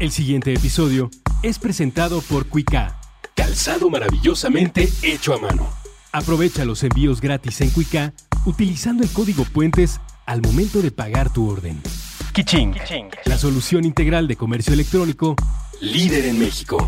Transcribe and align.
El 0.00 0.12
siguiente 0.12 0.52
episodio 0.52 1.10
es 1.42 1.58
presentado 1.58 2.20
por 2.20 2.46
Cuica. 2.46 3.00
Calzado 3.34 3.90
maravillosamente 3.90 4.88
hecho 5.02 5.34
a 5.34 5.38
mano. 5.38 5.68
Aprovecha 6.12 6.64
los 6.64 6.84
envíos 6.84 7.20
gratis 7.20 7.60
en 7.62 7.70
Cuica 7.70 8.14
utilizando 8.46 9.02
el 9.02 9.10
código 9.10 9.44
Puentes 9.44 10.00
al 10.24 10.40
momento 10.40 10.82
de 10.82 10.92
pagar 10.92 11.32
tu 11.32 11.50
orden. 11.50 11.82
Kiching, 12.32 12.76
la 13.24 13.38
solución 13.38 13.84
integral 13.84 14.28
de 14.28 14.36
comercio 14.36 14.72
electrónico, 14.72 15.34
líder 15.80 16.26
en 16.26 16.38
México. 16.38 16.78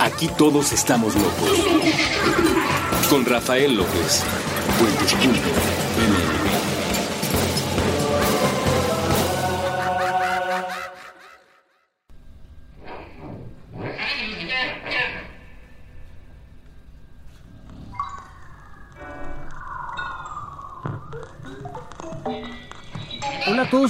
Aquí 0.00 0.28
todos 0.38 0.72
estamos 0.72 1.14
locos. 1.16 1.50
Con 3.10 3.26
Rafael 3.26 3.76
López. 3.76 4.24
Hola 4.80 6.19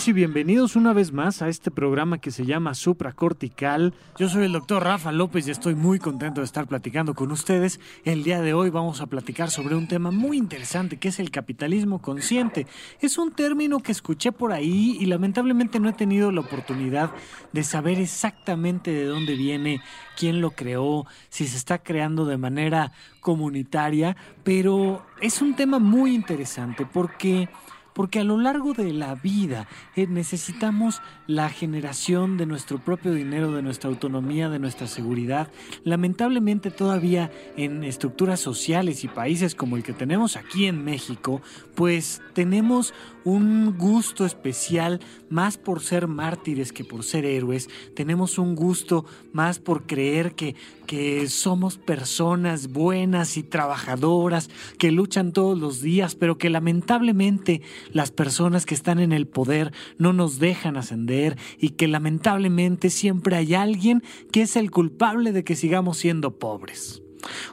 y 0.08 0.12
bienvenidos 0.14 0.76
una 0.76 0.94
vez 0.94 1.12
más 1.12 1.42
a 1.42 1.48
este 1.48 1.70
programa 1.70 2.18
que 2.18 2.30
se 2.30 2.46
llama 2.46 2.74
Supracortical. 2.74 3.92
Yo 4.16 4.30
soy 4.30 4.44
el 4.44 4.52
doctor 4.52 4.82
Rafa 4.82 5.12
López 5.12 5.46
y 5.46 5.50
estoy 5.50 5.74
muy 5.74 5.98
contento 5.98 6.40
de 6.40 6.46
estar 6.46 6.66
platicando 6.66 7.14
con 7.14 7.30
ustedes. 7.32 7.80
El 8.04 8.22
día 8.22 8.40
de 8.40 8.54
hoy 8.54 8.70
vamos 8.70 9.02
a 9.02 9.06
platicar 9.06 9.50
sobre 9.50 9.74
un 9.74 9.88
tema 9.88 10.10
muy 10.10 10.38
interesante 10.38 10.96
que 10.96 11.08
es 11.08 11.20
el 11.20 11.30
capitalismo 11.30 12.00
consciente. 12.00 12.66
Es 13.00 13.18
un 13.18 13.32
término 13.32 13.80
que 13.80 13.92
escuché 13.92 14.32
por 14.32 14.52
ahí 14.52 14.96
y 14.98 15.04
lamentablemente 15.04 15.80
no 15.80 15.90
he 15.90 15.92
tenido 15.92 16.32
la 16.32 16.40
oportunidad 16.40 17.10
de 17.52 17.62
saber 17.62 17.98
exactamente 17.98 18.92
de 18.92 19.04
dónde 19.04 19.34
viene, 19.34 19.82
quién 20.16 20.40
lo 20.40 20.52
creó, 20.52 21.04
si 21.28 21.46
se 21.46 21.58
está 21.58 21.78
creando 21.78 22.24
de 22.24 22.38
manera 22.38 22.92
comunitaria, 23.20 24.16
pero 24.44 25.04
es 25.20 25.42
un 25.42 25.56
tema 25.56 25.78
muy 25.78 26.14
interesante 26.14 26.86
porque 26.86 27.50
porque 27.94 28.20
a 28.20 28.24
lo 28.24 28.38
largo 28.38 28.72
de 28.72 28.92
la 28.92 29.14
vida 29.14 29.68
eh, 29.96 30.06
necesitamos 30.06 31.00
la 31.26 31.48
generación 31.48 32.36
de 32.36 32.46
nuestro 32.46 32.78
propio 32.78 33.12
dinero, 33.12 33.52
de 33.52 33.62
nuestra 33.62 33.90
autonomía, 33.90 34.48
de 34.48 34.58
nuestra 34.58 34.86
seguridad. 34.86 35.48
Lamentablemente 35.84 36.70
todavía 36.70 37.30
en 37.56 37.84
estructuras 37.84 38.40
sociales 38.40 39.04
y 39.04 39.08
países 39.08 39.54
como 39.54 39.76
el 39.76 39.82
que 39.82 39.92
tenemos 39.92 40.36
aquí 40.36 40.66
en 40.66 40.84
México, 40.84 41.42
pues 41.74 42.22
tenemos 42.34 42.94
un 43.24 43.76
gusto 43.76 44.24
especial 44.24 45.00
más 45.28 45.58
por 45.58 45.80
ser 45.80 46.08
mártires 46.08 46.72
que 46.72 46.84
por 46.84 47.04
ser 47.04 47.24
héroes. 47.24 47.68
Tenemos 47.94 48.38
un 48.38 48.54
gusto 48.54 49.04
más 49.32 49.58
por 49.58 49.86
creer 49.86 50.34
que, 50.34 50.56
que 50.86 51.28
somos 51.28 51.78
personas 51.78 52.68
buenas 52.68 53.36
y 53.36 53.42
trabajadoras, 53.42 54.50
que 54.78 54.90
luchan 54.90 55.32
todos 55.32 55.58
los 55.58 55.80
días, 55.80 56.14
pero 56.14 56.38
que 56.38 56.50
lamentablemente 56.50 57.62
las 57.92 58.10
personas 58.10 58.66
que 58.66 58.74
están 58.74 58.98
en 58.98 59.12
el 59.12 59.26
poder 59.26 59.72
no 59.98 60.12
nos 60.12 60.38
dejan 60.38 60.76
ascender 60.76 61.36
y 61.58 61.70
que 61.70 61.88
lamentablemente 61.88 62.90
siempre 62.90 63.36
hay 63.36 63.54
alguien 63.54 64.02
que 64.32 64.42
es 64.42 64.56
el 64.56 64.70
culpable 64.70 65.32
de 65.32 65.44
que 65.44 65.56
sigamos 65.56 65.98
siendo 65.98 66.38
pobres. 66.38 67.02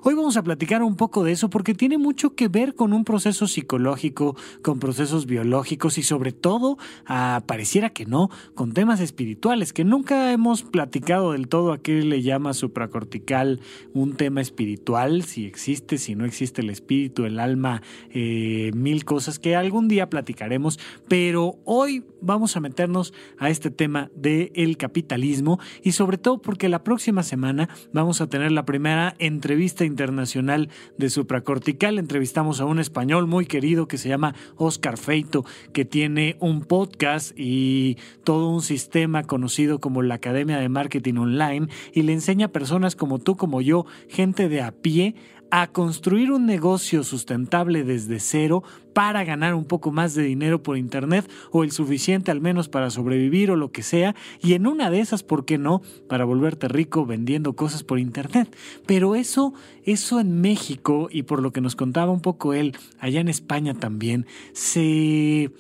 Hoy 0.04 0.14
vamos 0.14 0.38
a 0.38 0.44
platicar 0.44 0.84
un 0.84 0.96
poco 0.96 1.24
de 1.24 1.32
eso 1.32 1.50
porque 1.50 1.74
tiene 1.74 1.98
mucho 1.98 2.36
que 2.36 2.48
ver 2.48 2.76
con 2.76 2.94
un 2.94 3.04
proceso 3.04 3.48
psicológico, 3.48 4.36
con 4.62 4.80
procesos 4.80 5.26
biológicos 5.26 5.98
y 5.98 6.04
sobre 6.04 6.32
todo, 6.32 6.78
ah, 7.06 7.44
pareciera 7.46 7.90
que 7.90 8.06
no, 8.06 8.30
con 8.56 8.74
temas 8.74 9.00
espirituales 9.00 9.74
que 9.74 9.84
nunca 9.84 10.32
hemos 10.32 10.64
platicado 10.64 11.32
del 11.34 11.48
todo 11.48 11.72
a 11.72 11.80
qué 11.80 12.02
le 12.02 12.22
llama 12.22 12.54
supracortical 12.54 13.60
un 13.94 14.16
tema 14.16 14.42
espiritual, 14.42 15.24
si 15.24 15.46
existe, 15.46 15.98
si 15.98 16.16
no 16.16 16.26
existe 16.26 16.62
el 16.62 16.70
espíritu, 16.70 17.26
el 17.26 17.40
alma, 17.40 17.82
eh, 18.12 18.72
mil 18.74 19.06
cosas 19.06 19.40
que 19.40 19.56
algún 19.56 19.88
día 19.88 20.10
platicaremos, 20.10 20.80
pero 21.08 21.60
hoy 21.66 22.04
vamos 22.22 22.56
a 22.56 22.60
meternos 22.60 23.14
a 23.38 23.50
este 23.50 23.72
tema 23.72 24.10
del 24.16 24.78
capitalismo 24.78 25.60
y 25.84 25.92
sobre 25.92 26.18
todo 26.18 26.42
porque 26.42 26.70
la 26.70 26.84
próxima 26.84 27.24
semana 27.24 27.70
vamos 27.94 28.22
a 28.22 28.28
tener 28.28 28.52
la 28.52 28.66
primera 28.66 29.16
entrevista 29.20 29.57
Vista 29.58 29.84
internacional 29.84 30.70
de 30.98 31.10
supracortical. 31.10 32.00
Entrevistamos 32.00 32.62
a 32.62 32.66
un 32.66 32.80
español 32.80 33.28
muy 33.28 33.46
querido 33.46 33.88
que 33.88 33.98
se 33.98 34.08
llama 34.08 34.36
Oscar 34.56 34.98
Feito, 34.98 35.44
que 35.74 35.84
tiene 35.84 36.38
un 36.40 36.62
podcast 36.62 37.34
y 37.36 37.98
todo 38.24 38.50
un 38.50 38.62
sistema 38.62 39.24
conocido 39.24 39.80
como 39.80 40.02
la 40.02 40.16
Academia 40.16 40.60
de 40.60 40.70
Marketing 40.70 41.16
Online 41.16 41.68
y 41.94 42.04
le 42.04 42.14
enseña 42.14 42.46
a 42.46 42.52
personas 42.52 42.96
como 42.96 43.20
tú, 43.20 43.36
como 43.36 43.62
yo, 43.62 43.86
gente 44.08 44.48
de 44.48 44.62
a 44.62 44.72
pie, 44.72 45.16
a 45.52 45.68
construir 45.68 46.32
un 46.32 46.46
negocio 46.46 47.04
sustentable 47.04 47.84
desde 47.84 48.20
cero 48.20 48.64
para 48.94 49.24
ganar 49.24 49.54
un 49.54 49.66
poco 49.66 49.92
más 49.92 50.16
de 50.16 50.24
dinero 50.24 50.64
por 50.64 50.78
Internet 50.78 51.30
o 51.52 51.64
el 51.64 51.72
suficiente 51.72 52.32
al 52.32 52.42
menos 52.42 52.68
para 52.68 52.90
sobrevivir 52.90 53.52
o 53.52 53.56
lo 53.56 53.72
que 53.72 53.84
sea. 53.84 54.16
Y 54.42 54.54
en 54.54 54.68
una 54.68 54.90
de 54.90 55.00
esas, 55.00 55.24
¿por 55.24 55.46
qué 55.46 55.58
no? 55.58 55.82
Para 56.10 56.26
volverte 56.26 56.68
rico 56.68 57.06
vendiendo 57.06 57.54
cosas 57.54 57.84
por 57.84 58.00
Internet. 58.00 58.56
Pero 58.86 59.16
eso, 59.16 59.54
eso 59.84 60.20
en 60.20 60.42
México 60.42 61.10
y 61.12 61.24
por 61.24 61.42
lo 61.42 61.52
que 61.52 61.62
nos 61.62 61.76
contaba 61.76 62.12
un 62.12 62.22
poco 62.22 62.54
él, 62.54 62.76
allá 63.00 63.20
en 63.22 63.30
España 63.30 63.74
también, 63.74 64.26
se... 64.54 65.52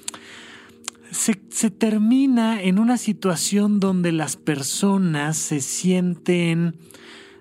Se, 1.10 1.40
se, 1.50 1.72
termina 1.72 2.62
en 2.62 2.80
una 2.80 2.98
situación 2.98 3.80
donde 3.80 4.12
las 4.12 4.36
personas 4.36 5.38
se 5.38 5.62
sienten 5.62 6.76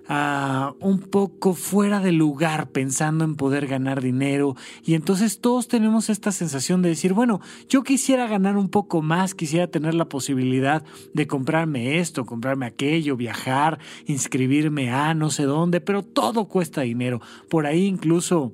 un 0.09 0.99
poco 1.11 1.53
fuera 1.53 1.99
de 1.99 2.13
lugar 2.13 2.69
pensando 2.69 3.25
en 3.25 3.35
poder 3.35 3.67
ganar 3.67 4.01
dinero 4.01 4.55
y 4.85 4.93
entonces 4.93 5.41
todos 5.41 5.67
tenemos 5.67 6.09
esta 6.09 6.31
sensación 6.31 6.81
de 6.81 6.89
decir, 6.89 7.13
bueno, 7.13 7.41
yo 7.67 7.83
quisiera 7.83 8.25
ganar 8.27 8.55
un 8.55 8.69
poco 8.69 9.01
más, 9.01 9.35
quisiera 9.35 9.67
tener 9.67 9.93
la 9.93 10.05
posibilidad 10.05 10.83
de 11.13 11.27
comprarme 11.27 11.99
esto, 11.99 12.25
comprarme 12.25 12.65
aquello, 12.65 13.17
viajar, 13.17 13.79
inscribirme 14.05 14.91
a 14.91 15.13
no 15.13 15.29
sé 15.29 15.43
dónde, 15.43 15.81
pero 15.81 16.03
todo 16.03 16.45
cuesta 16.45 16.81
dinero. 16.81 17.21
Por 17.49 17.65
ahí 17.65 17.85
incluso 17.85 18.53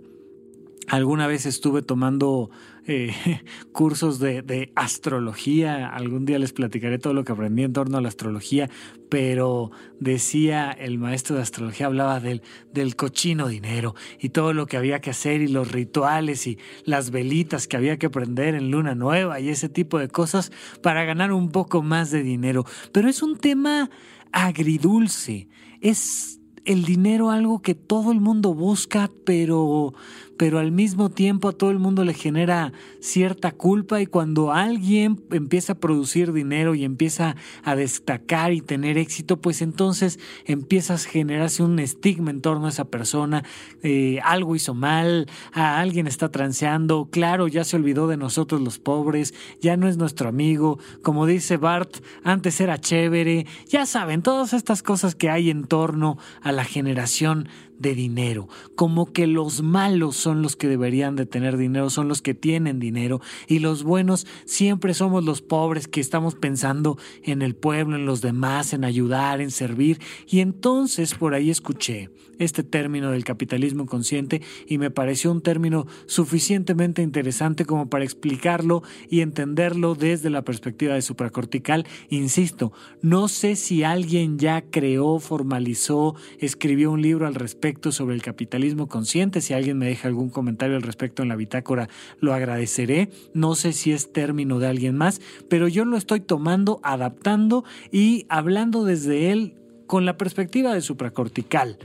alguna 0.87 1.27
vez 1.27 1.45
estuve 1.45 1.81
tomando 1.81 2.49
eh, 2.85 3.13
cursos 3.71 4.19
de, 4.19 4.71
astrología. 4.75 5.89
Algún 5.89 6.25
día 6.25 6.39
les 6.39 6.53
platicaré 6.53 6.99
todo 6.99 7.13
lo 7.13 7.23
que 7.23 7.31
aprendí 7.31 7.63
en 7.63 7.73
torno 7.73 7.97
a 7.97 8.01
la 8.01 8.09
astrología, 8.09 8.69
pero 9.09 9.71
decía 9.99 10.71
el 10.71 10.97
maestro 10.97 11.35
de 11.35 11.41
astrología, 11.41 11.85
hablaba 11.85 12.19
del, 12.19 12.41
del 12.73 12.95
cochino 12.95 13.47
dinero 13.47 13.95
y 14.19 14.29
todo 14.29 14.53
lo 14.53 14.65
que 14.65 14.77
había 14.77 15.01
que 15.01 15.11
hacer 15.11 15.41
y 15.41 15.47
los 15.47 15.71
rituales 15.71 16.47
y 16.47 16.57
las 16.85 17.11
velitas 17.11 17.67
que 17.67 17.77
había 17.77 17.97
que 17.97 18.09
prender 18.09 18.55
en 18.55 18.71
luna 18.71 18.95
nueva 18.95 19.39
y 19.39 19.49
ese 19.49 19.69
tipo 19.69 19.99
de 19.99 20.07
cosas 20.07 20.51
para 20.81 21.03
ganar 21.05 21.31
un 21.31 21.51
poco 21.51 21.81
más 21.81 22.11
de 22.11 22.23
dinero. 22.23 22.65
Pero 22.91 23.09
es 23.09 23.23
un 23.23 23.37
tema 23.37 23.89
agridulce. 24.31 25.47
Es 25.79 26.39
el 26.65 26.85
dinero 26.85 27.29
algo 27.29 27.61
que 27.61 27.75
todo 27.75 28.11
el 28.11 28.21
mundo 28.21 28.53
busca, 28.53 29.09
pero 29.25 29.93
pero 30.37 30.59
al 30.59 30.71
mismo 30.71 31.09
tiempo 31.09 31.49
a 31.49 31.51
todo 31.53 31.71
el 31.71 31.79
mundo 31.79 32.03
le 32.03 32.13
genera 32.13 32.73
cierta 32.99 33.51
culpa 33.51 34.01
y 34.01 34.07
cuando 34.07 34.51
alguien 34.51 35.21
empieza 35.31 35.73
a 35.73 35.79
producir 35.79 36.33
dinero 36.33 36.75
y 36.75 36.83
empieza 36.83 37.35
a 37.63 37.75
destacar 37.75 38.53
y 38.53 38.61
tener 38.61 38.97
éxito, 38.97 39.39
pues 39.39 39.61
entonces 39.61 40.19
empiezas 40.45 41.05
a 41.05 41.09
generarse 41.09 41.63
un 41.63 41.79
estigma 41.79 42.31
en 42.31 42.41
torno 42.41 42.65
a 42.65 42.69
esa 42.69 42.85
persona, 42.85 43.43
eh, 43.83 44.19
algo 44.23 44.55
hizo 44.55 44.73
mal, 44.73 45.27
a 45.51 45.79
alguien 45.79 46.07
está 46.07 46.29
transeando, 46.31 47.09
claro, 47.11 47.47
ya 47.47 47.63
se 47.63 47.75
olvidó 47.75 48.07
de 48.07 48.17
nosotros 48.17 48.61
los 48.61 48.79
pobres, 48.79 49.33
ya 49.61 49.77
no 49.77 49.87
es 49.87 49.97
nuestro 49.97 50.29
amigo, 50.29 50.79
como 51.01 51.25
dice 51.25 51.57
Bart, 51.57 51.97
antes 52.23 52.59
era 52.59 52.79
chévere, 52.79 53.45
ya 53.67 53.85
saben, 53.85 54.21
todas 54.21 54.53
estas 54.53 54.81
cosas 54.81 55.15
que 55.15 55.29
hay 55.29 55.49
en 55.49 55.65
torno 55.65 56.17
a 56.41 56.51
la 56.53 56.63
generación 56.65 57.49
de 57.79 57.95
dinero, 57.95 58.47
como 58.75 59.11
que 59.11 59.27
los 59.27 59.61
malos 59.61 60.15
son 60.15 60.41
los 60.41 60.55
que 60.55 60.67
deberían 60.67 61.15
de 61.15 61.25
tener 61.25 61.57
dinero, 61.57 61.89
son 61.89 62.07
los 62.07 62.21
que 62.21 62.33
tienen 62.33 62.79
dinero. 62.79 63.21
Y 63.47 63.59
los 63.59 63.83
buenos 63.83 64.27
siempre 64.45 64.93
somos 64.93 65.23
los 65.23 65.41
pobres 65.41 65.87
que 65.87 66.01
estamos 66.01 66.35
pensando 66.35 66.97
en 67.23 67.41
el 67.41 67.55
pueblo, 67.55 67.95
en 67.95 68.05
los 68.05 68.21
demás, 68.21 68.73
en 68.73 68.85
ayudar, 68.85 69.41
en 69.41 69.51
servir. 69.51 69.99
Y 70.27 70.39
entonces 70.39 71.15
por 71.15 71.33
ahí 71.33 71.49
escuché 71.49 72.09
este 72.39 72.63
término 72.63 73.11
del 73.11 73.23
capitalismo 73.23 73.85
consciente 73.85 74.41
y 74.67 74.77
me 74.77 74.91
pareció 74.91 75.31
un 75.31 75.41
término 75.41 75.85
suficientemente 76.07 77.01
interesante 77.01 77.65
como 77.65 77.89
para 77.89 78.03
explicarlo 78.03 78.83
y 79.09 79.21
entenderlo 79.21 79.95
desde 79.95 80.29
la 80.29 80.43
perspectiva 80.43 80.95
de 80.95 81.01
supracortical. 81.01 81.85
Insisto, 82.09 82.73
no 83.01 83.27
sé 83.27 83.55
si 83.55 83.83
alguien 83.83 84.39
ya 84.39 84.61
creó, 84.61 85.19
formalizó, 85.19 86.15
escribió 86.39 86.91
un 86.91 87.01
libro 87.01 87.27
al 87.27 87.35
respecto 87.35 87.62
sobre 87.91 88.13
el 88.15 88.21
capitalismo 88.21 88.87
consciente. 88.87 89.39
Si 89.39 89.53
alguien 89.53 89.77
me 89.77 89.85
deja 89.85 90.09
algún 90.09 90.29
comentario 90.29 90.75
al 90.75 90.81
respecto 90.81 91.23
en 91.23 91.29
la 91.29 91.37
bitácora, 91.37 91.87
lo 92.19 92.33
agradeceré. 92.33 93.09
No 93.33 93.55
sé 93.55 93.71
si 93.71 93.93
es 93.93 94.11
término 94.11 94.59
de 94.59 94.67
alguien 94.67 94.97
más, 94.97 95.21
pero 95.49 95.69
yo 95.69 95.85
lo 95.85 95.95
estoy 95.95 96.19
tomando, 96.19 96.81
adaptando 96.83 97.63
y 97.89 98.25
hablando 98.27 98.83
desde 98.83 99.31
él 99.31 99.55
con 99.87 100.05
la 100.05 100.17
perspectiva 100.17 100.73
de 100.73 100.81
supracortical. 100.81 101.77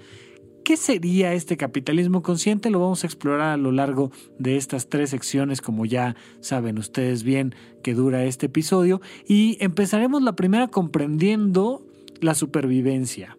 ¿Qué 0.64 0.76
sería 0.76 1.32
este 1.32 1.56
capitalismo 1.56 2.22
consciente? 2.22 2.70
Lo 2.70 2.80
vamos 2.80 3.04
a 3.04 3.06
explorar 3.06 3.52
a 3.52 3.56
lo 3.56 3.70
largo 3.70 4.10
de 4.38 4.56
estas 4.56 4.88
tres 4.88 5.10
secciones, 5.10 5.62
como 5.62 5.86
ya 5.86 6.16
saben 6.40 6.76
ustedes 6.76 7.22
bien 7.22 7.54
que 7.82 7.94
dura 7.94 8.24
este 8.24 8.46
episodio. 8.46 9.00
Y 9.26 9.56
empezaremos 9.60 10.22
la 10.22 10.34
primera 10.34 10.66
comprendiendo 10.66 11.86
la 12.20 12.34
supervivencia. 12.34 13.37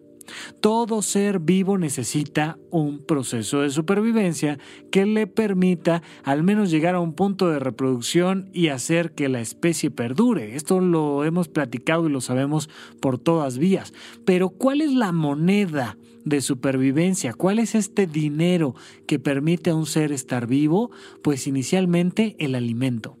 Todo 0.60 1.02
ser 1.02 1.40
vivo 1.40 1.78
necesita 1.78 2.58
un 2.70 3.04
proceso 3.04 3.60
de 3.60 3.70
supervivencia 3.70 4.58
que 4.90 5.06
le 5.06 5.26
permita 5.26 6.02
al 6.24 6.42
menos 6.42 6.70
llegar 6.70 6.94
a 6.94 7.00
un 7.00 7.14
punto 7.14 7.48
de 7.48 7.58
reproducción 7.58 8.50
y 8.52 8.68
hacer 8.68 9.12
que 9.12 9.28
la 9.28 9.40
especie 9.40 9.90
perdure. 9.90 10.56
Esto 10.56 10.80
lo 10.80 11.24
hemos 11.24 11.48
platicado 11.48 12.08
y 12.08 12.12
lo 12.12 12.20
sabemos 12.20 12.68
por 13.00 13.18
todas 13.18 13.58
vías. 13.58 13.92
Pero 14.24 14.50
¿cuál 14.50 14.80
es 14.80 14.92
la 14.92 15.12
moneda 15.12 15.96
de 16.24 16.40
supervivencia. 16.40 17.32
¿Cuál 17.32 17.58
es 17.58 17.74
este 17.74 18.06
dinero 18.06 18.74
que 19.06 19.18
permite 19.18 19.70
a 19.70 19.74
un 19.74 19.86
ser 19.86 20.12
estar 20.12 20.46
vivo? 20.46 20.90
Pues 21.22 21.46
inicialmente 21.46 22.36
el 22.38 22.54
alimento. 22.54 23.19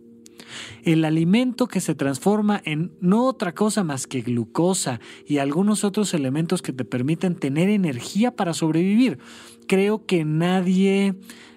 El 0.84 1.04
alimento 1.04 1.66
que 1.66 1.80
se 1.80 1.94
transforma 1.94 2.60
en 2.64 2.92
no 3.00 3.24
otra 3.26 3.54
cosa 3.54 3.84
más 3.84 4.06
que 4.06 4.20
glucosa 4.20 5.00
y 5.26 5.38
algunos 5.38 5.84
otros 5.84 6.14
elementos 6.14 6.62
que 6.62 6.72
te 6.72 6.84
permiten 6.84 7.34
tener 7.34 7.68
energía 7.68 8.34
para 8.34 8.54
sobrevivir. 8.54 9.18
Creo 9.66 10.06
que 10.06 10.24
nadie 10.24 11.14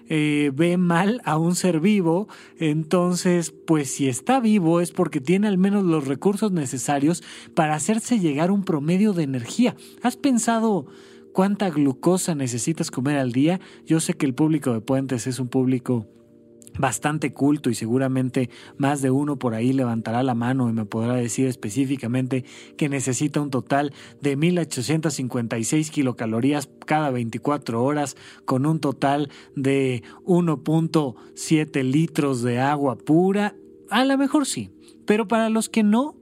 eh, 0.08 0.50
ve 0.54 0.76
mal 0.76 1.20
a 1.24 1.38
un 1.38 1.56
ser 1.56 1.80
vivo, 1.80 2.28
entonces 2.58 3.54
pues 3.66 3.90
si 3.90 4.08
está 4.08 4.40
vivo 4.40 4.80
es 4.80 4.92
porque 4.92 5.20
tiene 5.20 5.48
al 5.48 5.58
menos 5.58 5.84
los 5.84 6.06
recursos 6.06 6.52
necesarios 6.52 7.22
para 7.54 7.74
hacerse 7.74 8.20
llegar 8.20 8.50
un 8.50 8.64
promedio 8.64 9.12
de 9.12 9.22
energía. 9.22 9.74
¿Has 10.02 10.16
pensado 10.16 10.86
cuánta 11.34 11.68
glucosa 11.68 12.34
necesitas 12.34 12.90
comer 12.90 13.18
al 13.18 13.32
día. 13.32 13.60
Yo 13.84 14.00
sé 14.00 14.14
que 14.14 14.24
el 14.24 14.34
público 14.34 14.72
de 14.72 14.80
Puentes 14.80 15.26
es 15.26 15.40
un 15.40 15.48
público 15.48 16.06
bastante 16.78 17.32
culto 17.32 17.70
y 17.70 17.74
seguramente 17.74 18.50
más 18.76 19.02
de 19.02 19.10
uno 19.10 19.38
por 19.38 19.54
ahí 19.54 19.72
levantará 19.72 20.22
la 20.22 20.34
mano 20.34 20.68
y 20.68 20.72
me 20.72 20.84
podrá 20.84 21.14
decir 21.14 21.46
específicamente 21.46 22.44
que 22.76 22.88
necesita 22.88 23.40
un 23.40 23.50
total 23.50 23.92
de 24.20 24.36
1856 24.36 25.90
kilocalorías 25.90 26.68
cada 26.86 27.10
24 27.10 27.82
horas 27.82 28.16
con 28.44 28.66
un 28.66 28.80
total 28.80 29.30
de 29.54 30.02
1.7 30.24 31.82
litros 31.82 32.42
de 32.42 32.60
agua 32.60 32.96
pura. 32.96 33.54
A 33.90 34.04
lo 34.04 34.18
mejor 34.18 34.46
sí, 34.46 34.70
pero 35.06 35.28
para 35.28 35.50
los 35.50 35.68
que 35.68 35.82
no, 35.82 36.16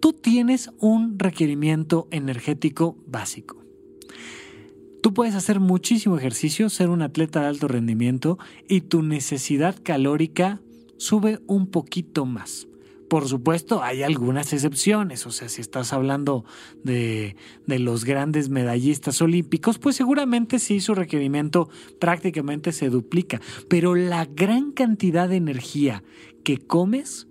tú 0.00 0.12
tienes 0.12 0.70
un 0.78 1.18
requerimiento 1.18 2.08
energético 2.10 2.96
básico. 3.06 3.59
Tú 5.02 5.14
puedes 5.14 5.34
hacer 5.34 5.60
muchísimo 5.60 6.18
ejercicio, 6.18 6.68
ser 6.68 6.90
un 6.90 7.00
atleta 7.00 7.40
de 7.40 7.46
alto 7.46 7.68
rendimiento 7.68 8.38
y 8.68 8.82
tu 8.82 9.02
necesidad 9.02 9.74
calórica 9.82 10.60
sube 10.98 11.38
un 11.46 11.68
poquito 11.68 12.26
más. 12.26 12.66
Por 13.08 13.26
supuesto, 13.26 13.82
hay 13.82 14.02
algunas 14.02 14.52
excepciones, 14.52 15.26
o 15.26 15.32
sea, 15.32 15.48
si 15.48 15.62
estás 15.62 15.92
hablando 15.92 16.44
de, 16.84 17.34
de, 17.66 17.78
los 17.80 18.04
grandes 18.04 18.50
medallistas 18.50 19.20
olímpicos, 19.20 19.78
pues 19.78 19.96
seguramente 19.96 20.60
sí 20.60 20.80
su 20.80 20.94
requerimiento 20.94 21.70
prácticamente 21.98 22.70
se 22.70 22.88
duplica, 22.88 23.40
pero 23.68 23.96
la 23.96 24.26
gran 24.26 24.70
cantidad 24.70 25.28
de 25.28 25.36
energía 25.36 26.04
que 26.44 26.58
comes 26.58 27.26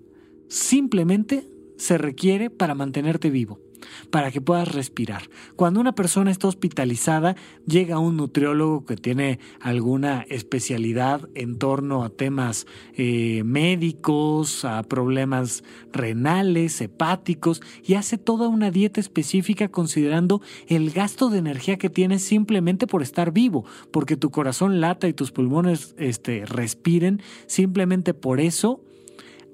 simplemente 0.50 1.48
se 1.78 1.98
requiere 1.98 2.50
para 2.50 2.76
mantenerte 2.76 3.30
vivo 3.30 3.69
para 4.10 4.32
que 4.32 4.42
puedas 4.42 4.74
respirar. 4.74 5.30
Cuando 5.56 5.80
una 5.80 5.94
persona 5.94 6.32
está 6.32 6.48
hospitalizada, 6.48 7.36
llega 7.66 8.00
un 8.00 8.18
nutriólogo 8.18 8.86
que 8.86 8.96
tiene 8.96 9.40
alguna 9.60 10.26
especialidad 10.30 11.28
en 11.36 11.58
torno 11.58 12.04
a 12.04 12.10
temas 12.10 12.68
eh, 12.96 13.44
médicos, 13.46 14.66
a 14.66 14.84
problemas 14.84 15.64
renales, 15.92 16.82
hepáticos, 16.82 17.62
y 17.86 17.96
hace 17.96 18.18
toda 18.18 18.48
una 18.48 18.72
dieta 18.72 19.00
específica 19.00 19.70
considerando 19.70 20.42
el 20.68 20.92
gasto 20.92 21.30
de 21.30 21.40
energía 21.40 21.78
que 21.78 21.90
tienes 21.90 22.24
simplemente 22.24 22.88
por 22.88 23.02
estar 23.02 23.32
vivo, 23.32 23.66
porque 23.92 24.18
tu 24.18 24.32
corazón 24.32 24.82
lata 24.82 25.08
y 25.08 25.14
tus 25.14 25.32
pulmones 25.32 25.96
este, 25.98 26.46
respiren, 26.46 27.22
simplemente 27.48 28.14
por 28.14 28.40
eso 28.40 28.82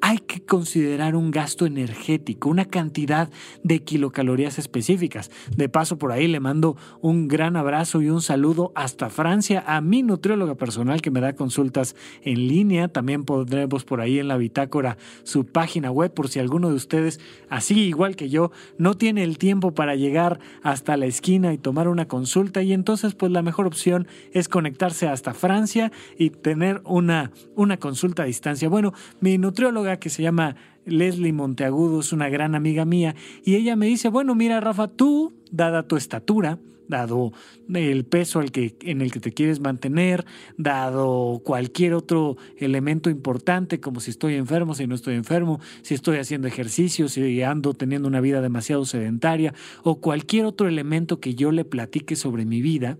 hay 0.07 0.19
que 0.19 0.39
considerar 0.39 1.15
un 1.15 1.31
gasto 1.31 1.65
energético, 1.65 2.47
una 2.47 2.65
cantidad 2.65 3.31
de 3.63 3.79
kilocalorías 3.79 4.59
específicas. 4.59 5.31
De 5.57 5.67
paso, 5.67 5.97
por 5.97 6.11
ahí 6.11 6.27
le 6.27 6.39
mando 6.39 6.77
un 7.01 7.27
gran 7.27 7.55
abrazo 7.55 8.03
y 8.03 8.11
un 8.11 8.21
saludo 8.21 8.71
hasta 8.75 9.09
Francia 9.09 9.63
a 9.65 9.81
mi 9.81 10.03
nutrióloga 10.03 10.53
personal 10.53 11.01
que 11.01 11.09
me 11.09 11.21
da 11.21 11.33
consultas 11.33 11.95
en 12.21 12.47
línea. 12.47 12.87
También 12.87 13.23
pondremos 13.25 13.83
por 13.83 13.99
ahí 13.99 14.19
en 14.19 14.27
la 14.27 14.37
bitácora 14.37 14.99
su 15.23 15.43
página 15.43 15.89
web 15.89 16.13
por 16.13 16.29
si 16.29 16.37
alguno 16.37 16.69
de 16.69 16.75
ustedes, 16.75 17.19
así 17.49 17.79
igual 17.79 18.15
que 18.15 18.29
yo, 18.29 18.51
no 18.77 18.93
tiene 18.93 19.23
el 19.23 19.39
tiempo 19.39 19.73
para 19.73 19.95
llegar 19.95 20.39
hasta 20.61 20.97
la 20.97 21.07
esquina 21.07 21.51
y 21.51 21.57
tomar 21.57 21.87
una 21.87 22.07
consulta. 22.07 22.61
Y 22.61 22.73
entonces, 22.73 23.15
pues 23.15 23.31
la 23.31 23.41
mejor 23.41 23.65
opción 23.65 24.05
es 24.33 24.49
conectarse 24.49 25.07
hasta 25.07 25.33
Francia 25.33 25.91
y 26.15 26.29
tener 26.29 26.83
una, 26.85 27.31
una 27.55 27.77
consulta 27.77 28.21
a 28.21 28.27
distancia. 28.27 28.69
Bueno, 28.69 28.93
mi 29.19 29.39
nutrióloga 29.39 29.94
que 29.99 30.09
se 30.09 30.23
llama 30.23 30.55
Leslie 30.85 31.33
Monteagudo, 31.33 31.99
es 31.99 32.13
una 32.13 32.29
gran 32.29 32.55
amiga 32.55 32.85
mía, 32.85 33.15
y 33.43 33.55
ella 33.55 33.75
me 33.75 33.87
dice, 33.87 34.09
bueno, 34.09 34.35
mira 34.35 34.59
Rafa, 34.59 34.87
tú, 34.87 35.33
dada 35.51 35.87
tu 35.87 35.95
estatura, 35.97 36.59
dado 36.87 37.31
el 37.73 38.05
peso 38.05 38.39
al 38.39 38.51
que, 38.51 38.75
en 38.81 39.01
el 39.01 39.11
que 39.11 39.19
te 39.19 39.31
quieres 39.31 39.59
mantener, 39.59 40.25
dado 40.57 41.41
cualquier 41.43 41.93
otro 41.93 42.37
elemento 42.57 43.09
importante, 43.09 43.79
como 43.79 43.99
si 43.99 44.11
estoy 44.11 44.35
enfermo, 44.35 44.75
si 44.75 44.87
no 44.87 44.95
estoy 44.95 45.15
enfermo, 45.15 45.59
si 45.81 45.93
estoy 45.93 46.17
haciendo 46.17 46.47
ejercicio, 46.47 47.07
si 47.07 47.41
ando 47.41 47.73
teniendo 47.73 48.07
una 48.07 48.21
vida 48.21 48.41
demasiado 48.41 48.85
sedentaria, 48.85 49.53
o 49.83 49.99
cualquier 49.99 50.45
otro 50.45 50.67
elemento 50.67 51.19
que 51.19 51.35
yo 51.35 51.51
le 51.51 51.65
platique 51.65 52.15
sobre 52.15 52.45
mi 52.45 52.61
vida, 52.61 52.97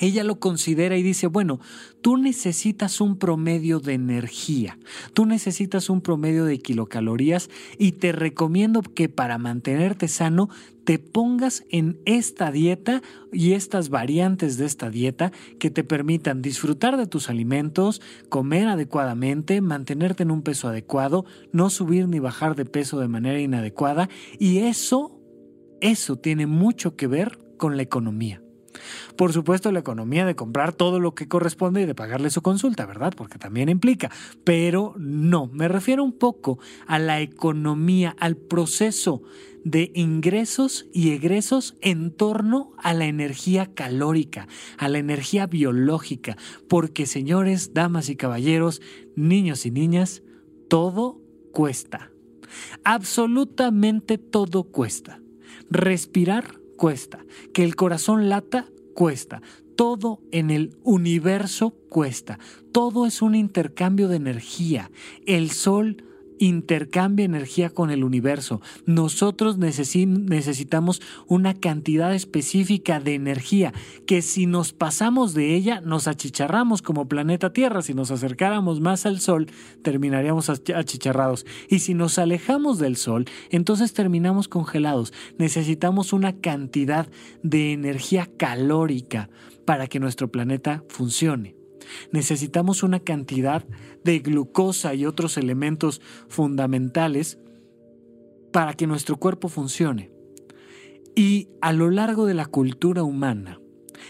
ella 0.00 0.24
lo 0.24 0.38
considera 0.38 0.96
y 0.96 1.02
dice, 1.02 1.26
bueno, 1.26 1.60
tú 2.00 2.16
necesitas 2.16 3.00
un 3.00 3.18
promedio 3.18 3.80
de 3.80 3.94
energía, 3.94 4.78
tú 5.12 5.26
necesitas 5.26 5.90
un 5.90 6.00
promedio 6.00 6.44
de 6.44 6.58
kilocalorías 6.58 7.50
y 7.78 7.92
te 7.92 8.12
recomiendo 8.12 8.82
que 8.82 9.08
para 9.08 9.38
mantenerte 9.38 10.08
sano 10.08 10.48
te 10.84 10.98
pongas 10.98 11.64
en 11.70 12.00
esta 12.06 12.50
dieta 12.50 13.02
y 13.30 13.52
estas 13.52 13.90
variantes 13.90 14.56
de 14.56 14.64
esta 14.64 14.88
dieta 14.88 15.32
que 15.58 15.70
te 15.70 15.84
permitan 15.84 16.40
disfrutar 16.40 16.96
de 16.96 17.06
tus 17.06 17.28
alimentos, 17.28 18.00
comer 18.30 18.68
adecuadamente, 18.68 19.60
mantenerte 19.60 20.22
en 20.22 20.30
un 20.30 20.40
peso 20.40 20.68
adecuado, 20.68 21.26
no 21.52 21.68
subir 21.68 22.08
ni 22.08 22.20
bajar 22.20 22.56
de 22.56 22.64
peso 22.64 22.98
de 23.00 23.08
manera 23.08 23.38
inadecuada 23.38 24.08
y 24.38 24.60
eso, 24.60 25.20
eso 25.82 26.16
tiene 26.16 26.46
mucho 26.46 26.96
que 26.96 27.06
ver 27.06 27.38
con 27.58 27.76
la 27.76 27.82
economía. 27.82 28.40
Por 29.16 29.32
supuesto, 29.32 29.72
la 29.72 29.80
economía 29.80 30.26
de 30.26 30.36
comprar 30.36 30.72
todo 30.72 31.00
lo 31.00 31.14
que 31.14 31.28
corresponde 31.28 31.82
y 31.82 31.86
de 31.86 31.94
pagarle 31.94 32.30
su 32.30 32.42
consulta, 32.42 32.86
¿verdad? 32.86 33.12
Porque 33.16 33.38
también 33.38 33.68
implica. 33.68 34.10
Pero 34.44 34.94
no, 34.98 35.48
me 35.52 35.68
refiero 35.68 36.04
un 36.04 36.12
poco 36.12 36.58
a 36.86 36.98
la 36.98 37.20
economía, 37.20 38.14
al 38.18 38.36
proceso 38.36 39.22
de 39.64 39.90
ingresos 39.94 40.86
y 40.92 41.10
egresos 41.10 41.76
en 41.80 42.10
torno 42.10 42.72
a 42.78 42.94
la 42.94 43.06
energía 43.06 43.66
calórica, 43.74 44.48
a 44.78 44.88
la 44.88 44.98
energía 44.98 45.46
biológica, 45.46 46.36
porque 46.68 47.06
señores, 47.06 47.74
damas 47.74 48.08
y 48.08 48.16
caballeros, 48.16 48.80
niños 49.14 49.66
y 49.66 49.70
niñas, 49.70 50.22
todo 50.68 51.20
cuesta. 51.52 52.10
Absolutamente 52.84 54.18
todo 54.18 54.64
cuesta. 54.64 55.20
Respirar 55.70 56.57
cuesta. 56.78 57.26
Que 57.52 57.64
el 57.64 57.76
corazón 57.76 58.30
lata 58.30 58.70
cuesta. 58.94 59.42
Todo 59.76 60.22
en 60.32 60.50
el 60.50 60.78
universo 60.82 61.74
cuesta. 61.90 62.38
Todo 62.72 63.04
es 63.04 63.20
un 63.20 63.34
intercambio 63.34 64.08
de 64.08 64.16
energía. 64.16 64.90
El 65.26 65.50
sol 65.50 66.07
intercambia 66.38 67.24
energía 67.24 67.70
con 67.70 67.90
el 67.90 68.04
universo. 68.04 68.60
Nosotros 68.86 69.58
necesitamos 69.58 71.02
una 71.26 71.54
cantidad 71.54 72.14
específica 72.14 73.00
de 73.00 73.14
energía 73.14 73.72
que 74.06 74.22
si 74.22 74.46
nos 74.46 74.72
pasamos 74.72 75.34
de 75.34 75.54
ella 75.54 75.80
nos 75.80 76.08
achicharramos 76.08 76.82
como 76.82 77.08
planeta 77.08 77.52
Tierra. 77.52 77.82
Si 77.82 77.94
nos 77.94 78.10
acercáramos 78.10 78.80
más 78.80 79.06
al 79.06 79.20
Sol 79.20 79.46
terminaríamos 79.82 80.48
achicharrados. 80.50 81.46
Y 81.68 81.80
si 81.80 81.94
nos 81.94 82.18
alejamos 82.18 82.78
del 82.78 82.96
Sol 82.96 83.26
entonces 83.50 83.92
terminamos 83.92 84.48
congelados. 84.48 85.12
Necesitamos 85.38 86.12
una 86.12 86.34
cantidad 86.34 87.08
de 87.42 87.72
energía 87.72 88.28
calórica 88.36 89.28
para 89.64 89.86
que 89.86 90.00
nuestro 90.00 90.30
planeta 90.30 90.82
funcione. 90.88 91.57
Necesitamos 92.12 92.82
una 92.82 93.00
cantidad 93.00 93.64
de 94.04 94.18
glucosa 94.20 94.94
y 94.94 95.06
otros 95.06 95.36
elementos 95.36 96.00
fundamentales 96.28 97.38
para 98.52 98.74
que 98.74 98.86
nuestro 98.86 99.16
cuerpo 99.16 99.48
funcione. 99.48 100.10
Y 101.14 101.48
a 101.60 101.72
lo 101.72 101.90
largo 101.90 102.26
de 102.26 102.34
la 102.34 102.46
cultura 102.46 103.02
humana 103.02 103.60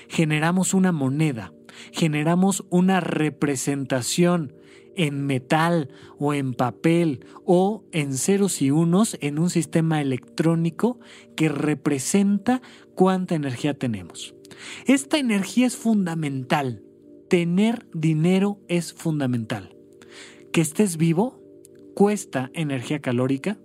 generamos 0.08 0.74
una 0.74 0.92
moneda, 0.92 1.52
generamos 1.92 2.64
una 2.70 3.00
representación 3.00 4.54
en 4.98 5.24
metal 5.26 5.90
o 6.18 6.34
en 6.34 6.54
papel 6.54 7.24
o 7.44 7.84
en 7.92 8.14
ceros 8.14 8.60
y 8.60 8.70
unos 8.70 9.16
en 9.20 9.38
un 9.38 9.48
sistema 9.48 10.02
electrónico 10.02 10.98
que 11.36 11.48
representa 11.48 12.60
cuánta 12.94 13.36
energía 13.36 13.74
tenemos. 13.74 14.34
Esta 14.86 15.18
energía 15.18 15.66
es 15.66 15.76
fundamental. 15.76 16.82
Tener 17.28 17.86
dinero 17.92 18.58
es 18.68 18.92
fundamental. 18.92 19.76
Que 20.52 20.60
estés 20.60 20.96
vivo 20.96 21.42
cuesta 21.94 22.50
energía 22.54 23.00
calórica, 23.00 23.58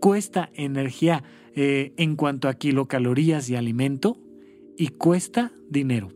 cuesta 0.00 0.50
energía 0.54 1.24
eh, 1.54 1.92
en 1.96 2.14
cuanto 2.14 2.48
a 2.48 2.54
kilocalorías 2.54 3.48
y 3.48 3.56
alimento 3.56 4.16
y 4.76 4.88
cuesta 4.88 5.52
dinero. 5.68 6.12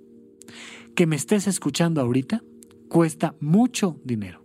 Que 0.94 1.06
me 1.06 1.16
estés 1.16 1.46
escuchando 1.46 2.00
ahorita 2.00 2.42
cuesta 2.88 3.34
mucho 3.40 4.00
dinero. 4.04 4.43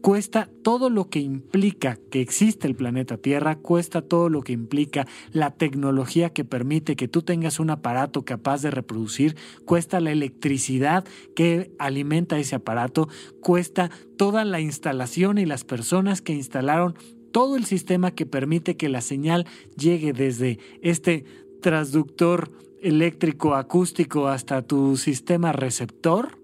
Cuesta 0.00 0.48
todo 0.62 0.90
lo 0.90 1.08
que 1.08 1.20
implica 1.20 1.98
que 2.10 2.20
existe 2.20 2.66
el 2.66 2.74
planeta 2.74 3.16
Tierra, 3.16 3.56
cuesta 3.56 4.02
todo 4.02 4.28
lo 4.28 4.42
que 4.42 4.52
implica 4.52 5.06
la 5.32 5.50
tecnología 5.50 6.30
que 6.30 6.44
permite 6.44 6.96
que 6.96 7.08
tú 7.08 7.22
tengas 7.22 7.60
un 7.60 7.70
aparato 7.70 8.24
capaz 8.24 8.62
de 8.62 8.70
reproducir, 8.70 9.36
cuesta 9.64 10.00
la 10.00 10.12
electricidad 10.12 11.04
que 11.34 11.72
alimenta 11.78 12.38
ese 12.38 12.56
aparato, 12.56 13.08
cuesta 13.40 13.90
toda 14.16 14.44
la 14.44 14.60
instalación 14.60 15.38
y 15.38 15.46
las 15.46 15.64
personas 15.64 16.22
que 16.22 16.32
instalaron 16.32 16.94
todo 17.32 17.56
el 17.56 17.64
sistema 17.64 18.12
que 18.12 18.26
permite 18.26 18.76
que 18.76 18.88
la 18.88 19.00
señal 19.00 19.46
llegue 19.76 20.12
desde 20.12 20.58
este 20.82 21.24
transductor 21.60 22.50
eléctrico 22.80 23.54
acústico 23.54 24.28
hasta 24.28 24.62
tu 24.62 24.96
sistema 24.96 25.52
receptor 25.52 26.38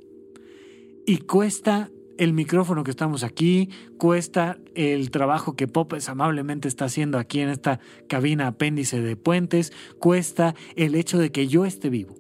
y 1.06 1.18
cuesta 1.18 1.90
el 2.18 2.32
micrófono 2.32 2.84
que 2.84 2.90
estamos 2.90 3.24
aquí, 3.24 3.70
cuesta 3.98 4.58
el 4.74 5.10
trabajo 5.10 5.56
que 5.56 5.68
Popes 5.68 6.08
amablemente 6.08 6.68
está 6.68 6.86
haciendo 6.86 7.18
aquí 7.18 7.40
en 7.40 7.48
esta 7.48 7.80
cabina 8.08 8.46
apéndice 8.48 9.00
de 9.00 9.16
puentes, 9.16 9.72
cuesta 9.98 10.54
el 10.76 10.94
hecho 10.94 11.18
de 11.18 11.32
que 11.32 11.46
yo 11.46 11.64
esté 11.64 11.90
vivo. 11.90 12.14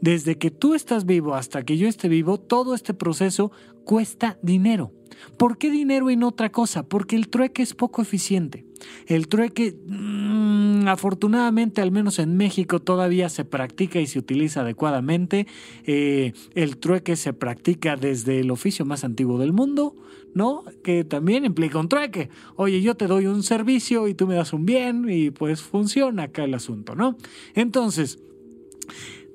Desde 0.00 0.38
que 0.38 0.50
tú 0.50 0.74
estás 0.74 1.04
vivo 1.04 1.34
hasta 1.34 1.64
que 1.64 1.76
yo 1.76 1.88
esté 1.88 2.08
vivo, 2.08 2.38
todo 2.38 2.74
este 2.74 2.94
proceso 2.94 3.50
cuesta 3.84 4.38
dinero. 4.42 4.92
¿Por 5.38 5.58
qué 5.58 5.70
dinero 5.70 6.10
y 6.10 6.16
no 6.16 6.28
otra 6.28 6.50
cosa? 6.50 6.86
Porque 6.86 7.16
el 7.16 7.28
trueque 7.28 7.62
es 7.62 7.74
poco 7.74 8.02
eficiente. 8.02 8.66
El 9.06 9.28
trueque, 9.28 9.76
mm, 9.86 10.88
afortunadamente, 10.88 11.80
al 11.80 11.90
menos 11.90 12.18
en 12.18 12.36
México, 12.36 12.80
todavía 12.80 13.28
se 13.28 13.44
practica 13.44 14.00
y 14.00 14.06
se 14.06 14.18
utiliza 14.18 14.60
adecuadamente. 14.60 15.46
Eh, 15.86 16.32
el 16.54 16.76
trueque 16.76 17.16
se 17.16 17.32
practica 17.32 17.96
desde 17.96 18.40
el 18.40 18.50
oficio 18.50 18.84
más 18.84 19.04
antiguo 19.04 19.38
del 19.38 19.52
mundo, 19.52 19.96
¿no? 20.34 20.64
Que 20.82 21.04
también 21.04 21.44
implica 21.44 21.78
un 21.78 21.88
trueque. 21.88 22.28
Oye, 22.56 22.82
yo 22.82 22.94
te 22.96 23.06
doy 23.06 23.26
un 23.26 23.42
servicio 23.42 24.08
y 24.08 24.14
tú 24.14 24.26
me 24.26 24.34
das 24.34 24.52
un 24.52 24.66
bien 24.66 25.06
y 25.08 25.30
pues 25.30 25.62
funciona 25.62 26.24
acá 26.24 26.44
el 26.44 26.54
asunto, 26.54 26.94
¿no? 26.94 27.16
Entonces, 27.54 28.18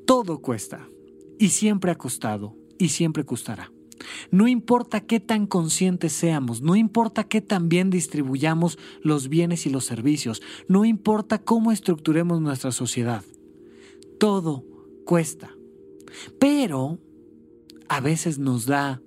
todo 0.06 0.40
cuesta 0.40 0.88
y 1.40 1.50
siempre 1.50 1.92
ha 1.92 1.96
costado 1.96 2.56
y 2.78 2.90
siempre 2.90 3.26
costará. 3.26 3.72
No 4.32 4.48
importa 4.48 5.02
qué 5.02 5.20
tan 5.20 5.48
conscientes 5.48 6.14
seamos, 6.14 6.62
no 6.62 6.76
importa 6.76 7.24
qué 7.24 7.42
tan 7.42 7.70
bien 7.70 7.90
distribuyamos 7.90 8.78
los 9.02 9.30
bienes 9.30 9.66
y 9.66 9.70
los 9.70 9.86
servicios, 9.86 10.42
no 10.68 10.86
importa 10.86 11.40
cómo 11.40 11.72
estructuremos 11.72 12.42
nuestra 12.42 12.72
sociedad. 12.72 13.24
Todo 14.20 14.66
cuesta. 15.06 15.52
Pero 16.40 17.00
a 17.88 18.00
veces 18.02 18.40
nos 18.40 18.66
da 18.66 19.02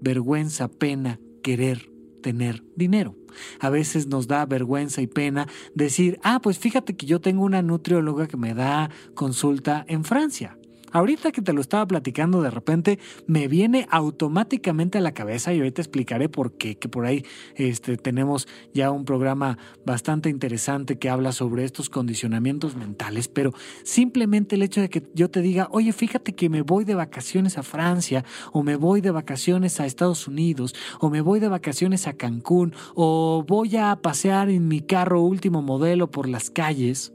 vergüenza, 0.00 0.68
pena 0.68 1.20
querer 1.42 1.90
tener 2.22 2.64
dinero. 2.74 3.16
A 3.60 3.68
veces 3.70 4.06
nos 4.06 4.26
da 4.26 4.46
vergüenza 4.46 5.02
y 5.02 5.06
pena 5.06 5.46
decir, 5.74 6.18
ah, 6.22 6.40
pues 6.42 6.58
fíjate 6.58 6.96
que 6.96 7.06
yo 7.06 7.20
tengo 7.20 7.44
una 7.44 7.62
nutrióloga 7.62 8.26
que 8.26 8.36
me 8.36 8.54
da 8.54 8.90
consulta 9.14 9.84
en 9.88 10.04
Francia. 10.04 10.58
Ahorita 10.94 11.32
que 11.32 11.42
te 11.42 11.52
lo 11.52 11.60
estaba 11.60 11.84
platicando, 11.88 12.40
de 12.40 12.52
repente 12.52 13.00
me 13.26 13.48
viene 13.48 13.88
automáticamente 13.90 14.98
a 14.98 15.00
la 15.00 15.10
cabeza 15.10 15.52
y 15.52 15.60
hoy 15.60 15.72
te 15.72 15.82
explicaré 15.82 16.28
por 16.28 16.56
qué, 16.56 16.76
que 16.76 16.88
por 16.88 17.04
ahí 17.04 17.24
este, 17.56 17.96
tenemos 17.96 18.46
ya 18.72 18.92
un 18.92 19.04
programa 19.04 19.58
bastante 19.84 20.28
interesante 20.28 20.96
que 20.96 21.10
habla 21.10 21.32
sobre 21.32 21.64
estos 21.64 21.90
condicionamientos 21.90 22.76
mentales, 22.76 23.26
pero 23.26 23.52
simplemente 23.82 24.54
el 24.54 24.62
hecho 24.62 24.80
de 24.80 24.88
que 24.88 25.02
yo 25.14 25.28
te 25.28 25.40
diga, 25.40 25.66
oye, 25.72 25.92
fíjate 25.92 26.36
que 26.36 26.48
me 26.48 26.62
voy 26.62 26.84
de 26.84 26.94
vacaciones 26.94 27.58
a 27.58 27.64
Francia, 27.64 28.24
o 28.52 28.62
me 28.62 28.76
voy 28.76 29.00
de 29.00 29.10
vacaciones 29.10 29.80
a 29.80 29.86
Estados 29.86 30.28
Unidos, 30.28 30.76
o 31.00 31.10
me 31.10 31.22
voy 31.22 31.40
de 31.40 31.48
vacaciones 31.48 32.06
a 32.06 32.12
Cancún, 32.12 32.72
o 32.94 33.44
voy 33.48 33.76
a 33.76 33.96
pasear 33.96 34.48
en 34.48 34.68
mi 34.68 34.80
carro 34.80 35.22
último 35.22 35.60
modelo 35.60 36.12
por 36.12 36.28
las 36.28 36.50
calles, 36.50 37.13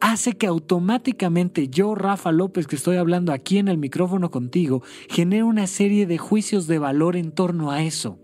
hace 0.00 0.32
que 0.32 0.46
automáticamente 0.46 1.68
yo, 1.68 1.94
Rafa 1.94 2.32
López, 2.32 2.66
que 2.66 2.76
estoy 2.76 2.96
hablando 2.96 3.32
aquí 3.32 3.58
en 3.58 3.68
el 3.68 3.78
micrófono 3.78 4.30
contigo, 4.30 4.82
genere 5.08 5.44
una 5.44 5.66
serie 5.66 6.06
de 6.06 6.18
juicios 6.18 6.66
de 6.66 6.78
valor 6.78 7.16
en 7.16 7.32
torno 7.32 7.70
a 7.70 7.82
eso. 7.82 8.18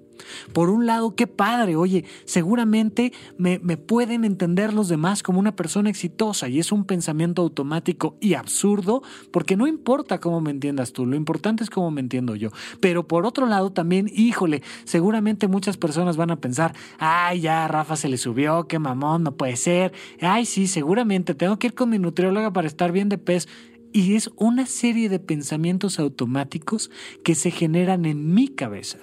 Por 0.52 0.70
un 0.70 0.86
lado, 0.86 1.14
qué 1.14 1.26
padre, 1.26 1.76
oye, 1.76 2.04
seguramente 2.24 3.12
me, 3.38 3.58
me, 3.58 3.76
pueden 3.76 4.24
entender 4.24 4.72
los 4.72 4.88
demás 4.88 5.22
como 5.22 5.38
una 5.38 5.54
persona 5.54 5.90
exitosa 5.90 6.48
y 6.48 6.58
es 6.58 6.72
un 6.72 6.84
pensamiento 6.84 7.42
automático 7.42 8.16
y 8.20 8.34
absurdo 8.34 9.02
porque 9.30 9.56
no 9.56 9.66
importa 9.66 10.18
cómo 10.18 10.40
me 10.40 10.50
entiendas 10.50 10.92
tú, 10.92 11.06
lo 11.06 11.16
importante 11.16 11.62
es 11.62 11.70
cómo 11.70 11.90
me 11.90 12.00
entiendo 12.00 12.36
yo. 12.36 12.50
Pero 12.80 13.06
por 13.06 13.26
otro 13.26 13.46
lado 13.46 13.70
también, 13.70 14.10
híjole, 14.12 14.62
seguramente 14.84 15.48
muchas 15.48 15.76
personas 15.76 16.16
van 16.16 16.30
a 16.30 16.40
pensar, 16.40 16.74
ay, 16.98 17.40
ya, 17.40 17.68
Rafa 17.68 17.96
se 17.96 18.08
le 18.08 18.18
subió, 18.18 18.66
qué 18.66 18.78
mamón, 18.78 19.22
no 19.22 19.36
puede 19.36 19.56
ser, 19.56 19.92
ay, 20.20 20.46
sí, 20.46 20.66
seguramente 20.66 21.34
tengo 21.34 21.58
que 21.58 21.68
ir 21.68 21.74
con 21.74 21.90
mi 21.90 21.98
nutrióloga 21.98 22.52
para 22.52 22.66
estar 22.66 22.92
bien 22.92 23.08
de 23.08 23.18
peso. 23.18 23.48
Y 23.92 24.14
es 24.14 24.30
una 24.36 24.66
serie 24.66 25.08
de 25.08 25.18
pensamientos 25.18 25.98
automáticos 25.98 26.90
que 27.24 27.34
se 27.34 27.50
generan 27.50 28.04
en 28.04 28.34
mi 28.34 28.48
cabeza. 28.48 28.98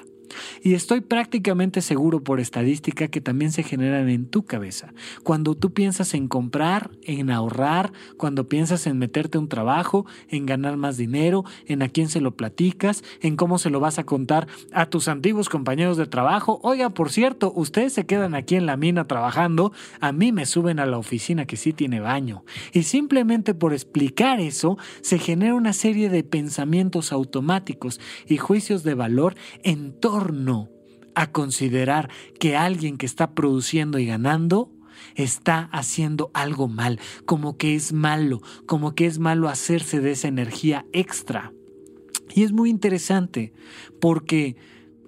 Y 0.63 0.74
estoy 0.74 1.02
prácticamente 1.02 1.82
seguro 1.82 2.24
por 2.24 2.40
estadística 2.40 3.08
que 3.08 3.22
también 3.22 3.52
se 3.52 3.63
generan 3.63 4.10
en 4.10 4.25
tu 4.25 4.46
cabeza. 4.46 4.94
Cuando 5.24 5.56
tú 5.56 5.74
piensas 5.74 6.13
en 6.13 6.28
comprar, 6.28 6.92
en 7.04 7.30
ahorrar, 7.30 7.92
cuando 8.18 8.48
piensas 8.48 8.88
en 8.88 8.98
meterte 8.98 9.38
un 9.38 9.50
trabajo, 9.50 10.06
en 10.30 10.46
ganar 10.46 10.78
más 10.78 10.98
dinero, 10.98 11.44
en 11.68 11.82
a 11.82 11.90
quién 11.90 12.10
se 12.10 12.22
lo 12.22 12.36
platicas, 12.36 13.04
en 13.22 13.36
cómo 13.36 13.58
se 13.58 13.70
lo 13.70 13.80
vas 13.80 14.00
a 14.00 14.06
contar 14.06 14.48
a 14.72 14.88
tus 14.88 15.08
antiguos 15.08 15.50
compañeros 15.50 15.98
de 15.98 16.08
trabajo. 16.08 16.60
Oiga, 16.63 16.90
por 16.90 17.12
cierto, 17.12 17.52
ustedes 17.56 17.94
se 17.94 18.06
quedan 18.06 18.36
aquí 18.36 18.56
en 18.56 18.66
la 18.66 18.78
mina 18.78 19.06
trabajando, 19.06 19.74
a 20.00 20.12
mí 20.12 20.32
me 20.32 20.46
suben 20.46 20.80
a 20.80 20.86
la 20.86 20.98
oficina 20.98 21.46
que 21.46 21.58
sí 21.58 21.74
tiene 21.74 22.00
baño. 22.00 22.44
Y 22.72 22.84
simplemente 22.84 23.54
por 23.54 23.74
explicar 23.74 24.40
eso, 24.40 24.78
se 25.02 25.20
genera 25.20 25.56
una 25.56 25.74
serie 25.74 26.10
de 26.10 26.24
pensamientos 26.24 27.12
automáticos 27.12 28.00
y 28.28 28.38
juicios 28.38 28.84
de 28.84 28.94
valor 28.94 29.36
en 29.63 29.94
torno 30.00 30.23
a 31.15 31.32
considerar 31.32 32.10
que 32.39 32.56
alguien 32.56 32.98
que 32.98 33.06
está 33.06 33.34
produciendo 33.34 34.00
y 34.00 34.06
ganando 34.06 34.72
está 35.15 35.70
haciendo 35.72 36.32
algo 36.34 36.68
mal, 36.68 37.00
como 37.25 37.58
que 37.58 37.75
es 37.75 37.94
malo, 37.94 38.42
como 38.65 38.96
que 38.96 39.06
es 39.06 39.20
malo 39.20 39.50
hacerse 39.50 40.00
de 40.00 40.12
esa 40.12 40.27
energía 40.27 40.86
extra. 40.92 41.51
Y 42.34 42.44
es 42.44 42.51
muy 42.51 42.70
interesante 42.70 43.53
porque 44.00 44.56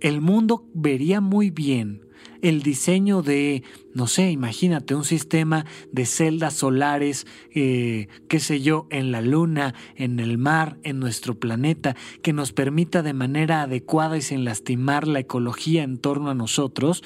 el 0.01 0.21
mundo 0.21 0.67
vería 0.73 1.21
muy 1.21 1.49
bien 1.49 2.04
el 2.45 2.61
diseño 2.61 3.23
de, 3.23 3.63
no 3.95 4.05
sé, 4.05 4.29
imagínate 4.29 4.93
un 4.93 5.03
sistema 5.03 5.65
de 5.91 6.05
celdas 6.05 6.53
solares, 6.53 7.25
eh, 7.55 8.07
qué 8.29 8.39
sé 8.39 8.61
yo, 8.61 8.85
en 8.91 9.11
la 9.11 9.21
luna, 9.21 9.73
en 9.95 10.19
el 10.19 10.37
mar, 10.37 10.77
en 10.83 10.99
nuestro 10.99 11.39
planeta, 11.39 11.95
que 12.21 12.33
nos 12.33 12.53
permita 12.53 13.01
de 13.01 13.13
manera 13.13 13.63
adecuada 13.63 14.15
y 14.17 14.21
sin 14.21 14.45
lastimar 14.45 15.07
la 15.07 15.21
ecología 15.21 15.81
en 15.81 15.97
torno 15.97 16.29
a 16.29 16.35
nosotros, 16.35 17.03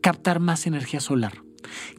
captar 0.00 0.40
más 0.40 0.66
energía 0.66 0.98
solar. 0.98 1.45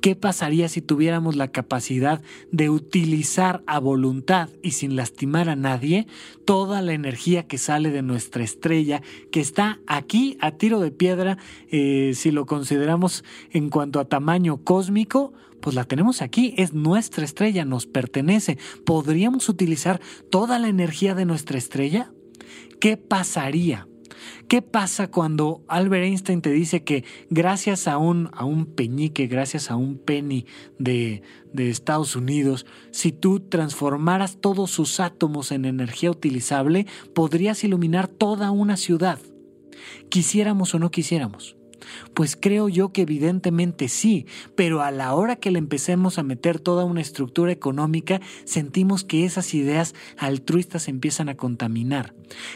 ¿Qué 0.01 0.15
pasaría 0.15 0.69
si 0.69 0.81
tuviéramos 0.81 1.35
la 1.35 1.49
capacidad 1.49 2.21
de 2.51 2.69
utilizar 2.69 3.63
a 3.67 3.79
voluntad 3.79 4.49
y 4.61 4.71
sin 4.71 4.95
lastimar 4.95 5.49
a 5.49 5.55
nadie 5.55 6.07
toda 6.45 6.81
la 6.81 6.93
energía 6.93 7.47
que 7.47 7.57
sale 7.57 7.91
de 7.91 8.01
nuestra 8.01 8.43
estrella, 8.43 9.01
que 9.31 9.39
está 9.39 9.79
aquí 9.87 10.37
a 10.39 10.51
tiro 10.51 10.79
de 10.79 10.91
piedra, 10.91 11.37
eh, 11.69 12.11
si 12.15 12.31
lo 12.31 12.45
consideramos 12.45 13.23
en 13.51 13.69
cuanto 13.69 13.99
a 13.99 14.05
tamaño 14.05 14.63
cósmico? 14.63 15.33
Pues 15.61 15.75
la 15.75 15.85
tenemos 15.85 16.21
aquí, 16.21 16.53
es 16.57 16.73
nuestra 16.73 17.25
estrella, 17.25 17.65
nos 17.65 17.87
pertenece. 17.87 18.57
¿Podríamos 18.85 19.49
utilizar 19.49 19.99
toda 20.29 20.59
la 20.59 20.67
energía 20.67 21.15
de 21.15 21.25
nuestra 21.25 21.57
estrella? 21.57 22.11
¿Qué 22.79 22.95
pasaría? 22.95 23.87
¿Qué 24.47 24.61
pasa 24.61 25.09
cuando 25.09 25.63
Albert 25.67 26.05
Einstein 26.05 26.41
te 26.41 26.51
dice 26.51 26.83
que 26.83 27.03
gracias 27.29 27.87
a 27.87 27.97
un, 27.97 28.29
a 28.33 28.45
un 28.45 28.65
peñique, 28.65 29.27
gracias 29.27 29.69
a 29.71 29.75
un 29.75 29.97
penny 29.97 30.45
de, 30.79 31.21
de 31.53 31.69
Estados 31.69 32.15
Unidos, 32.15 32.65
si 32.91 33.11
tú 33.11 33.39
transformaras 33.39 34.37
todos 34.39 34.71
sus 34.71 34.99
átomos 34.99 35.51
en 35.51 35.65
energía 35.65 36.11
utilizable, 36.11 36.87
podrías 37.13 37.63
iluminar 37.63 38.07
toda 38.07 38.51
una 38.51 38.77
ciudad? 38.77 39.19
Quisiéramos 40.09 40.73
o 40.73 40.79
no 40.79 40.91
quisiéramos. 40.91 41.56
Pues 42.13 42.35
creo 42.35 42.69
yo 42.69 42.91
que 42.91 43.03
evidentemente 43.03 43.87
sí, 43.87 44.25
pero 44.55 44.81
a 44.81 44.91
la 44.91 45.13
hora 45.13 45.35
que 45.35 45.51
le 45.51 45.59
empecemos 45.59 46.17
a 46.17 46.23
meter 46.23 46.59
toda 46.59 46.85
una 46.85 47.01
estructura 47.01 47.51
económica, 47.51 48.21
sentimos 48.45 49.03
que 49.03 49.25
esas 49.25 49.53
ideas 49.53 49.95
altruistas 50.17 50.87
empiezan 50.87 51.29
a 51.29 51.35
contaminar. 51.35 52.13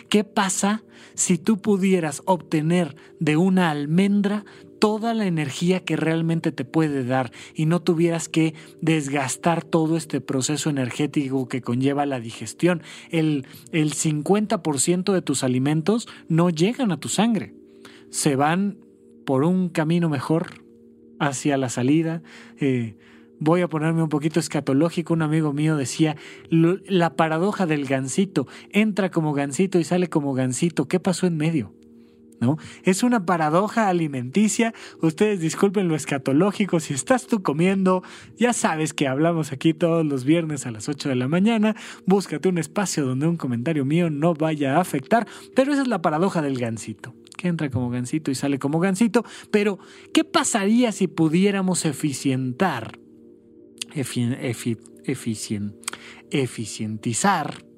¿Qué 0.10 0.24
pasa 0.24 0.84
si 1.14 1.38
tú 1.38 1.58
pudieras 1.58 2.22
obtener 2.26 2.96
de 3.20 3.38
una 3.38 3.70
almendra 3.70 4.46
toda 4.82 5.14
la 5.14 5.28
energía 5.28 5.82
que 5.82 5.96
realmente 5.96 6.52
te 6.52 6.66
puede 6.66 7.06
dar 7.06 7.32
y 7.54 7.68
no 7.68 7.84
tuvieras 7.84 8.28
que 8.28 8.56
desgastar 8.82 9.64
todo 9.64 9.96
este 9.96 10.22
proceso 10.22 10.72
energético 10.72 11.48
que 11.48 11.62
conlleva 11.62 12.08
la 12.08 12.20
digestión. 12.20 12.82
El, 13.12 13.46
el 13.72 13.94
50% 13.94 15.14
de 15.14 15.22
tus 15.22 15.44
alimentos 15.44 16.08
no 16.30 16.50
llegan 16.50 16.92
a 16.92 17.00
tu 17.00 17.10
sangre, 17.10 17.54
se 18.10 18.36
van 18.36 18.78
por 19.32 19.46
un 19.46 19.70
camino 19.70 20.10
mejor 20.10 20.62
hacia 21.18 21.56
la 21.56 21.70
salida. 21.70 22.22
Eh, 22.60 22.98
voy 23.40 23.62
a 23.62 23.70
ponerme 23.70 24.04
un 24.04 24.10
poquito 24.10 24.42
escatológico. 24.42 25.14
Un 25.14 25.22
amigo 25.22 25.54
mío 25.54 25.78
decía, 25.78 26.18
la 26.50 27.16
paradoja 27.16 27.66
del 27.66 27.86
gansito, 27.86 28.46
entra 28.72 29.10
como 29.10 29.32
gansito 29.32 29.80
y 29.80 29.86
sale 29.86 30.10
como 30.10 30.34
gansito. 30.34 30.90
¿Qué 30.90 31.00
pasó 31.00 31.28
en 31.28 31.38
medio? 31.38 31.72
Es 32.84 33.04
una 33.04 33.26
paradoja 33.26 33.88
alimenticia. 33.88 34.74
Ustedes 35.02 35.40
disculpen 35.40 35.88
lo 35.88 35.96
escatológico. 35.96 36.80
Si 36.80 36.94
estás 36.94 37.28
tú 37.28 37.44
comiendo, 37.44 38.04
ya 38.38 38.54
sabes 38.54 38.94
que 38.94 39.08
hablamos 39.08 39.52
aquí 39.52 39.74
todos 39.74 40.06
los 40.06 40.24
viernes 40.24 40.66
a 40.66 40.72
las 40.72 40.90
8 40.90 41.10
de 41.10 41.16
la 41.16 41.28
mañana. 41.28 41.76
Búscate 42.06 42.50
un 42.50 42.58
espacio 42.58 43.06
donde 43.06 43.28
un 43.28 43.38
comentario 43.38 43.86
mío 43.86 44.10
no 44.10 44.34
vaya 44.34 44.78
a 44.78 44.82
afectar. 44.82 45.28
Pero 45.56 45.74
esa 45.74 45.84
es 45.84 45.88
la 45.88 46.02
paradoja 46.02 46.42
del 46.42 46.58
gansito 46.58 47.14
que 47.38 47.48
entra 47.48 47.70
como 47.72 47.90
gansito 47.90 48.30
y 48.30 48.36
sale 48.36 48.60
como 48.60 48.80
gansito, 48.80 49.26
pero 49.50 49.80
¿qué 50.14 50.24
pasaría 50.24 50.92
si 50.92 51.08
pudiéramos 51.08 51.86
eficientar, 51.86 53.00
eficientizar? 56.32 57.71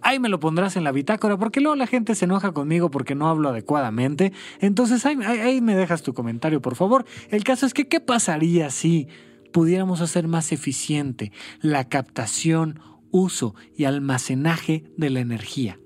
Ahí 0.00 0.18
me 0.18 0.28
lo 0.28 0.40
pondrás 0.40 0.76
en 0.76 0.84
la 0.84 0.92
bitácora, 0.92 1.36
porque 1.36 1.60
luego 1.60 1.76
la 1.76 1.86
gente 1.86 2.14
se 2.14 2.24
enoja 2.24 2.52
conmigo 2.52 2.90
porque 2.90 3.14
no 3.14 3.28
hablo 3.28 3.48
adecuadamente. 3.48 4.32
Entonces 4.60 5.06
ahí, 5.06 5.60
me 5.60 5.76
dejas 5.76 6.02
tu 6.02 6.12
comentario, 6.12 6.60
por 6.60 6.74
favor. 6.74 7.04
El 7.30 7.44
caso 7.44 7.66
es 7.66 7.74
que, 7.74 7.88
¿qué 7.88 8.00
pasaría 8.00 8.70
si 8.70 9.08
pudiéramos 9.52 10.00
hacer 10.00 10.28
más 10.28 10.52
eficiente 10.52 11.32
la 11.60 11.88
captación, 11.88 12.80
uso 13.10 13.54
y 13.76 13.84
almacenaje 13.84 14.84
de 14.96 15.10
la 15.10 15.20
energía? 15.20 15.78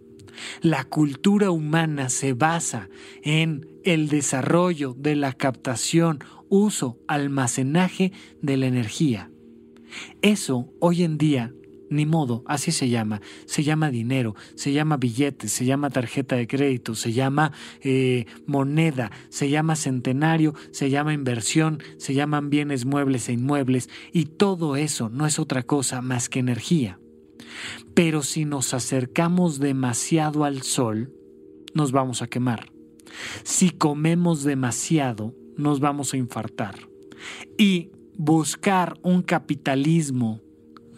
La 0.60 0.84
cultura 0.84 1.50
humana 1.50 2.08
se 2.08 2.32
basa 2.32 2.88
en 3.22 3.66
el 3.84 4.08
desarrollo 4.08 4.94
de 4.98 5.16
la 5.16 5.32
captación, 5.32 6.20
uso, 6.48 6.98
almacenaje 7.08 8.12
de 8.42 8.56
la 8.56 8.66
energía. 8.66 9.30
Eso 10.22 10.72
hoy 10.80 11.04
en 11.04 11.18
día, 11.18 11.52
ni 11.90 12.06
modo, 12.06 12.42
así 12.46 12.72
se 12.72 12.88
llama. 12.88 13.20
Se 13.46 13.62
llama 13.62 13.90
dinero, 13.90 14.34
se 14.54 14.72
llama 14.72 14.96
billete, 14.96 15.48
se 15.48 15.64
llama 15.64 15.90
tarjeta 15.90 16.36
de 16.36 16.46
crédito, 16.46 16.94
se 16.94 17.12
llama 17.12 17.52
eh, 17.80 18.26
moneda, 18.46 19.10
se 19.28 19.50
llama 19.50 19.76
centenario, 19.76 20.54
se 20.70 20.90
llama 20.90 21.14
inversión, 21.14 21.82
se 21.98 22.14
llaman 22.14 22.50
bienes 22.50 22.84
muebles 22.84 23.28
e 23.28 23.32
inmuebles, 23.32 23.88
y 24.12 24.26
todo 24.26 24.76
eso 24.76 25.08
no 25.08 25.26
es 25.26 25.38
otra 25.38 25.62
cosa 25.62 26.02
más 26.02 26.28
que 26.28 26.40
energía. 26.40 26.98
Pero 27.94 28.22
si 28.22 28.44
nos 28.44 28.74
acercamos 28.74 29.58
demasiado 29.58 30.44
al 30.44 30.62
sol, 30.62 31.12
nos 31.74 31.92
vamos 31.92 32.22
a 32.22 32.26
quemar. 32.26 32.70
Si 33.44 33.70
comemos 33.70 34.42
demasiado, 34.44 35.34
nos 35.56 35.80
vamos 35.80 36.12
a 36.12 36.16
infartar. 36.16 36.88
Y 37.56 37.90
buscar 38.16 38.98
un 39.02 39.22
capitalismo 39.22 40.40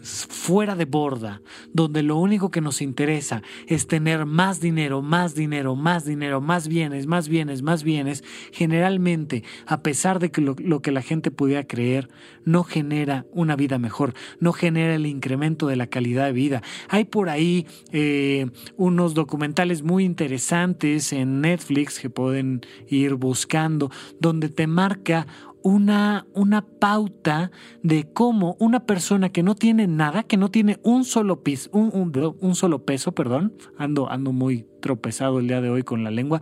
fuera 0.01 0.75
de 0.75 0.85
borda, 0.85 1.41
donde 1.73 2.03
lo 2.03 2.17
único 2.17 2.51
que 2.51 2.61
nos 2.61 2.81
interesa 2.81 3.41
es 3.67 3.87
tener 3.87 4.25
más 4.25 4.59
dinero, 4.59 5.01
más 5.01 5.35
dinero, 5.35 5.75
más 5.75 6.05
dinero, 6.05 6.41
más 6.41 6.67
bienes, 6.67 7.07
más 7.07 7.27
bienes, 7.27 7.61
más 7.61 7.83
bienes, 7.83 8.23
generalmente, 8.51 9.43
a 9.65 9.81
pesar 9.81 10.19
de 10.19 10.31
que 10.31 10.41
lo, 10.41 10.81
que 10.81 10.91
la 10.91 11.01
gente 11.01 11.31
pudiera 11.31 11.65
creer, 11.65 12.09
no 12.45 12.63
genera 12.63 13.25
una 13.31 13.55
vida 13.55 13.77
mejor, 13.77 14.13
no 14.39 14.53
genera 14.53 14.95
el 14.95 15.05
incremento 15.05 15.67
de 15.67 15.75
la 15.75 15.87
calidad 15.87 16.25
de 16.25 16.31
vida. 16.33 16.63
Hay 16.87 17.05
por 17.05 17.29
ahí 17.29 17.67
eh, 17.91 18.47
unos 18.77 19.13
documentales 19.13 19.83
muy 19.83 20.03
interesantes 20.03 21.13
en 21.13 21.41
Netflix 21.41 21.99
que 21.99 22.09
pueden 22.09 22.61
ir 22.87 23.15
buscando, 23.15 23.91
donde 24.19 24.49
te 24.49 24.67
marca 24.67 25.27
una, 25.63 26.25
una 26.33 26.65
pauta 26.65 27.51
de 27.83 28.11
cómo 28.11 28.55
una 28.59 28.85
persona 28.85 29.29
que 29.29 29.43
no 29.43 29.55
tiene 29.55 29.87
nada, 29.87 30.23
que 30.23 30.37
no 30.37 30.49
tiene 30.49 30.79
un 30.83 31.05
solo, 31.05 31.43
piso, 31.43 31.69
un, 31.71 32.55
solo 32.55 32.85
peso, 32.85 33.13
perdón, 33.13 33.53
ando, 33.77 34.09
ando 34.09 34.31
muy 34.31 34.65
tropezado 34.81 35.39
el 35.39 35.47
día 35.47 35.61
de 35.61 35.69
hoy 35.69 35.83
con 35.83 36.03
la 36.03 36.11
lengua, 36.11 36.41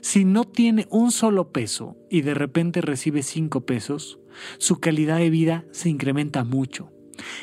si 0.00 0.24
no 0.24 0.44
tiene 0.44 0.86
un 0.90 1.10
solo 1.10 1.52
peso 1.52 1.96
y 2.10 2.22
de 2.22 2.34
repente 2.34 2.80
recibe 2.80 3.22
cinco 3.22 3.62
pesos, 3.62 4.18
su 4.58 4.78
calidad 4.80 5.18
de 5.18 5.30
vida 5.30 5.64
se 5.72 5.88
incrementa 5.88 6.44
mucho. 6.44 6.90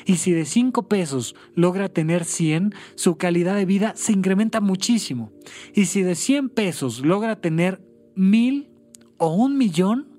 Y 0.05 0.17
si 0.17 0.31
de 0.31 0.45
cinco 0.45 0.87
pesos 0.87 1.35
logra 1.53 1.89
tener 1.89 2.23
100, 2.23 2.73
su 2.95 3.17
calidad 3.17 3.55
de 3.55 3.65
vida 3.65 3.93
se 3.97 4.13
incrementa 4.13 4.61
muchísimo. 4.61 5.33
Y 5.73 5.85
si 5.85 6.01
de 6.01 6.15
100 6.15 6.49
pesos 6.49 7.05
logra 7.05 7.41
tener 7.41 7.81
mil 8.15 8.69
o 9.17 9.33
un 9.33 9.57
millón, 9.57 10.14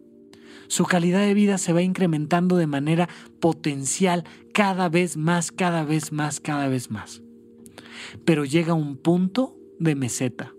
su 0.68 0.84
calidad 0.84 1.20
de 1.20 1.34
vida 1.34 1.58
se 1.58 1.72
va 1.72 1.82
incrementando 1.82 2.56
de 2.56 2.66
manera 2.66 3.08
potencial 3.40 4.24
cada 4.52 4.88
vez 4.88 5.16
más, 5.16 5.52
cada 5.52 5.84
vez 5.84 6.12
más, 6.12 6.40
cada 6.40 6.68
vez 6.68 6.90
más. 6.90 7.22
Pero 8.24 8.44
llega 8.44 8.74
un 8.74 8.96
punto 8.96 9.56
de 9.78 9.94
meseta. 9.94 10.52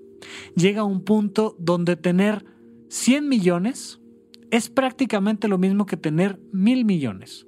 Llega 0.56 0.84
un 0.84 1.04
punto 1.04 1.56
donde 1.60 1.96
tener 1.96 2.46
100 2.90 3.28
millones 3.28 4.00
es 4.52 4.70
prácticamente 4.70 5.48
lo 5.48 5.58
mismo 5.58 5.86
que 5.86 5.98
tener 5.98 6.40
mil 6.52 6.86
millones. 6.86 7.48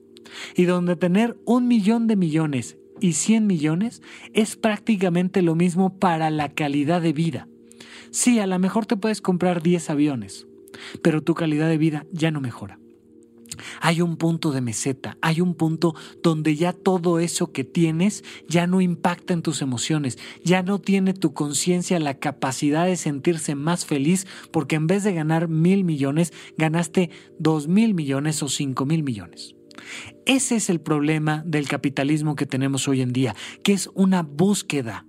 Y 0.56 0.66
donde 0.66 0.96
tener 0.96 1.40
un 1.46 1.68
millón 1.68 2.08
de 2.08 2.16
millones 2.16 2.78
y 3.00 3.14
100 3.14 3.48
millones 3.48 4.02
es 4.34 4.56
prácticamente 4.58 5.42
lo 5.42 5.56
mismo 5.56 5.98
para 5.98 6.30
la 6.30 6.50
calidad 6.50 7.02
de 7.02 7.14
vida. 7.14 7.48
Sí, 8.12 8.40
a 8.40 8.48
lo 8.48 8.60
mejor 8.60 8.86
te 8.86 8.98
puedes 8.98 9.22
comprar 9.22 9.62
10 9.62 9.90
aviones, 9.90 10.48
pero 11.02 11.22
tu 11.22 11.36
calidad 11.36 11.70
de 11.70 11.78
vida 11.78 12.06
ya 12.12 12.32
no 12.32 12.42
mejora. 12.42 12.80
Hay 13.82 14.02
un 14.02 14.18
punto 14.18 14.52
de 14.52 14.62
meseta, 14.62 15.18
hay 15.22 15.42
un 15.42 15.56
punto 15.56 15.96
donde 16.24 16.56
ya 16.56 16.74
todo 16.74 17.20
eso 17.20 17.52
que 17.52 17.64
tienes 17.64 18.24
ya 18.48 18.68
no 18.68 18.82
impacta 18.82 19.34
en 19.34 19.42
tus 19.42 19.62
emociones, 19.62 20.18
ya 20.44 20.64
no 20.64 20.80
tiene 20.80 21.14
tu 21.14 21.34
conciencia 21.34 22.00
la 22.00 22.20
capacidad 22.20 22.86
de 22.86 22.96
sentirse 22.96 23.56
más 23.56 23.86
feliz 23.86 24.28
porque 24.52 24.76
en 24.76 24.88
vez 24.88 25.04
de 25.04 25.14
ganar 25.14 25.48
mil 25.48 25.84
millones, 25.84 26.34
ganaste 26.58 27.10
dos 27.38 27.68
mil 27.68 27.94
millones 27.94 28.42
o 28.44 28.50
cinco 28.50 28.86
mil 28.86 29.04
millones. 29.04 29.56
Ese 30.26 30.56
es 30.56 30.70
el 30.70 30.82
problema 30.82 31.44
del 31.46 31.68
capitalismo 31.68 32.36
que 32.36 32.46
tenemos 32.46 32.88
hoy 32.88 33.02
en 33.02 33.14
día, 33.14 33.36
que 33.64 33.74
es 33.74 33.90
una 33.94 34.24
búsqueda 34.24 35.06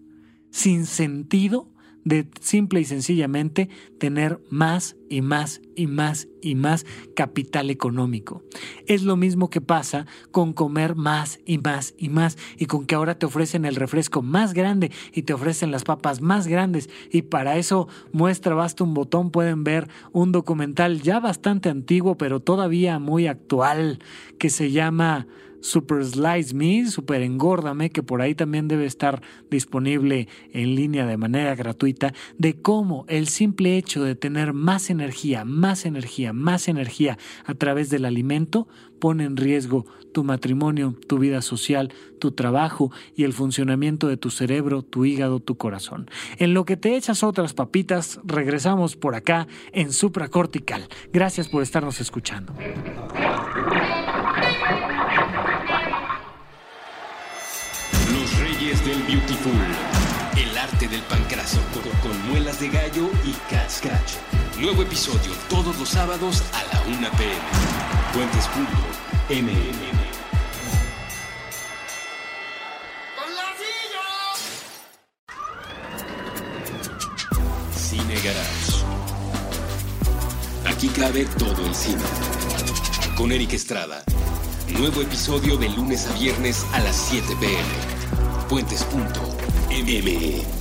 sin 0.51 0.87
sentido 0.87 1.70
de 2.05 2.27
simple 2.41 2.81
y 2.81 2.85
sencillamente 2.85 3.69
tener 3.99 4.41
más 4.51 4.97
y 5.09 5.23
más 5.23 5.61
y 5.75 5.87
más 5.87 6.29
y 6.41 6.55
más 6.55 6.87
capital 7.15 7.71
económico. 7.71 8.43
Es 8.87 9.03
lo 9.03 9.17
mismo 9.17 9.51
que 9.51 9.61
pasa 9.61 10.07
con 10.31 10.53
comer 10.53 10.95
más 10.95 11.41
y 11.45 11.59
más 11.59 11.95
y 11.99 12.09
más 12.09 12.39
y 12.57 12.67
con 12.67 12.87
que 12.87 12.95
ahora 12.95 13.19
te 13.19 13.27
ofrecen 13.27 13.65
el 13.65 13.77
refresco 13.77 14.23
más 14.23 14.55
grande 14.55 14.91
y 15.13 15.23
te 15.23 15.35
ofrecen 15.35 15.71
las 15.71 15.85
papas 15.85 16.21
más 16.21 16.47
grandes 16.47 16.89
y 17.11 17.23
para 17.23 17.57
eso 17.57 17.89
muestra 18.13 18.55
basta 18.55 18.85
un 18.85 18.95
botón 18.95 19.31
pueden 19.31 19.65
ver 19.65 19.89
un 20.13 20.33
documental 20.33 21.03
ya 21.03 21.21
bastante 21.21 21.69
antiguo 21.69 22.17
pero 22.17 22.41
todavía 22.41 22.99
muy 22.99 23.27
actual 23.27 23.99
que 24.39 24.51
se 24.51 24.71
llama 24.71 25.27
Super 25.61 26.05
Slice 26.05 26.55
Me, 26.55 26.87
Super 26.87 27.23
Engórdame, 27.23 27.91
que 27.91 28.03
por 28.03 28.23
ahí 28.23 28.35
también 28.35 28.69
debe 28.69 28.87
estar 28.87 29.23
disponible 29.51 30.29
en 30.53 30.75
línea 30.75 31.07
de 31.07 31.17
manera 31.17 31.55
gratuita, 31.55 32.13
de 32.39 32.61
cómo 32.61 33.05
el 33.09 33.29
simple 33.29 33.77
hecho 33.77 34.03
de 34.03 34.15
tener 34.15 34.53
más 34.53 34.91
energía, 34.91 35.45
más 35.45 35.87
energía, 35.87 36.33
más 36.33 36.69
energía 36.69 37.19
a 37.45 37.55
través 37.55 37.91
del 37.91 38.05
alimento 38.05 38.69
pone 39.01 39.25
en 39.25 39.37
riesgo 39.37 39.87
tu 40.13 40.25
matrimonio, 40.25 40.95
tu 41.09 41.19
vida 41.19 41.43
social, 41.43 41.93
tu 42.19 42.33
trabajo 42.33 42.93
y 43.17 43.25
el 43.25 43.33
funcionamiento 43.33 44.09
de 44.09 44.17
tu 44.17 44.31
cerebro, 44.31 44.83
tu 44.83 45.05
hígado, 45.05 45.41
tu 45.41 45.57
corazón. 45.57 46.11
En 46.37 46.55
lo 46.55 46.65
que 46.65 46.77
te 46.77 46.97
echas 46.97 47.23
otras 47.23 47.55
papitas, 47.55 48.21
regresamos 48.25 48.97
por 48.97 49.15
acá 49.15 49.49
en 49.73 49.93
Supracortical. 49.93 50.89
Gracias 51.13 51.49
por 51.49 51.63
estarnos 51.63 52.01
escuchando. 52.01 52.55
Beautiful. 59.11 59.53
El 60.37 60.57
arte 60.57 60.87
del 60.87 61.03
pancraso 61.03 61.59
con, 62.01 62.29
muelas 62.29 62.61
de 62.61 62.69
gallo 62.69 63.11
y 63.25 63.33
cascach. 63.53 64.13
Nuevo 64.57 64.83
episodio 64.83 65.33
todos 65.49 65.77
los 65.81 65.89
sábados 65.89 66.45
a 66.53 66.63
la 66.73 66.81
1 66.87 67.11
pm. 67.19 67.35
Puentes.mmm. 68.13 69.49
Cine 77.75 78.15
Garage. 78.15 78.85
Aquí 80.69 80.89
cabe 80.91 81.25
todo 81.37 81.67
el 81.67 81.75
cine. 81.75 82.05
Con 83.17 83.33
Eric 83.33 83.55
Estrada. 83.55 84.05
Nuevo 84.69 85.03
episodio 85.03 85.57
de 85.57 85.69
lunes 85.69 86.07
a 86.07 86.13
viernes 86.13 86.65
a 86.73 86.79
las 86.79 86.95
7 86.95 87.35
pm 87.41 88.00
puentes.me. 88.51 90.60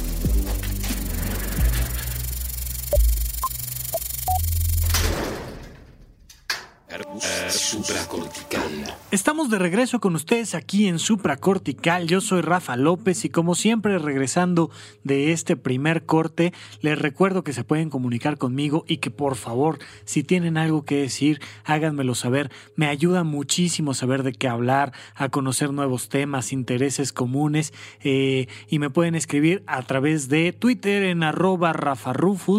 Supracortical. 7.49 8.61
Estamos 9.09 9.49
de 9.49 9.57
regreso 9.57 9.99
con 9.99 10.13
ustedes 10.13 10.53
aquí 10.53 10.87
en 10.87 10.99
Supracortical. 10.99 12.07
Yo 12.07 12.21
soy 12.21 12.41
Rafa 12.41 12.75
López 12.75 13.25
y 13.25 13.29
como 13.29 13.55
siempre 13.55 13.97
regresando 13.97 14.69
de 15.03 15.31
este 15.31 15.55
primer 15.55 16.05
corte, 16.05 16.53
les 16.81 16.99
recuerdo 16.99 17.43
que 17.43 17.53
se 17.53 17.63
pueden 17.63 17.89
comunicar 17.89 18.37
conmigo 18.37 18.85
y 18.87 18.97
que 18.97 19.09
por 19.09 19.35
favor, 19.35 19.79
si 20.05 20.23
tienen 20.23 20.57
algo 20.57 20.85
que 20.85 20.97
decir, 20.97 21.41
háganmelo 21.65 22.13
saber. 22.13 22.51
Me 22.75 22.85
ayuda 22.85 23.23
muchísimo 23.23 23.95
saber 23.95 24.21
de 24.21 24.33
qué 24.33 24.47
hablar, 24.47 24.93
a 25.15 25.29
conocer 25.29 25.73
nuevos 25.73 26.07
temas, 26.07 26.53
intereses 26.53 27.11
comunes 27.11 27.73
eh, 28.03 28.47
y 28.67 28.77
me 28.77 28.91
pueden 28.91 29.15
escribir 29.15 29.63
a 29.65 29.81
través 29.81 30.29
de 30.29 30.53
Twitter 30.53 31.01
en 31.01 31.23
arroba 31.23 31.73
Rafa 31.73 32.13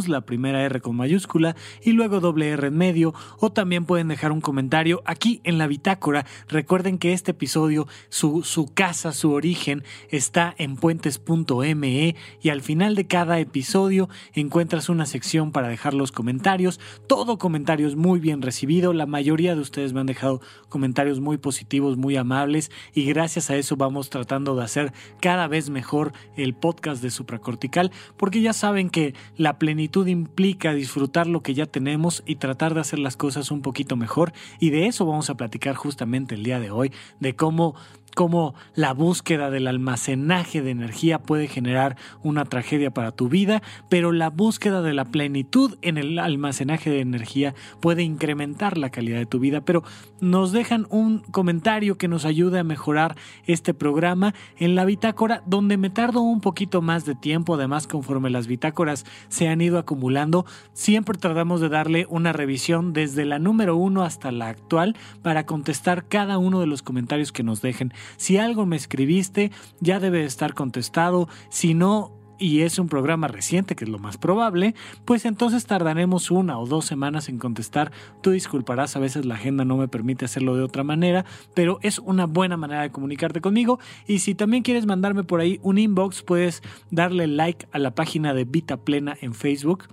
la 0.09 0.22
primera 0.22 0.64
R 0.64 0.81
con 0.81 0.96
mayúscula 0.96 1.55
y 1.85 1.92
luego 1.92 2.18
doble 2.18 2.48
R 2.48 2.66
en 2.66 2.76
medio 2.76 3.14
o 3.38 3.53
también 3.53 3.85
pueden 3.85 4.09
dejar 4.09 4.33
un 4.33 4.40
comentario 4.40 4.79
aquí 5.04 5.40
en 5.44 5.58
la 5.58 5.66
bitácora 5.66 6.24
Recuerden 6.48 6.98
que 6.98 7.12
este 7.12 7.32
episodio, 7.32 7.86
su, 8.08 8.42
su 8.42 8.72
casa, 8.72 9.12
su 9.12 9.32
origen, 9.32 9.84
está 10.08 10.54
en 10.58 10.76
puentes.me 10.76 12.16
y 12.42 12.48
al 12.48 12.62
final 12.62 12.94
de 12.94 13.06
cada 13.06 13.38
episodio 13.38 14.08
encuentras 14.34 14.88
una 14.88 15.06
sección 15.06 15.52
para 15.52 15.68
dejar 15.68 15.94
los 15.94 16.12
comentarios. 16.12 16.80
Todo 17.06 17.38
comentario 17.38 17.86
es 17.86 17.96
muy 17.96 18.20
bien 18.20 18.42
recibido. 18.42 18.92
La 18.92 19.06
mayoría 19.06 19.54
de 19.54 19.60
ustedes 19.60 19.92
me 19.92 20.00
han 20.00 20.06
dejado 20.06 20.40
comentarios 20.68 21.20
muy 21.20 21.38
positivos, 21.38 21.96
muy 21.96 22.16
amables 22.16 22.70
y 22.94 23.04
gracias 23.04 23.50
a 23.50 23.56
eso 23.56 23.76
vamos 23.76 24.10
tratando 24.10 24.56
de 24.56 24.64
hacer 24.64 24.92
cada 25.20 25.46
vez 25.46 25.70
mejor 25.70 26.12
el 26.36 26.54
podcast 26.54 27.02
de 27.02 27.10
supracortical 27.10 27.92
porque 28.16 28.40
ya 28.40 28.52
saben 28.52 28.90
que 28.90 29.14
la 29.36 29.58
plenitud 29.58 30.06
implica 30.06 30.72
disfrutar 30.74 31.26
lo 31.26 31.42
que 31.42 31.54
ya 31.54 31.66
tenemos 31.66 32.22
y 32.26 32.36
tratar 32.36 32.74
de 32.74 32.80
hacer 32.80 32.98
las 32.98 33.16
cosas 33.16 33.50
un 33.50 33.62
poquito 33.62 33.96
mejor 33.96 34.32
y 34.70 34.72
de 34.72 34.87
eso 34.87 35.04
vamos 35.04 35.28
a 35.30 35.35
platicar 35.35 35.74
justamente 35.74 36.37
el 36.37 36.44
día 36.44 36.61
de 36.61 36.70
hoy, 36.70 36.92
de 37.18 37.35
cómo 37.35 37.74
cómo 38.14 38.55
la 38.75 38.92
búsqueda 38.92 39.51
del 39.51 39.66
almacenaje 39.66 40.62
de 40.62 40.70
energía 40.70 41.18
puede 41.18 41.49
generar 41.49 41.96
una 42.23 42.44
tragedia 42.44 42.90
para 42.90 43.12
tu 43.12 43.29
vida, 43.29 43.62
pero 43.88 44.12
la 44.12 44.31
búsqueda 44.31 44.83
de 44.83 44.94
la 44.94 45.05
plenitud 45.05 45.79
en 45.83 45.99
el 45.99 46.18
almacenaje 46.18 46.90
de 46.90 47.01
energía 47.01 47.55
puede 47.81 48.03
incrementar 48.03 48.79
la 48.79 48.90
calidad 48.90 49.18
de 49.18 49.27
tu 49.27 49.38
vida. 49.38 49.61
Pero 49.61 49.83
nos 50.20 50.53
dejan 50.53 50.87
un 50.90 51.20
comentario 51.20 51.96
que 51.96 52.09
nos 52.09 52.25
ayude 52.25 52.59
a 52.59 52.64
mejorar 52.64 53.16
este 53.46 53.75
programa 53.75 54.35
en 54.59 54.75
la 54.75 54.85
bitácora, 54.85 55.42
donde 55.46 55.77
me 55.77 55.90
tardo 55.90 56.20
un 56.20 56.40
poquito 56.40 56.83
más 56.83 57.05
de 57.05 57.14
tiempo, 57.14 57.55
además 57.55 57.87
conforme 57.87 58.31
las 58.31 58.46
bitácoras 58.46 59.07
se 59.29 59.49
han 59.49 59.61
ido 59.61 59.79
acumulando, 59.79 60.44
siempre 60.73 61.18
tratamos 61.18 61.61
de 61.61 61.68
darle 61.68 62.07
una 62.09 62.33
revisión 62.33 62.92
desde 62.92 63.25
la 63.25 63.38
número 63.38 63.77
uno 63.77 64.03
hasta 64.03 64.31
la 64.33 64.49
actual 64.49 64.96
para 65.23 65.46
contestar 65.46 66.07
cada 66.07 66.38
uno 66.38 66.61
de 66.61 66.66
los 66.66 66.83
comentarios 66.83 67.33
que 67.33 67.42
nos 67.42 67.62
dejen. 67.62 67.92
Si 68.16 68.38
algo 68.38 68.66
me 68.66 68.76
escribiste, 68.76 69.50
ya 69.80 70.00
debe 70.00 70.24
estar 70.24 70.54
contestado. 70.54 71.28
Si 71.48 71.74
no, 71.74 72.20
y 72.40 72.62
es 72.62 72.78
un 72.78 72.88
programa 72.88 73.28
reciente, 73.28 73.76
que 73.76 73.84
es 73.84 73.90
lo 73.90 73.98
más 73.98 74.16
probable, 74.16 74.74
pues 75.04 75.26
entonces 75.26 75.66
tardaremos 75.66 76.30
una 76.30 76.58
o 76.58 76.66
dos 76.66 76.86
semanas 76.86 77.28
en 77.28 77.38
contestar. 77.38 77.92
Tú 78.22 78.30
disculparás, 78.30 78.96
a 78.96 79.00
veces 79.00 79.26
la 79.26 79.34
agenda 79.34 79.64
no 79.64 79.76
me 79.76 79.88
permite 79.88 80.24
hacerlo 80.24 80.56
de 80.56 80.62
otra 80.62 80.82
manera, 80.82 81.26
pero 81.54 81.78
es 81.82 81.98
una 81.98 82.24
buena 82.24 82.56
manera 82.56 82.82
de 82.82 82.90
comunicarte 82.90 83.42
conmigo. 83.42 83.78
Y 84.06 84.20
si 84.20 84.34
también 84.34 84.62
quieres 84.62 84.86
mandarme 84.86 85.22
por 85.22 85.40
ahí 85.40 85.60
un 85.62 85.78
inbox, 85.78 86.22
puedes 86.22 86.62
darle 86.90 87.26
like 87.26 87.68
a 87.72 87.78
la 87.78 87.94
página 87.94 88.32
de 88.32 88.44
Vita 88.44 88.78
Plena 88.78 89.16
en 89.20 89.34
Facebook 89.34 89.88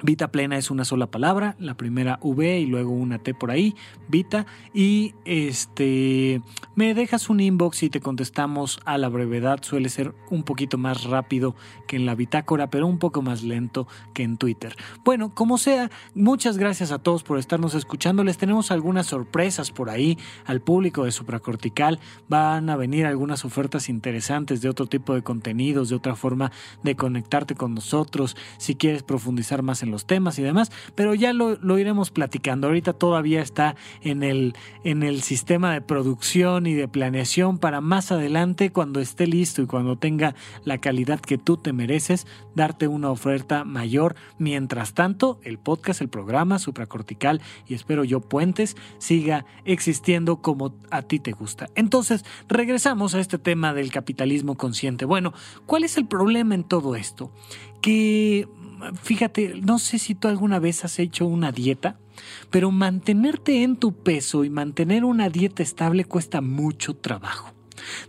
Vita 0.00 0.28
plena 0.30 0.56
es 0.56 0.70
una 0.70 0.84
sola 0.84 1.10
palabra, 1.10 1.56
la 1.58 1.76
primera 1.76 2.20
V 2.22 2.60
y 2.60 2.66
luego 2.66 2.92
una 2.92 3.18
T 3.18 3.34
por 3.34 3.50
ahí, 3.50 3.74
Vita. 4.08 4.46
Y 4.72 5.14
este 5.24 6.40
me 6.76 6.94
dejas 6.94 7.28
un 7.28 7.40
inbox 7.40 7.82
y 7.82 7.90
te 7.90 8.00
contestamos 8.00 8.78
a 8.84 8.96
la 8.96 9.08
brevedad. 9.08 9.60
Suele 9.62 9.88
ser 9.88 10.14
un 10.30 10.44
poquito 10.44 10.78
más 10.78 11.02
rápido 11.02 11.56
que 11.88 11.96
en 11.96 12.06
la 12.06 12.14
bitácora, 12.14 12.70
pero 12.70 12.86
un 12.86 13.00
poco 13.00 13.22
más 13.22 13.42
lento 13.42 13.88
que 14.14 14.22
en 14.22 14.36
Twitter. 14.36 14.76
Bueno, 15.04 15.34
como 15.34 15.58
sea, 15.58 15.90
muchas 16.14 16.58
gracias 16.58 16.92
a 16.92 17.00
todos 17.00 17.24
por 17.24 17.38
estarnos 17.38 17.74
escuchando. 17.74 18.22
Les 18.22 18.38
tenemos 18.38 18.70
algunas 18.70 19.06
sorpresas 19.06 19.72
por 19.72 19.90
ahí 19.90 20.16
al 20.44 20.60
público 20.60 21.04
de 21.04 21.10
Supracortical. 21.10 21.98
Van 22.28 22.70
a 22.70 22.76
venir 22.76 23.04
algunas 23.04 23.44
ofertas 23.44 23.88
interesantes 23.88 24.60
de 24.60 24.68
otro 24.68 24.86
tipo 24.86 25.14
de 25.14 25.22
contenidos, 25.22 25.88
de 25.88 25.96
otra 25.96 26.14
forma 26.14 26.52
de 26.84 26.94
conectarte 26.94 27.56
con 27.56 27.74
nosotros. 27.74 28.36
Si 28.58 28.76
quieres 28.76 29.02
profundizar 29.02 29.62
más 29.62 29.82
en 29.82 29.87
los 29.90 30.06
temas 30.06 30.38
y 30.38 30.42
demás, 30.42 30.70
pero 30.94 31.14
ya 31.14 31.32
lo, 31.32 31.78
iremos 31.78 32.10
platicando. 32.10 32.66
Ahorita 32.66 32.92
todavía 32.92 33.42
está 33.42 33.76
en 34.02 34.22
el, 34.22 34.54
en 34.84 35.02
el 35.02 35.22
sistema 35.22 35.72
de 35.72 35.80
producción 35.80 36.66
y 36.66 36.74
de 36.74 36.88
planeación 36.88 37.58
para 37.58 37.80
más 37.80 38.12
adelante, 38.12 38.70
cuando 38.70 39.00
esté 39.00 39.26
listo 39.26 39.62
y 39.62 39.66
cuando 39.66 39.96
tenga 39.96 40.34
la 40.64 40.78
calidad 40.78 41.20
que 41.20 41.38
tú 41.38 41.56
te 41.56 41.72
mereces, 41.72 42.26
darte 42.54 42.88
una 42.88 43.10
oferta 43.10 43.64
mayor. 43.64 44.16
Mientras 44.38 44.94
tanto, 44.94 45.40
el 45.42 45.58
podcast, 45.58 46.00
el 46.00 46.08
programa 46.08 46.58
supracortical 46.58 47.40
y 47.66 47.74
espero 47.74 48.04
yo 48.04 48.20
puentes 48.20 48.76
siga 48.98 49.44
existiendo 49.64 50.42
como 50.42 50.74
a 50.90 51.02
ti 51.02 51.18
te 51.18 51.32
gusta. 51.32 51.68
Entonces, 51.74 52.24
regresamos 52.48 53.14
a 53.14 53.20
este 53.20 53.38
tema 53.38 53.74
del 53.74 53.90
capitalismo 53.90 54.56
consciente. 54.56 55.04
Bueno, 55.04 55.32
¿cuál 55.66 55.84
es 55.84 55.96
el 55.96 56.06
problema 56.06 56.54
en 56.54 56.64
todo 56.64 56.96
esto? 56.96 57.30
Que 57.80 58.48
fíjate, 59.02 59.60
no 59.62 59.78
sé 59.78 59.98
si 59.98 60.14
tú 60.14 60.28
alguna 60.28 60.58
vez 60.58 60.84
has 60.84 60.98
hecho 60.98 61.26
una 61.26 61.52
dieta, 61.52 61.98
pero 62.50 62.70
mantenerte 62.70 63.62
en 63.62 63.76
tu 63.76 63.92
peso 63.92 64.44
y 64.44 64.50
mantener 64.50 65.04
una 65.04 65.28
dieta 65.28 65.62
estable 65.62 66.04
cuesta 66.04 66.40
mucho 66.40 66.94
trabajo. 66.94 67.57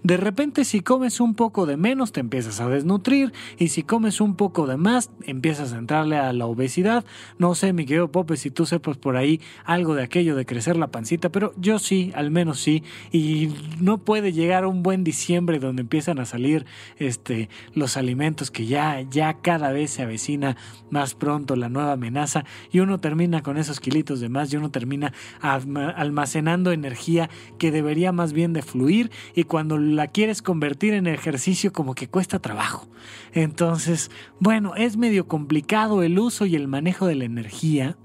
De 0.04 0.18
repente 0.18 0.66
si 0.66 0.82
comes 0.82 1.20
un 1.20 1.36
poco 1.36 1.66
de 1.66 1.78
menos 1.78 2.12
te 2.12 2.20
empiezas 2.20 2.60
a 2.62 2.70
desnutrir 2.70 3.34
y 3.58 3.70
si 3.70 3.84
comes 3.84 4.22
un 4.22 4.36
poco 4.36 4.68
de 4.68 4.78
más 4.78 5.12
empiezas 5.24 5.74
a 5.74 5.78
entrarle 5.78 6.18
a 6.18 6.34
la 6.34 6.46
obesidad. 6.46 7.06
No 7.38 7.56
sé, 7.56 7.74
mi 7.74 7.86
querido 7.86 8.12
Pope, 8.12 8.38
si 8.38 8.52
tú 8.52 8.66
sepas 8.66 8.98
por 8.98 9.18
ahí 9.18 9.42
algo 9.66 9.96
de 9.96 10.04
aquello 10.04 10.36
de 10.36 10.46
crecer 10.46 10.78
la 10.78 10.88
pancita, 10.88 11.30
pero 11.30 11.54
yo 11.58 11.80
sí, 11.80 12.12
al 12.16 12.32
menos 12.32 12.60
sí. 12.60 12.84
Y 13.12 13.50
no 13.80 14.00
puede 14.00 14.34
llegar 14.34 14.66
un 14.66 14.84
buen 14.84 15.04
diciembre 15.04 15.60
donde 15.60 15.82
empiezan 15.82 16.20
a 16.20 16.26
salir 16.26 16.66
este, 16.98 17.50
los 17.74 17.98
alimentos 17.98 18.52
que 18.52 18.66
ya, 18.66 19.02
ya 19.02 19.36
cada 19.42 19.72
vez 19.72 19.92
se 19.92 20.04
avecina 20.04 20.58
más 20.90 21.16
pronto 21.16 21.56
la 21.56 21.70
nueva 21.70 21.94
amenaza 21.94 22.46
y 22.72 22.80
uno 22.80 23.00
termina 23.00 23.42
con 23.42 23.58
esos 23.58 23.80
kilitos 23.80 24.20
de 24.20 24.30
más 24.30 24.52
y 24.52 24.58
uno 24.58 24.72
termina 24.72 25.14
almacenando 25.42 26.72
energía 26.72 27.30
que 27.58 27.72
debería 27.72 28.12
más 28.12 28.34
bien 28.34 28.54
de 28.54 28.62
fluir 28.62 29.12
y 29.36 29.44
cuando 29.44 29.59
la 29.64 30.08
quieres 30.08 30.42
convertir 30.42 30.94
en 30.94 31.08
ejercicio 31.08 31.74
como 31.74 31.96
que 31.96 32.08
cuesta 32.08 32.40
trabajo. 32.40 32.88
Entonces, 33.34 34.12
bueno, 34.40 34.76
es 34.76 34.98
medio 34.98 35.28
complicado 35.28 36.04
el 36.04 36.20
uso 36.20 36.46
y 36.46 36.56
el 36.56 36.68
manejo 36.68 37.08
de 37.08 37.16
la 37.16 37.26
energía, 37.26 37.98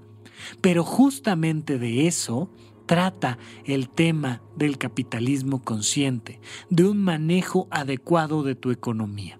pero 0.61 0.83
justamente 0.83 1.79
de 1.79 2.07
eso 2.07 2.49
trata 2.85 3.37
el 3.65 3.89
tema 3.89 4.41
del 4.55 4.77
capitalismo 4.77 5.61
consciente, 5.63 6.39
de 6.69 6.85
un 6.85 7.03
manejo 7.03 7.67
adecuado 7.71 8.43
de 8.43 8.55
tu 8.55 8.71
economía. 8.71 9.39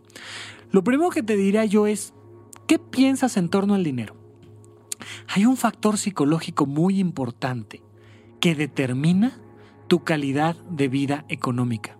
Lo 0.71 0.83
primero 0.83 1.09
que 1.09 1.23
te 1.23 1.37
diré 1.37 1.67
yo 1.69 1.87
es, 1.87 2.13
¿qué 2.67 2.79
piensas 2.79 3.37
en 3.37 3.49
torno 3.49 3.75
al 3.75 3.83
dinero? 3.83 4.15
Hay 5.27 5.45
un 5.45 5.57
factor 5.57 5.97
psicológico 5.97 6.65
muy 6.65 6.99
importante 6.99 7.81
que 8.39 8.55
determina 8.55 9.39
tu 9.87 10.03
calidad 10.03 10.55
de 10.69 10.87
vida 10.87 11.25
económica. 11.29 11.97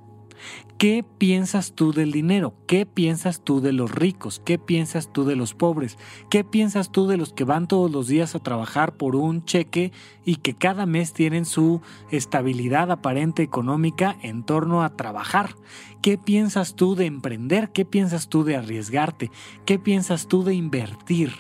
¿Qué 0.78 1.06
piensas 1.18 1.72
tú 1.72 1.94
del 1.94 2.12
dinero? 2.12 2.54
¿Qué 2.68 2.86
piensas 2.86 3.42
tú 3.42 3.62
de 3.62 3.72
los 3.72 3.92
ricos? 3.92 4.42
¿Qué 4.44 4.60
piensas 4.60 5.14
tú 5.14 5.24
de 5.24 5.38
los 5.38 5.54
pobres? 5.54 5.98
¿Qué 6.30 6.44
piensas 6.44 6.92
tú 6.92 7.08
de 7.08 7.16
los 7.16 7.32
que 7.32 7.46
van 7.46 7.70
todos 7.70 7.90
los 7.90 8.08
días 8.08 8.36
a 8.36 8.40
trabajar 8.40 8.98
por 8.98 9.16
un 9.16 9.46
cheque 9.46 9.94
y 10.26 10.36
que 10.36 10.54
cada 10.54 10.86
mes 10.86 11.14
tienen 11.14 11.46
su 11.46 11.80
estabilidad 12.12 12.92
aparente 12.92 13.42
económica 13.42 14.18
en 14.22 14.44
torno 14.44 14.84
a 14.84 14.98
trabajar? 14.98 15.56
¿Qué 16.02 16.18
piensas 16.18 16.76
tú 16.76 16.96
de 16.96 17.06
emprender? 17.06 17.72
¿Qué 17.72 17.86
piensas 17.86 18.28
tú 18.28 18.44
de 18.44 18.58
arriesgarte? 18.58 19.32
¿Qué 19.66 19.80
piensas 19.80 20.28
tú 20.28 20.44
de 20.44 20.56
invertir? 20.56 21.32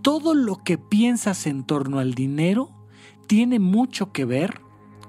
Todo 0.00 0.32
lo 0.32 0.56
que 0.64 0.78
piensas 0.78 1.46
en 1.46 1.64
torno 1.64 1.98
al 1.98 2.14
dinero 2.14 2.70
tiene 3.26 3.58
mucho 3.58 4.10
que 4.10 4.24
ver 4.24 4.62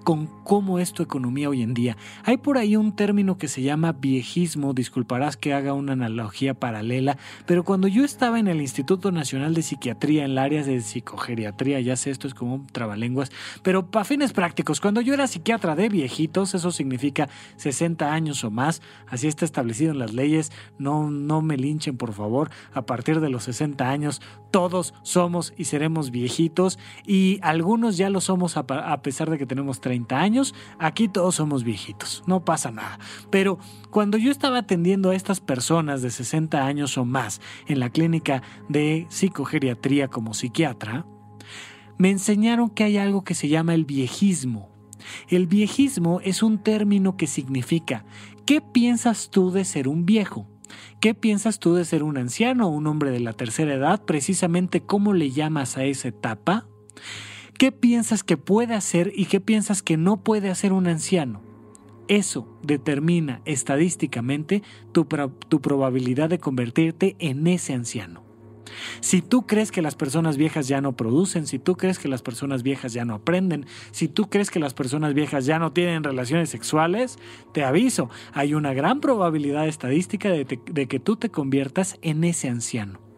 con 0.04 0.38
cómo 0.49 0.79
es 0.79 0.93
tu 0.93 1.03
economía 1.03 1.47
hoy 1.47 1.62
en 1.62 1.75
día. 1.75 1.95
Hay 2.23 2.38
por 2.38 2.57
ahí 2.57 2.75
un 2.75 2.95
término 2.95 3.38
que 3.38 3.47
se 3.47 3.62
llama 3.62 3.91
viejismo, 3.91 4.73
disculparás 4.73 5.38
que 5.38 5.53
haga 5.53 5.73
una 5.73 5.93
analogía 5.93 6.55
paralela, 6.55 7.19
pero 7.45 7.63
cuando 7.63 7.88
yo 7.88 8.03
estaba 8.03 8.39
en 8.39 8.47
el 8.47 8.59
Instituto 8.59 9.12
Nacional 9.12 9.53
de 9.53 9.62
Psiquiatría, 9.62 10.25
en 10.25 10.31
el 10.31 10.38
área 10.39 10.63
de 10.63 10.81
psicogeriatría, 10.81 11.81
ya 11.81 11.95
sé, 11.95 12.09
esto 12.09 12.27
es 12.27 12.33
como 12.33 12.55
un 12.55 12.65
trabalenguas, 12.65 13.31
pero 13.62 13.91
para 13.91 14.05
fines 14.05 14.33
prácticos, 14.33 14.81
cuando 14.81 15.01
yo 15.01 15.13
era 15.13 15.27
psiquiatra 15.27 15.75
de 15.75 15.88
viejitos, 15.88 16.55
eso 16.55 16.71
significa 16.71 17.29
60 17.57 18.12
años 18.12 18.43
o 18.43 18.49
más, 18.49 18.81
así 19.05 19.27
está 19.27 19.45
establecido 19.45 19.91
en 19.91 19.99
las 19.99 20.15
leyes, 20.15 20.51
no, 20.79 21.12
no 21.12 21.43
me 21.43 21.57
linchen 21.57 21.95
por 21.95 22.13
favor, 22.13 22.49
a 22.73 22.88
partir 22.88 23.19
de 23.19 23.29
los 23.29 23.43
60 23.43 23.88
años 23.88 24.19
todos 24.49 24.95
somos 25.03 25.53
y 25.57 25.65
seremos 25.65 26.09
viejitos 26.09 26.79
y 27.05 27.38
algunos 27.43 27.97
ya 27.97 28.09
lo 28.09 28.19
somos 28.19 28.57
a, 28.57 28.62
a 28.62 29.01
pesar 29.03 29.29
de 29.29 29.38
que 29.38 29.45
tenemos 29.45 29.79
30 29.79 30.19
años, 30.19 30.38
aquí 30.78 31.08
todos 31.08 31.36
somos 31.36 31.63
viejitos, 31.63 32.23
no 32.28 32.43
pasa 32.43 32.71
nada. 32.71 32.99
Pero 33.30 33.60
cuando 33.89 34.17
yo 34.17 34.32
estaba 34.32 34.60
atendiendo 34.60 35.12
a 35.12 35.15
estas 35.15 35.39
personas 35.39 36.02
de 36.02 36.12
60 36.12 36.65
años 36.65 36.97
o 36.97 37.06
más 37.06 37.41
en 37.67 37.80
la 37.80 37.89
clínica 37.89 38.41
de 38.67 39.08
psicogeriatría 39.10 40.08
como 40.08 40.34
psiquiatra, 40.34 41.06
me 41.97 42.10
enseñaron 42.10 42.69
que 42.69 42.86
hay 42.86 42.97
algo 42.97 43.23
que 43.23 43.36
se 43.36 43.49
llama 43.49 43.73
el 43.73 43.86
viejismo. 43.86 44.69
El 45.28 45.47
viejismo 45.47 46.21
es 46.23 46.43
un 46.43 46.58
término 46.60 47.17
que 47.17 47.28
significa 47.28 48.06
¿qué 48.45 48.62
piensas 48.62 49.30
tú 49.30 49.52
de 49.52 49.65
ser 49.65 49.88
un 49.88 50.06
viejo? 50.06 50.47
¿Qué 50.99 51.13
piensas 51.13 51.60
tú 51.60 51.75
de 51.75 51.86
ser 51.86 52.04
un 52.04 52.17
anciano 52.17 52.67
o 52.67 52.71
un 52.71 52.88
hombre 52.88 53.12
de 53.12 53.19
la 53.19 53.34
tercera 53.34 53.73
edad? 53.73 54.04
Precisamente 54.06 54.82
cómo 54.82 55.13
le 55.13 55.32
llamas 55.32 55.78
a 55.78 55.84
esa 55.84 56.10
etapa. 56.10 56.67
¿Qué 57.60 57.74
piensas 57.74 58.24
que 58.24 58.38
puede 58.38 58.74
hacer 58.74 59.12
y 59.13 59.26
qué 59.26 59.41
piensas 59.41 59.84
que 59.84 59.98
no 59.98 60.24
puede 60.24 60.50
hacer 60.50 60.72
un 60.72 60.88
anciano? 60.88 61.41
Eso 62.08 62.48
determina 62.63 63.41
estadísticamente 63.43 64.63
tu, 64.93 65.10
probabilidad 65.10 66.30
de 66.30 66.39
convertirte 66.39 67.17
en 67.19 67.48
ese 67.48 67.74
anciano. 67.74 68.24
Si 69.02 69.22
tú 69.22 69.45
crees 69.45 69.74
que 69.74 69.82
las 69.82 69.95
personas 69.95 70.38
viejas 70.38 70.69
ya 70.69 70.80
no 70.80 70.95
producen, 70.95 71.48
si 71.48 71.60
tú 71.60 71.76
crees 71.76 72.00
que 72.00 72.08
las 72.08 72.22
personas 72.22 72.63
viejas 72.63 72.93
ya 72.93 73.04
no 73.04 73.15
aprenden, 73.15 73.65
si 73.91 74.08
tú 74.08 74.30
crees 74.30 74.52
que 74.52 74.60
las 74.60 74.74
personas 74.74 75.13
viejas 75.13 75.45
ya 75.45 75.60
no 75.60 75.74
tienen 75.74 76.06
relaciones 76.06 76.50
sexuales, 76.50 77.19
te 77.54 77.65
aviso, 77.65 78.10
hay 78.32 78.54
una 78.54 78.74
gran 78.74 79.02
probabilidad 79.02 79.67
estadística 79.67 80.30
de 80.30 80.45
que 80.88 81.00
tú 81.02 81.17
te 81.17 81.30
conviertas 81.30 81.98
en 82.02 82.24
ese 82.24 82.48
anciano. 82.48 83.09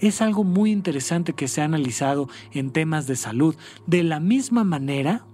Es 0.00 0.20
algo 0.20 0.44
muy 0.44 0.70
interesante 0.70 1.32
que 1.32 1.48
se 1.48 1.60
ha 1.60 1.64
analizado 1.64 2.28
en 2.52 2.70
temas 2.70 3.06
de 3.06 3.16
salud. 3.16 3.56
De 3.86 4.02
la 4.02 4.20
misma 4.20 4.64
manera, 4.64 5.26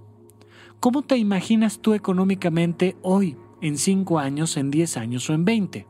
¿cómo 0.81 1.03
te 1.03 1.16
imaginas 1.16 1.81
tú 1.81 1.94
económicamente 1.94 2.96
hoy, 3.03 3.37
en 3.61 3.79
5 3.79 4.18
años, 4.18 4.57
en 4.57 4.70
10 4.70 4.96
años 4.96 5.31
o 5.31 5.35
en 5.35 5.44
20? 5.44 5.87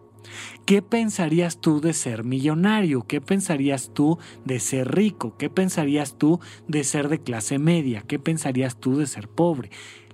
¿Qué 0.64 0.82
pensarías 0.82 1.60
tú 1.60 1.80
de 1.80 1.92
ser 1.92 2.24
millonario? 2.24 3.06
¿Qué 3.06 3.20
pensarías 3.20 3.90
tú 3.94 4.18
de 4.44 4.58
ser 4.60 4.94
rico? 4.94 5.36
¿Qué 5.36 5.50
pensarías 5.50 6.18
tú 6.18 6.40
de 6.66 6.84
ser 6.84 7.08
de 7.08 7.20
clase 7.20 7.58
media? 7.58 8.02
¿Qué 8.02 8.18
pensarías 8.18 8.78
tú 8.78 8.96
de 8.96 9.06
ser 9.06 9.28
pobre? 9.28 9.70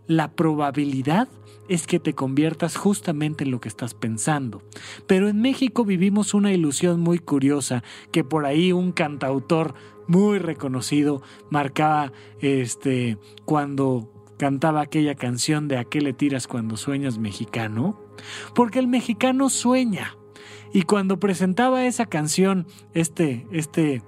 La 0.07 0.33
probabilidad 0.33 1.29
es 1.69 1.87
que 1.87 2.01
te 2.01 2.15
conviertas 2.15 2.77
justamente 2.77 3.45
en 3.45 3.51
lo 3.51 3.61
que 3.61 3.69
estás 3.69 3.95
pensando. 3.95 4.63
Pero 5.07 5.29
en 5.29 5.41
México 5.41 5.85
vivimos 5.85 6.35
una 6.35 6.53
ilusión 6.53 7.01
muy 7.01 7.19
curiosa 7.19 7.83
que 8.11 8.25
por 8.25 8.45
ahí 8.45 8.73
un 8.73 8.93
cantautor 8.93 9.75
muy 10.07 10.39
reconocido 10.39 11.23
marcaba 11.51 12.13
este 12.41 13.19
cuando 13.45 14.11
cantaba 14.39 14.81
aquella 14.81 15.15
canción 15.15 15.69
de 15.69 15.79
a 15.79 15.85
qué 15.85 16.01
le 16.01 16.13
tiras 16.13 16.49
cuando 16.49 16.77
sueñas 16.77 17.19
mexicano, 17.19 18.01
porque 18.55 18.79
el 18.79 18.89
mexicano 18.89 19.49
sueña. 19.49 20.17
Y 20.75 20.83
cuando 20.83 21.21
presentaba 21.21 21.85
esa 21.87 22.07
canción 22.07 22.67
este 22.95 23.47
este 23.53 24.03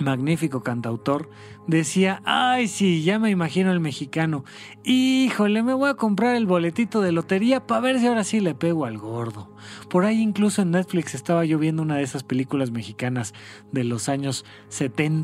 magnífico 0.00 0.62
cantautor, 0.62 1.30
decía, 1.66 2.22
ay 2.24 2.68
sí, 2.68 3.02
ya 3.02 3.18
me 3.18 3.30
imagino 3.30 3.72
el 3.72 3.80
mexicano, 3.80 4.44
híjole, 4.84 5.62
me 5.62 5.74
voy 5.74 5.90
a 5.90 5.94
comprar 5.94 6.36
el 6.36 6.46
boletito 6.46 7.00
de 7.00 7.12
lotería 7.12 7.66
para 7.66 7.80
ver 7.80 8.00
si 8.00 8.06
ahora 8.06 8.24
sí 8.24 8.40
le 8.40 8.54
pego 8.54 8.84
al 8.84 8.98
gordo. 8.98 9.54
Por 9.88 10.04
ahí 10.04 10.20
incluso 10.20 10.62
en 10.62 10.72
Netflix 10.72 11.14
estaba 11.14 11.44
yo 11.44 11.58
viendo 11.58 11.82
una 11.82 11.96
de 11.96 12.02
esas 12.02 12.22
películas 12.22 12.70
mexicanas 12.70 13.34
de 13.72 13.84
los 13.84 14.08
años 14.08 14.44
70 14.68 15.16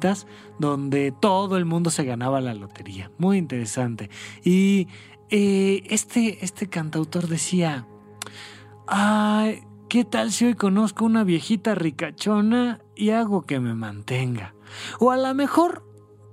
donde 0.59 1.13
todo 1.13 1.57
el 1.57 1.65
mundo 1.65 1.91
se 1.91 2.05
ganaba 2.05 2.41
la 2.41 2.55
lotería. 2.55 3.11
Muy 3.19 3.39
interesante. 3.39 4.11
Y 4.45 4.89
eh, 5.31 5.83
este, 5.87 6.45
este 6.45 6.69
cantautor 6.69 7.29
decía, 7.29 7.87
ay, 8.87 9.63
¿qué 9.89 10.05
tal 10.05 10.33
si 10.33 10.47
hoy 10.47 10.55
conozco 10.55 11.05
una 11.05 11.25
viejita 11.25 11.75
ricachona 11.75 12.81
y 12.95 13.11
hago 13.11 13.43
que 13.43 13.61
me 13.61 13.75
mantenga? 13.75 14.55
O 14.99 15.11
a 15.11 15.17
lo 15.17 15.35
mejor 15.35 15.85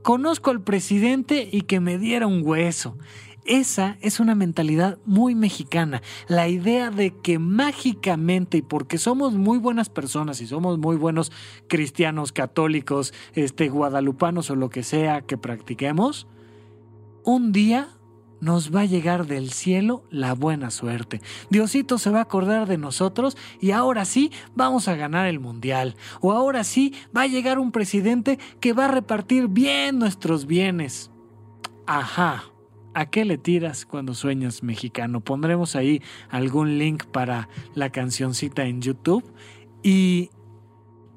conozco 0.03 0.51
al 0.51 0.61
presidente 0.61 1.47
y 1.51 1.61
que 1.61 1.79
me 1.79 1.97
diera 1.97 2.27
un 2.27 2.41
hueso. 2.45 2.97
Esa 3.45 3.97
es 4.01 4.19
una 4.19 4.35
mentalidad 4.35 4.99
muy 5.05 5.33
mexicana, 5.33 6.03
la 6.27 6.47
idea 6.47 6.91
de 6.91 7.15
que 7.21 7.39
mágicamente 7.39 8.57
y 8.57 8.61
porque 8.61 8.99
somos 8.99 9.33
muy 9.33 9.57
buenas 9.57 9.89
personas 9.89 10.39
y 10.41 10.45
somos 10.45 10.77
muy 10.77 10.97
buenos 10.97 11.31
cristianos, 11.67 12.31
católicos, 12.31 13.11
este 13.33 13.69
guadalupanos 13.69 14.51
o 14.51 14.55
lo 14.55 14.69
que 14.69 14.83
sea 14.83 15.21
que 15.21 15.37
practiquemos, 15.37 16.27
un 17.23 17.51
día 17.51 17.89
nos 18.41 18.73
va 18.73 18.81
a 18.81 18.85
llegar 18.85 19.27
del 19.27 19.51
cielo 19.51 20.03
la 20.09 20.33
buena 20.33 20.71
suerte. 20.71 21.21
Diosito 21.49 21.97
se 21.97 22.09
va 22.09 22.19
a 22.19 22.23
acordar 22.23 22.67
de 22.67 22.77
nosotros 22.77 23.37
y 23.59 23.71
ahora 23.71 24.05
sí 24.05 24.31
vamos 24.55 24.87
a 24.87 24.95
ganar 24.95 25.27
el 25.27 25.39
mundial. 25.39 25.95
O 26.21 26.31
ahora 26.31 26.63
sí 26.63 26.93
va 27.15 27.23
a 27.23 27.27
llegar 27.27 27.59
un 27.59 27.71
presidente 27.71 28.39
que 28.59 28.73
va 28.73 28.85
a 28.85 28.91
repartir 28.91 29.47
bien 29.47 29.99
nuestros 29.99 30.45
bienes. 30.45 31.11
Ajá. 31.85 32.43
¿A 32.95 33.05
qué 33.05 33.23
le 33.23 33.37
tiras 33.37 33.85
cuando 33.85 34.15
sueñas 34.15 34.63
mexicano? 34.63 35.21
Pondremos 35.21 35.75
ahí 35.75 36.01
algún 36.29 36.79
link 36.79 37.05
para 37.05 37.47
la 37.75 37.91
cancioncita 37.91 38.65
en 38.65 38.81
YouTube 38.81 39.23
y 39.83 40.31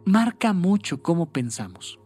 marca 0.05 0.53
mucho 0.53 1.03
cómo 1.03 1.27
pensamos. 1.27 1.99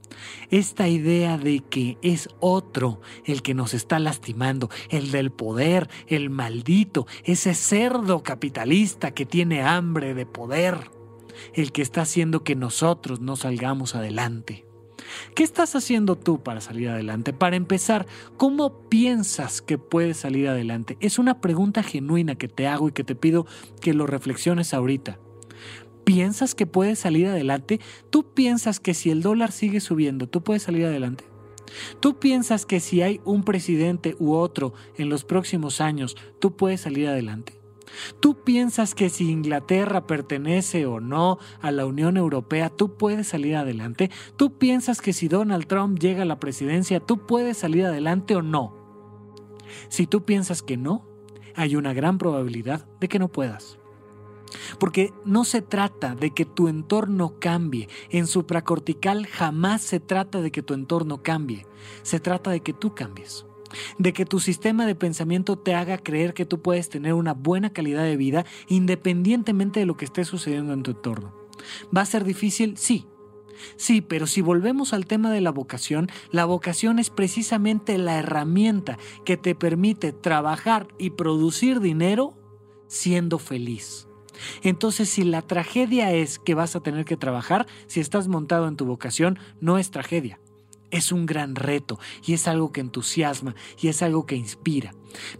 Esta 0.50 0.88
idea 0.88 1.38
de 1.38 1.60
que 1.60 1.98
es 2.02 2.28
otro 2.40 3.00
el 3.24 3.42
que 3.42 3.54
nos 3.54 3.74
está 3.74 3.98
lastimando, 3.98 4.70
el 4.90 5.10
del 5.10 5.30
poder, 5.30 5.88
el 6.06 6.30
maldito, 6.30 7.06
ese 7.24 7.54
cerdo 7.54 8.22
capitalista 8.22 9.12
que 9.12 9.26
tiene 9.26 9.62
hambre 9.62 10.14
de 10.14 10.26
poder, 10.26 10.90
el 11.54 11.72
que 11.72 11.82
está 11.82 12.02
haciendo 12.02 12.44
que 12.44 12.54
nosotros 12.54 13.20
no 13.20 13.36
salgamos 13.36 13.94
adelante. 13.94 14.66
¿Qué 15.34 15.42
estás 15.42 15.76
haciendo 15.76 16.16
tú 16.16 16.42
para 16.42 16.60
salir 16.60 16.88
adelante? 16.88 17.32
Para 17.32 17.56
empezar, 17.56 18.06
¿cómo 18.36 18.88
piensas 18.88 19.62
que 19.62 19.78
puedes 19.78 20.16
salir 20.16 20.48
adelante? 20.48 20.96
Es 21.00 21.18
una 21.18 21.40
pregunta 21.40 21.82
genuina 21.82 22.34
que 22.34 22.48
te 22.48 22.66
hago 22.66 22.88
y 22.88 22.92
que 22.92 23.04
te 23.04 23.14
pido 23.14 23.46
que 23.80 23.94
lo 23.94 24.06
reflexiones 24.06 24.74
ahorita. 24.74 25.18
¿Piensas 26.06 26.54
que 26.54 26.66
puedes 26.66 27.00
salir 27.00 27.26
adelante? 27.26 27.80
¿Tú 28.10 28.32
piensas 28.32 28.78
que 28.78 28.94
si 28.94 29.10
el 29.10 29.22
dólar 29.22 29.50
sigue 29.50 29.80
subiendo, 29.80 30.28
tú 30.28 30.40
puedes 30.40 30.62
salir 30.62 30.86
adelante? 30.86 31.24
¿Tú 31.98 32.20
piensas 32.20 32.64
que 32.64 32.78
si 32.78 33.02
hay 33.02 33.20
un 33.24 33.42
presidente 33.42 34.14
u 34.20 34.34
otro 34.34 34.72
en 34.96 35.08
los 35.08 35.24
próximos 35.24 35.80
años, 35.80 36.16
tú 36.38 36.54
puedes 36.54 36.82
salir 36.82 37.08
adelante? 37.08 37.60
¿Tú 38.20 38.44
piensas 38.44 38.94
que 38.94 39.08
si 39.10 39.28
Inglaterra 39.28 40.06
pertenece 40.06 40.86
o 40.86 41.00
no 41.00 41.40
a 41.60 41.72
la 41.72 41.86
Unión 41.86 42.16
Europea, 42.16 42.70
tú 42.70 42.96
puedes 42.96 43.26
salir 43.26 43.56
adelante? 43.56 44.12
¿Tú 44.36 44.58
piensas 44.58 45.00
que 45.00 45.12
si 45.12 45.26
Donald 45.26 45.66
Trump 45.66 45.98
llega 45.98 46.22
a 46.22 46.26
la 46.26 46.38
presidencia, 46.38 47.00
tú 47.00 47.26
puedes 47.26 47.56
salir 47.56 47.84
adelante 47.84 48.36
o 48.36 48.42
no? 48.42 48.76
Si 49.88 50.06
tú 50.06 50.24
piensas 50.24 50.62
que 50.62 50.76
no, 50.76 51.04
hay 51.56 51.74
una 51.74 51.92
gran 51.94 52.16
probabilidad 52.16 52.86
de 53.00 53.08
que 53.08 53.18
no 53.18 53.26
puedas. 53.26 53.80
Porque 54.78 55.12
no 55.24 55.44
se 55.44 55.62
trata 55.62 56.14
de 56.14 56.30
que 56.30 56.44
tu 56.44 56.68
entorno 56.68 57.34
cambie. 57.38 57.88
En 58.10 58.26
supracortical 58.26 59.26
jamás 59.26 59.82
se 59.82 60.00
trata 60.00 60.40
de 60.40 60.50
que 60.50 60.62
tu 60.62 60.74
entorno 60.74 61.22
cambie. 61.22 61.66
Se 62.02 62.20
trata 62.20 62.50
de 62.50 62.60
que 62.60 62.72
tú 62.72 62.94
cambies 62.94 63.46
de 63.98 64.12
que 64.12 64.24
tu 64.24 64.40
sistema 64.40 64.86
de 64.86 64.94
pensamiento 64.94 65.58
te 65.58 65.74
haga 65.74 65.98
creer 65.98 66.34
que 66.34 66.46
tú 66.46 66.60
puedes 66.60 66.88
tener 66.88 67.14
una 67.14 67.34
buena 67.34 67.70
calidad 67.70 68.04
de 68.04 68.16
vida 68.16 68.44
independientemente 68.68 69.80
de 69.80 69.86
lo 69.86 69.96
que 69.96 70.04
esté 70.04 70.24
sucediendo 70.24 70.72
en 70.72 70.82
tu 70.82 70.92
entorno. 70.92 71.34
¿Va 71.94 72.02
a 72.02 72.06
ser 72.06 72.24
difícil? 72.24 72.76
Sí. 72.76 73.06
Sí, 73.76 74.02
pero 74.02 74.26
si 74.26 74.42
volvemos 74.42 74.92
al 74.92 75.06
tema 75.06 75.32
de 75.32 75.40
la 75.40 75.50
vocación, 75.50 76.08
la 76.30 76.44
vocación 76.44 76.98
es 76.98 77.08
precisamente 77.08 77.96
la 77.96 78.18
herramienta 78.18 78.98
que 79.24 79.38
te 79.38 79.54
permite 79.54 80.12
trabajar 80.12 80.88
y 80.98 81.10
producir 81.10 81.80
dinero 81.80 82.34
siendo 82.86 83.38
feliz. 83.38 84.08
Entonces, 84.62 85.08
si 85.08 85.24
la 85.24 85.42
tragedia 85.42 86.12
es 86.12 86.38
que 86.38 86.54
vas 86.54 86.76
a 86.76 86.80
tener 86.80 87.04
que 87.04 87.16
trabajar, 87.16 87.66
si 87.86 88.00
estás 88.00 88.28
montado 88.28 88.68
en 88.68 88.76
tu 88.76 88.84
vocación, 88.84 89.38
no 89.60 89.78
es 89.78 89.90
tragedia 89.90 90.38
es 90.90 91.12
un 91.12 91.26
gran 91.26 91.56
reto 91.56 91.98
y 92.24 92.34
es 92.34 92.46
algo 92.48 92.72
que 92.72 92.80
entusiasma 92.80 93.54
y 93.80 93.88
es 93.88 94.02
algo 94.02 94.26
que 94.26 94.36
inspira. 94.36 94.94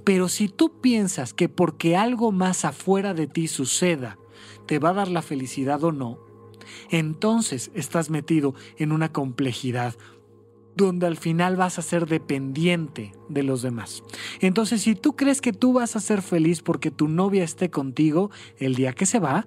Pero 0.04 0.28
si 0.28 0.48
tú 0.48 0.80
piensas 0.80 1.34
que 1.34 1.48
porque 1.48 1.96
algo 1.96 2.32
más 2.32 2.64
afuera 2.64 3.14
de 3.14 3.26
ti 3.26 3.48
suceda, 3.48 4.18
te 4.66 4.78
va 4.78 4.90
a 4.90 4.94
dar 4.94 5.08
la 5.08 5.22
felicidad 5.22 5.82
o 5.84 5.92
no, 5.92 6.18
entonces 6.90 7.70
estás 7.74 8.10
metido 8.10 8.54
en 8.76 8.92
una 8.92 9.12
complejidad 9.12 9.94
donde 10.76 11.06
al 11.06 11.16
final 11.16 11.56
vas 11.56 11.78
a 11.78 11.82
ser 11.82 12.06
dependiente 12.06 13.12
de 13.28 13.42
los 13.42 13.62
demás. 13.62 14.02
Entonces, 14.40 14.82
si 14.82 14.94
tú 14.94 15.16
crees 15.16 15.40
que 15.40 15.52
tú 15.52 15.72
vas 15.72 15.96
a 15.96 16.00
ser 16.00 16.22
feliz 16.22 16.62
porque 16.62 16.90
tu 16.90 17.08
novia 17.08 17.44
esté 17.44 17.70
contigo, 17.70 18.30
el 18.58 18.74
día 18.74 18.92
que 18.92 19.06
se 19.06 19.18
va, 19.18 19.46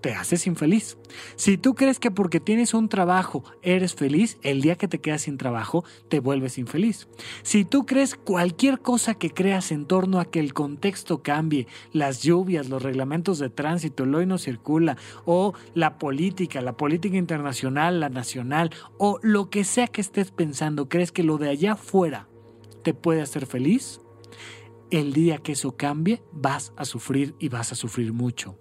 te 0.00 0.14
haces 0.14 0.46
infeliz. 0.46 0.98
Si 1.36 1.58
tú 1.58 1.74
crees 1.74 1.98
que 1.98 2.10
porque 2.10 2.40
tienes 2.40 2.74
un 2.74 2.88
trabajo 2.88 3.44
eres 3.62 3.94
feliz, 3.94 4.38
el 4.42 4.62
día 4.62 4.76
que 4.76 4.88
te 4.88 5.00
quedas 5.00 5.22
sin 5.22 5.36
trabajo 5.36 5.84
te 6.08 6.20
vuelves 6.20 6.58
infeliz. 6.58 7.08
Si 7.42 7.64
tú 7.64 7.86
crees 7.86 8.14
cualquier 8.14 8.80
cosa 8.80 9.14
que 9.14 9.30
creas 9.30 9.72
en 9.72 9.86
torno 9.86 10.20
a 10.20 10.24
que 10.24 10.40
el 10.40 10.54
contexto 10.54 11.22
cambie, 11.22 11.66
las 11.92 12.22
lluvias, 12.22 12.68
los 12.68 12.82
reglamentos 12.82 13.38
de 13.38 13.50
tránsito, 13.50 14.04
el 14.04 14.14
hoy 14.14 14.26
no 14.26 14.38
circula, 14.38 14.96
o 15.24 15.54
la 15.74 15.98
política, 15.98 16.60
la 16.60 16.76
política 16.76 17.16
internacional, 17.16 18.00
la 18.00 18.08
nacional, 18.08 18.70
o 18.98 19.18
lo 19.22 19.50
que 19.50 19.64
sea 19.64 19.86
que 19.86 20.00
estés 20.00 20.30
pensando, 20.30 20.88
crees 20.88 21.12
que 21.12 21.22
lo 21.22 21.38
de 21.38 21.50
allá 21.50 21.72
afuera 21.72 22.28
te 22.82 22.94
puede 22.94 23.22
hacer 23.22 23.46
feliz, 23.46 24.00
el 24.90 25.12
día 25.12 25.38
que 25.38 25.52
eso 25.52 25.76
cambie 25.76 26.22
vas 26.32 26.72
a 26.76 26.84
sufrir 26.84 27.34
y 27.38 27.48
vas 27.48 27.72
a 27.72 27.74
sufrir 27.76 28.12
mucho. 28.12 28.58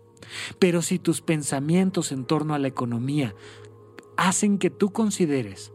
Pero 0.60 0.82
si 0.82 1.00
tus 1.00 1.22
pensamientos 1.22 2.12
en 2.12 2.26
torno 2.26 2.54
a 2.54 2.60
la 2.60 2.68
economía 2.68 3.36
hacen 4.18 4.58
que 4.58 4.70
tú 4.70 4.92
consideres 4.92 5.72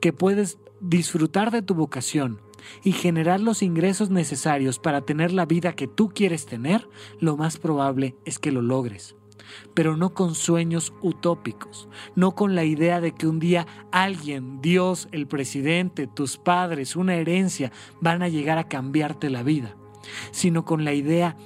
que 0.00 0.12
puedes 0.12 0.58
disfrutar 0.80 1.50
de 1.50 1.62
tu 1.62 1.74
vocación 1.74 2.40
y 2.82 2.92
generar 2.92 3.40
los 3.40 3.62
ingresos 3.62 4.10
necesarios 4.10 4.78
para 4.78 5.02
tener 5.02 5.32
la 5.32 5.46
vida 5.46 5.74
que 5.74 5.86
tú 5.86 6.10
quieres 6.10 6.46
tener, 6.46 6.88
lo 7.20 7.36
más 7.36 7.58
probable 7.58 8.16
es 8.24 8.38
que 8.38 8.52
lo 8.52 8.62
logres. 8.62 9.16
Pero 9.74 9.96
no 9.96 10.12
con 10.12 10.34
sueños 10.34 10.92
utópicos, 11.00 11.88
no 12.14 12.34
con 12.34 12.54
la 12.54 12.64
idea 12.64 13.00
de 13.00 13.12
que 13.12 13.26
un 13.26 13.38
día 13.38 13.66
alguien, 13.92 14.60
Dios, 14.60 15.08
el 15.10 15.26
presidente, 15.26 16.06
tus 16.06 16.36
padres, 16.36 16.96
una 16.96 17.14
herencia, 17.14 17.72
van 18.00 18.22
a 18.22 18.28
llegar 18.28 18.58
a 18.58 18.68
cambiarte 18.68 19.30
la 19.30 19.42
vida, 19.42 19.76
sino 20.32 20.64
con 20.64 20.84
la 20.84 20.92
idea 20.92 21.36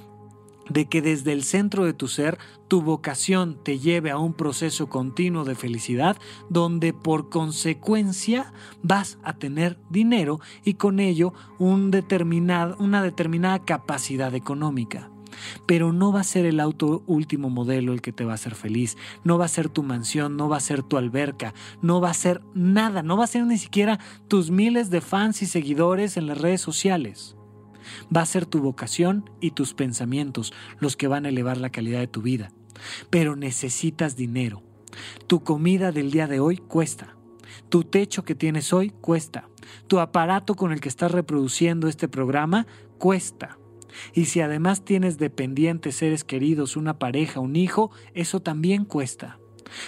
de 0.69 0.85
que 0.85 1.01
desde 1.01 1.33
el 1.33 1.43
centro 1.43 1.85
de 1.85 1.93
tu 1.93 2.07
ser 2.07 2.37
tu 2.67 2.81
vocación 2.81 3.57
te 3.61 3.79
lleve 3.79 4.11
a 4.11 4.17
un 4.17 4.33
proceso 4.33 4.87
continuo 4.87 5.43
de 5.43 5.55
felicidad 5.55 6.17
donde 6.49 6.93
por 6.93 7.29
consecuencia 7.29 8.53
vas 8.81 9.17
a 9.23 9.33
tener 9.33 9.77
dinero 9.89 10.39
y 10.63 10.75
con 10.75 10.99
ello 10.99 11.33
un 11.59 11.91
una 12.79 13.03
determinada 13.03 13.59
capacidad 13.59 14.33
económica. 14.33 15.09
Pero 15.65 15.93
no 15.93 16.11
va 16.11 16.21
a 16.21 16.23
ser 16.23 16.45
el 16.45 16.59
auto 16.59 17.03
último 17.07 17.49
modelo 17.49 17.93
el 17.93 18.01
que 18.01 18.13
te 18.13 18.25
va 18.25 18.33
a 18.33 18.35
hacer 18.35 18.55
feliz, 18.55 18.97
no 19.23 19.37
va 19.37 19.45
a 19.45 19.49
ser 19.49 19.69
tu 19.69 19.83
mansión, 19.83 20.37
no 20.37 20.49
va 20.49 20.57
a 20.57 20.61
ser 20.61 20.83
tu 20.83 20.97
alberca, 20.97 21.53
no 21.81 22.01
va 22.01 22.09
a 22.11 22.13
ser 22.13 22.41
nada, 22.53 23.03
no 23.03 23.17
va 23.17 23.25
a 23.25 23.27
ser 23.27 23.45
ni 23.45 23.57
siquiera 23.57 23.99
tus 24.27 24.51
miles 24.51 24.89
de 24.89 25.01
fans 25.01 25.41
y 25.41 25.45
seguidores 25.45 26.17
en 26.17 26.27
las 26.27 26.37
redes 26.37 26.61
sociales. 26.61 27.35
Va 28.15 28.21
a 28.21 28.25
ser 28.25 28.45
tu 28.45 28.59
vocación 28.59 29.29
y 29.39 29.51
tus 29.51 29.73
pensamientos 29.73 30.53
los 30.79 30.95
que 30.95 31.07
van 31.07 31.25
a 31.25 31.29
elevar 31.29 31.57
la 31.57 31.69
calidad 31.69 31.99
de 31.99 32.07
tu 32.07 32.21
vida. 32.21 32.51
Pero 33.09 33.35
necesitas 33.35 34.15
dinero. 34.15 34.63
Tu 35.27 35.43
comida 35.43 35.91
del 35.91 36.11
día 36.11 36.27
de 36.27 36.39
hoy 36.39 36.57
cuesta. 36.57 37.15
Tu 37.69 37.83
techo 37.83 38.23
que 38.23 38.35
tienes 38.35 38.73
hoy 38.73 38.89
cuesta. 38.89 39.49
Tu 39.87 39.99
aparato 39.99 40.55
con 40.55 40.71
el 40.71 40.81
que 40.81 40.89
estás 40.89 41.11
reproduciendo 41.11 41.87
este 41.87 42.07
programa 42.07 42.67
cuesta. 42.97 43.57
Y 44.13 44.25
si 44.25 44.41
además 44.41 44.83
tienes 44.85 45.17
dependientes, 45.17 45.95
seres 45.95 46.23
queridos, 46.23 46.75
una 46.75 46.97
pareja, 46.97 47.39
un 47.39 47.55
hijo, 47.55 47.91
eso 48.13 48.41
también 48.41 48.85
cuesta. 48.85 49.39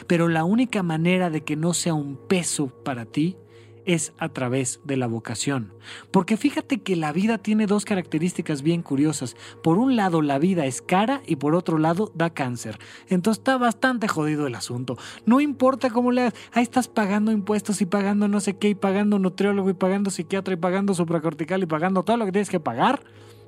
Pero 0.08 0.28
la 0.28 0.44
única 0.44 0.84
manera 0.84 1.30
de 1.30 1.44
que 1.44 1.56
no 1.56 1.74
sea 1.74 1.94
un 1.94 2.18
peso 2.28 2.68
para 2.84 3.06
ti 3.06 3.38
es 3.86 4.14
a 4.18 4.30
través 4.30 4.80
de 4.84 4.98
la 4.98 5.08
vocación. 5.08 5.74
Porque 6.12 6.38
fíjate 6.38 6.80
que 6.82 6.96
la 6.96 7.12
vida 7.12 7.38
tiene 7.38 7.68
dos 7.68 7.86
características 7.86 8.62
bien 8.62 8.82
curiosas. 8.82 9.36
Por 9.64 9.78
un 9.78 9.96
lado, 9.96 10.22
la 10.22 10.40
vida 10.40 10.66
es 10.66 10.82
cara 10.82 11.22
y 11.26 11.38
por 11.38 11.56
otro 11.56 11.78
lado, 11.78 12.12
da 12.16 12.30
cáncer. 12.30 12.80
Entonces 13.08 13.40
está 13.40 13.58
bastante 13.58 14.08
jodido 14.08 14.48
el 14.48 14.56
asunto. 14.56 14.98
No 15.26 15.40
importa 15.42 15.90
cómo 15.90 16.12
le 16.12 16.22
hagas, 16.22 16.34
ahí 16.52 16.64
estás 16.64 16.88
pagando 16.88 17.32
impuestos 17.32 17.82
y 17.82 17.86
pagando 17.86 18.28
no 18.28 18.40
sé 18.40 18.58
qué, 18.58 18.70
y 18.70 18.76
pagando 18.76 19.20
nutriólogo 19.20 19.70
y 19.70 19.74
pagando 19.74 20.12
psiquiatra 20.12 20.54
y 20.54 20.58
pagando 20.58 20.94
supracortical 20.94 21.64
y 21.64 21.66
pagando 21.66 22.04
todo 22.04 22.18
lo 22.18 22.26
que 22.26 22.32
tienes 22.32 22.50
que 22.50 22.60
pagar. 22.60 23.04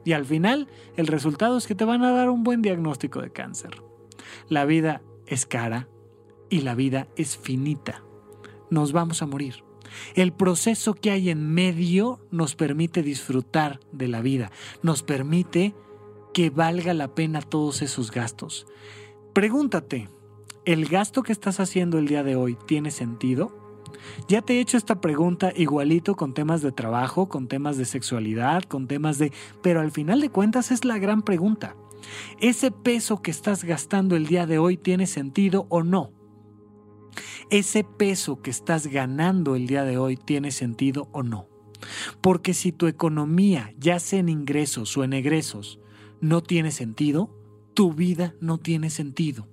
Y 0.06 0.14
al 0.14 0.26
final, 0.26 0.68
el 0.96 1.08
resultado 1.08 1.58
es 1.58 1.68
que 1.68 1.76
te 1.76 1.84
van 1.84 2.04
a 2.04 2.12
dar 2.12 2.30
un 2.30 2.44
buen 2.44 2.62
diagnóstico 2.62 3.22
de 3.22 3.32
cáncer. 3.32 3.82
La 4.48 4.66
vida 4.66 5.02
es 5.26 5.46
cara 5.46 5.90
y 6.50 6.62
la 6.62 6.76
vida 6.76 7.08
es 7.16 7.38
finita. 7.38 8.04
Nos 8.70 8.94
vamos 8.94 9.22
a 9.22 9.26
morir. 9.26 9.67
El 10.16 10.34
proceso 10.34 10.94
que 10.94 11.12
hay 11.12 11.30
en 11.30 11.54
medio 11.54 12.20
nos 12.32 12.56
permite 12.56 13.04
disfrutar 13.04 13.80
de 13.92 14.08
la 14.08 14.22
vida, 14.22 14.52
nos 14.82 15.04
permite 15.04 15.76
que 16.34 16.50
valga 16.50 16.94
la 16.94 17.16
pena 17.16 17.42
todos 17.42 17.82
esos 17.82 18.12
gastos. 18.12 18.68
Pregúntate, 19.34 20.10
¿el 20.66 20.86
gasto 20.86 21.24
que 21.24 21.32
estás 21.32 21.60
haciendo 21.60 21.98
el 21.98 22.08
día 22.08 22.24
de 22.24 22.36
hoy 22.36 22.58
tiene 22.68 22.92
sentido? 22.92 23.84
Ya 24.28 24.42
te 24.42 24.54
he 24.54 24.60
hecho 24.60 24.78
esta 24.78 25.02
pregunta 25.02 25.52
igualito 25.56 26.16
con 26.16 26.34
temas 26.34 26.62
de 26.62 26.72
trabajo, 26.72 27.30
con 27.30 27.48
temas 27.48 27.78
de 27.78 27.86
sexualidad, 27.86 28.64
con 28.64 28.88
temas 28.88 29.18
de... 29.18 29.32
Pero 29.62 29.82
al 29.82 29.92
final 29.92 30.22
de 30.22 30.30
cuentas 30.30 30.72
es 30.72 30.86
la 30.86 30.98
gran 30.98 31.22
pregunta. 31.22 31.76
¿Ese 32.40 32.72
peso 32.72 33.22
que 33.22 33.32
estás 33.32 33.64
gastando 33.64 34.16
el 34.16 34.28
día 34.28 34.46
de 34.46 34.60
hoy 34.60 34.78
tiene 34.78 35.08
sentido 35.08 35.66
o 35.70 35.84
no? 35.84 36.12
Ese 37.50 37.84
peso 37.84 38.42
que 38.42 38.50
estás 38.50 38.88
ganando 38.88 39.56
el 39.56 39.68
día 39.68 39.84
de 39.84 39.98
hoy 39.98 40.18
tiene 40.18 40.52
sentido 40.52 41.10
o 41.12 41.24
no. 41.24 41.48
Porque 42.22 42.54
si 42.54 42.72
tu 42.72 42.88
economía, 42.88 43.74
ya 43.78 44.00
sea 44.00 44.20
en 44.20 44.30
ingresos 44.30 44.98
o 44.98 45.04
en 45.04 45.14
egresos, 45.14 45.80
no 46.22 46.42
tiene 46.42 46.72
sentido, 46.72 47.30
tu 47.74 47.94
vida 47.94 48.34
no 48.42 48.58
tiene 48.58 48.90
sentido. 48.90 49.48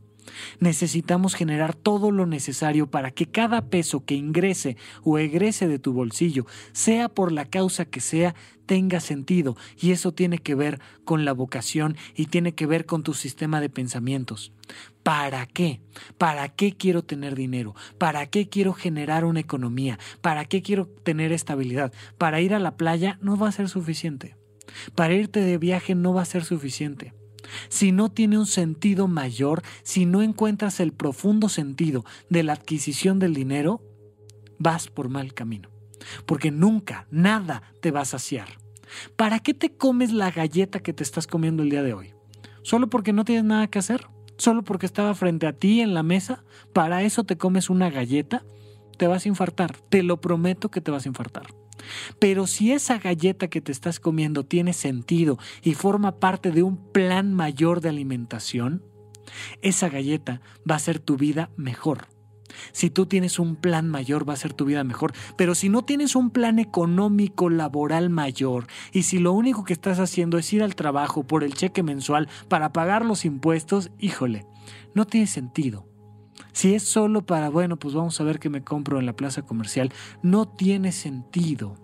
Necesitamos 0.61 1.35
generar 1.35 1.75
todo 1.75 2.11
lo 2.11 2.27
necesario 2.27 2.91
para 2.91 3.11
que 3.11 3.27
cada 3.27 3.69
peso 3.69 4.05
que 4.05 4.15
ingrese 4.15 4.77
o 5.03 5.19
egrese 5.19 5.69
de 5.69 5.79
tu 5.79 5.93
bolsillo, 5.93 6.47
sea 6.73 7.09
por 7.09 7.33
la 7.33 7.45
causa 7.45 7.85
que 7.85 8.01
sea, 8.01 8.35
tenga 8.67 9.01
sentido. 9.01 9.57
Y 9.79 9.93
eso 9.93 10.13
tiene 10.13 10.39
que 10.39 10.55
ver 10.55 10.81
con 11.05 11.25
la 11.25 11.33
vocación 11.33 11.97
y 12.15 12.27
tiene 12.27 12.55
que 12.55 12.67
ver 12.67 12.87
con 12.87 13.03
tu 13.03 13.15
sistema 13.15 13.61
de 13.61 13.71
pensamientos. 13.71 14.53
¿Para 15.03 15.47
qué? 15.47 15.81
¿Para 16.17 16.49
qué 16.49 16.75
quiero 16.77 17.03
tener 17.03 17.35
dinero? 17.35 17.75
¿Para 17.99 18.27
qué 18.27 18.49
quiero 18.49 18.73
generar 18.73 19.25
una 19.25 19.41
economía? 19.41 19.99
¿Para 20.23 20.47
qué 20.47 20.63
quiero 20.63 20.87
tener 20.87 21.33
estabilidad? 21.33 21.93
Para 22.17 22.41
ir 22.41 22.55
a 22.55 22.59
la 22.59 22.77
playa 22.77 23.19
no 23.21 23.37
va 23.37 23.49
a 23.49 23.53
ser 23.53 23.69
suficiente. 23.69 24.37
Para 24.95 25.15
irte 25.15 25.41
de 25.41 25.59
viaje 25.59 25.95
no 25.95 26.15
va 26.15 26.23
a 26.23 26.27
ser 26.27 26.45
suficiente 26.45 27.13
si 27.69 27.93
no 27.93 28.11
tiene 28.11 28.39
un 28.39 28.47
sentido 28.47 29.09
mayor, 29.09 29.63
si 29.83 30.07
no 30.07 30.23
encuentras 30.23 30.81
el 30.81 30.93
profundo 30.93 31.49
sentido 31.49 32.05
de 32.29 32.43
la 32.43 32.55
adquisición 32.55 33.19
del 33.19 33.35
dinero, 33.35 33.83
vas 34.59 34.89
por 34.89 35.09
mal 35.09 35.35
camino. 35.35 35.71
Porque 36.27 36.51
nunca, 36.51 37.07
nada 37.11 37.63
te 37.81 37.91
va 37.91 38.01
a 38.01 38.07
saciar. 38.07 38.49
¿Para 39.17 39.41
qué 39.41 39.55
te 39.55 39.77
comes 39.77 40.13
la 40.13 40.31
galleta 40.31 40.81
que 40.81 40.93
te 40.93 41.03
estás 41.03 41.27
comiendo 41.27 41.63
el 41.63 41.71
día 41.71 41.83
de 41.83 41.95
hoy? 41.95 42.15
¿Solo 42.63 42.89
porque 42.89 43.13
no 43.13 43.25
tienes 43.25 43.45
nada 43.45 43.67
que 43.69 43.79
hacer? 43.79 44.07
¿Solo 44.37 44.63
porque 44.63 44.87
estaba 44.87 45.15
frente 45.15 45.47
a 45.47 45.53
ti 45.53 45.81
en 45.81 45.95
la 45.95 46.03
mesa? 46.03 46.45
¿Para 46.73 47.03
eso 47.03 47.25
te 47.25 47.37
comes 47.37 47.71
una 47.71 47.91
galleta? 47.91 48.45
Te 48.99 49.07
vas 49.07 49.25
a 49.25 49.29
infartar. 49.29 49.77
Te 49.89 50.03
lo 50.03 50.21
prometo 50.21 50.71
que 50.71 50.81
te 50.81 50.91
vas 50.91 51.07
a 51.07 51.09
infartar. 51.09 51.47
Pero 52.19 52.47
si 52.47 52.73
esa 52.73 52.99
galleta 52.99 53.49
que 53.49 53.61
te 53.61 53.73
estás 53.73 54.01
comiendo 54.01 54.45
tiene 54.45 54.73
sentido 54.73 55.39
y 55.63 55.75
forma 55.75 56.19
parte 56.19 56.51
de 56.51 56.63
un 56.63 56.93
plan 56.93 57.35
mayor 57.35 57.81
de 57.81 57.89
alimentación, 57.89 58.83
esa 59.63 59.89
galleta 59.89 60.41
va 60.69 60.77
a 60.77 60.81
ser 60.81 60.99
tu 60.99 61.17
vida 61.17 61.51
mejor. 61.57 62.09
Si 62.73 62.91
tú 62.91 63.07
tienes 63.07 63.39
un 63.39 63.57
plan 63.57 63.89
mayor, 63.89 64.29
va 64.29 64.35
a 64.35 64.37
ser 64.37 64.53
tu 64.53 64.65
vida 64.65 64.85
mejor. 64.85 65.13
Pero 65.37 65.55
si 65.55 65.69
no 65.69 65.85
tienes 65.85 66.15
un 66.15 66.31
plan 66.31 66.59
económico, 66.59 67.51
laboral 67.51 68.11
mayor, 68.11 68.67
y 68.93 69.03
si 69.03 69.19
lo 69.19 69.33
único 69.33 69.65
que 69.65 69.73
estás 69.73 69.99
haciendo 69.99 70.39
es 70.39 70.53
ir 70.53 70.63
al 70.63 70.77
trabajo 70.77 71.25
por 71.25 71.45
el 71.45 71.55
cheque 71.55 71.83
mensual 71.83 72.29
para 72.49 72.73
pagar 72.73 73.05
los 73.05 73.25
impuestos, 73.25 73.91
híjole, 73.99 74.47
no 74.95 75.07
tiene 75.07 75.27
sentido. 75.27 75.94
Si 76.55 76.75
es 76.75 76.85
solo 76.85 77.27
para, 77.27 77.51
bueno, 77.51 77.77
pues 77.77 77.95
vamos 77.95 78.21
a 78.21 78.25
ver 78.25 78.39
qué 78.39 78.49
me 78.49 78.63
compro 78.63 79.01
en 79.01 79.07
la 79.07 79.17
plaza 79.17 79.43
comercial, 79.43 79.93
no 80.23 80.47
tiene 80.47 80.93
sentido. 80.93 81.75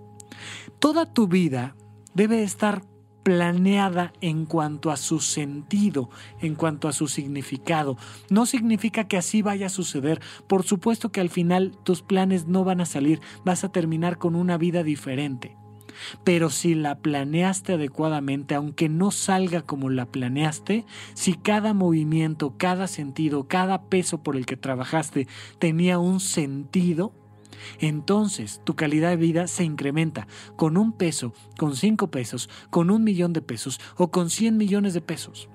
Toda 0.78 1.12
tu 1.12 1.26
vida 1.26 1.76
debe 2.14 2.44
estar 2.44 2.82
planeada 3.24 4.12
en 4.20 4.46
cuanto 4.46 4.90
a 4.90 4.96
su 4.96 5.18
sentido, 5.20 6.08
en 6.40 6.54
cuanto 6.54 6.86
a 6.86 6.92
su 6.92 7.08
significado. 7.08 7.96
No 8.30 8.46
significa 8.46 9.08
que 9.08 9.18
así 9.18 9.42
vaya 9.42 9.66
a 9.66 9.70
suceder. 9.70 10.20
Por 10.46 10.62
supuesto 10.62 11.10
que 11.10 11.20
al 11.20 11.30
final 11.30 11.76
tus 11.84 12.02
planes 12.02 12.46
no 12.46 12.64
van 12.64 12.80
a 12.80 12.86
salir, 12.86 13.20
vas 13.44 13.64
a 13.64 13.72
terminar 13.72 14.18
con 14.18 14.36
una 14.36 14.56
vida 14.56 14.82
diferente. 14.84 15.59
Pero 16.24 16.50
si 16.50 16.74
la 16.74 16.98
planeaste 16.98 17.74
adecuadamente, 17.74 18.54
aunque 18.54 18.88
no 18.88 19.10
salga 19.10 19.62
como 19.62 19.90
la 19.90 20.06
planeaste, 20.06 20.84
si 21.14 21.34
cada 21.34 21.74
movimiento, 21.74 22.54
cada 22.56 22.86
sentido, 22.86 23.48
cada 23.48 23.82
peso 23.82 24.22
por 24.22 24.36
el 24.36 24.46
que 24.46 24.56
trabajaste 24.56 25.28
tenía 25.58 25.98
un 25.98 26.20
sentido, 26.20 27.12
entonces 27.78 28.60
tu 28.64 28.74
calidad 28.74 29.10
de 29.10 29.16
vida 29.16 29.46
se 29.46 29.64
incrementa 29.64 30.26
con 30.56 30.76
un 30.76 30.92
peso, 30.92 31.32
con 31.58 31.76
cinco 31.76 32.10
pesos, 32.10 32.48
con 32.70 32.90
un 32.90 33.04
millón 33.04 33.32
de 33.32 33.42
pesos 33.42 33.80
o 33.96 34.10
con 34.10 34.30
cien 34.30 34.56
millones 34.56 34.94
de 34.94 35.00
pesos. 35.00 35.48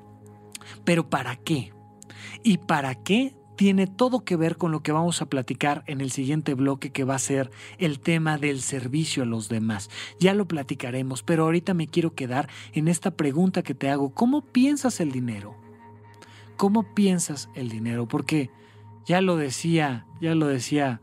Pero 0.84 1.10
¿para 1.10 1.36
qué? 1.36 1.74
¿Y 2.44 2.58
para 2.60 2.96
qué 2.96 3.36
tiene 3.56 3.88
todo 3.88 4.24
que 4.24 4.36
ver 4.36 4.58
con 4.58 4.72
lo 4.72 4.82
que 4.82 4.92
vamos 4.92 5.22
a 5.22 5.28
platicar 5.28 5.84
en 5.88 6.02
el 6.02 6.12
siguiente 6.12 6.54
bloque 6.54 6.92
que 6.92 7.04
va 7.04 7.16
a 7.16 7.20
ser 7.20 7.52
el 7.78 8.00
tema 8.00 8.38
del 8.38 8.62
servicio 8.62 9.24
a 9.24 9.26
los 9.26 9.50
demás. 9.50 9.90
Ya 10.20 10.34
lo 10.34 10.48
platicaremos, 10.48 11.24
pero 11.24 11.44
ahorita 11.44 11.74
me 11.74 11.88
quiero 11.88 12.14
quedar 12.14 12.50
en 12.74 12.88
esta 12.88 13.12
pregunta 13.12 13.64
que 13.64 13.74
te 13.74 13.90
hago. 13.90 14.14
¿Cómo 14.14 14.42
piensas 14.42 15.00
el 15.00 15.12
dinero? 15.12 15.56
¿Cómo 16.58 16.94
piensas 16.94 17.50
el 17.56 17.70
dinero? 17.70 18.08
Porque 18.08 18.50
ya 19.06 19.22
lo 19.22 19.38
decía, 19.38 20.06
ya 20.22 20.36
lo 20.36 20.48
decía 20.48 21.02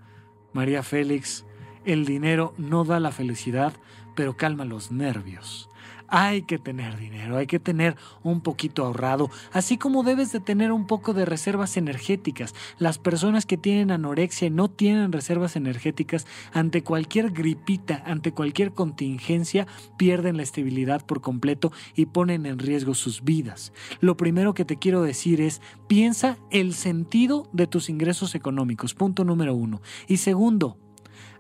María 0.53 0.83
Félix, 0.83 1.45
el 1.85 2.05
dinero 2.05 2.55
no 2.59 2.85
da 2.85 3.01
la 3.01 3.13
felicidad, 3.13 3.73
pero 4.15 4.37
calma 4.37 4.65
los 4.65 4.93
nervios. 4.93 5.69
Hay 6.15 6.43
que 6.43 6.59
tener 6.59 6.99
dinero, 6.99 7.39
hay 7.39 7.47
que 7.47 7.59
tener 7.59 7.97
un 8.23 8.43
poquito 8.43 8.85
ahorrado, 8.85 9.31
así 9.51 9.79
como 9.79 10.03
debes 10.03 10.31
de 10.31 10.41
tener 10.41 10.71
un 10.71 10.87
poco 10.87 11.15
de 11.15 11.25
reservas 11.25 11.79
energéticas. 11.79 12.55
Las 12.77 12.99
personas 12.99 13.47
que 13.47 13.57
tienen 13.57 13.91
anorexia 13.91 14.49
y 14.49 14.51
no 14.51 14.69
tienen 14.69 15.11
reservas 15.11 15.57
energéticas, 15.57 16.27
ante 16.53 16.85
cualquier 16.85 17.31
gripita, 17.31 18.03
ante 18.05 18.33
cualquier 18.33 18.73
contingencia, 18.75 19.67
pierden 19.97 20.37
la 20.37 20.43
estabilidad 20.43 21.07
por 21.07 21.23
completo 21.23 21.73
y 21.95 22.05
ponen 22.05 22.45
en 22.45 22.59
riesgo 22.59 22.93
sus 22.93 23.25
vidas. 23.25 23.73
Lo 24.01 24.19
primero 24.19 24.53
que 24.53 24.67
te 24.67 24.77
quiero 24.77 25.01
decir 25.01 25.41
es, 25.41 25.63
piensa 25.87 26.37
el 26.51 26.75
sentido 26.75 27.49
de 27.55 27.67
tus 27.67 27.89
ingresos 27.89 28.35
económicos, 28.35 28.93
punto 28.93 29.25
número 29.25 29.55
uno. 29.55 29.81
Y 30.09 30.19
segundo, 30.19 30.77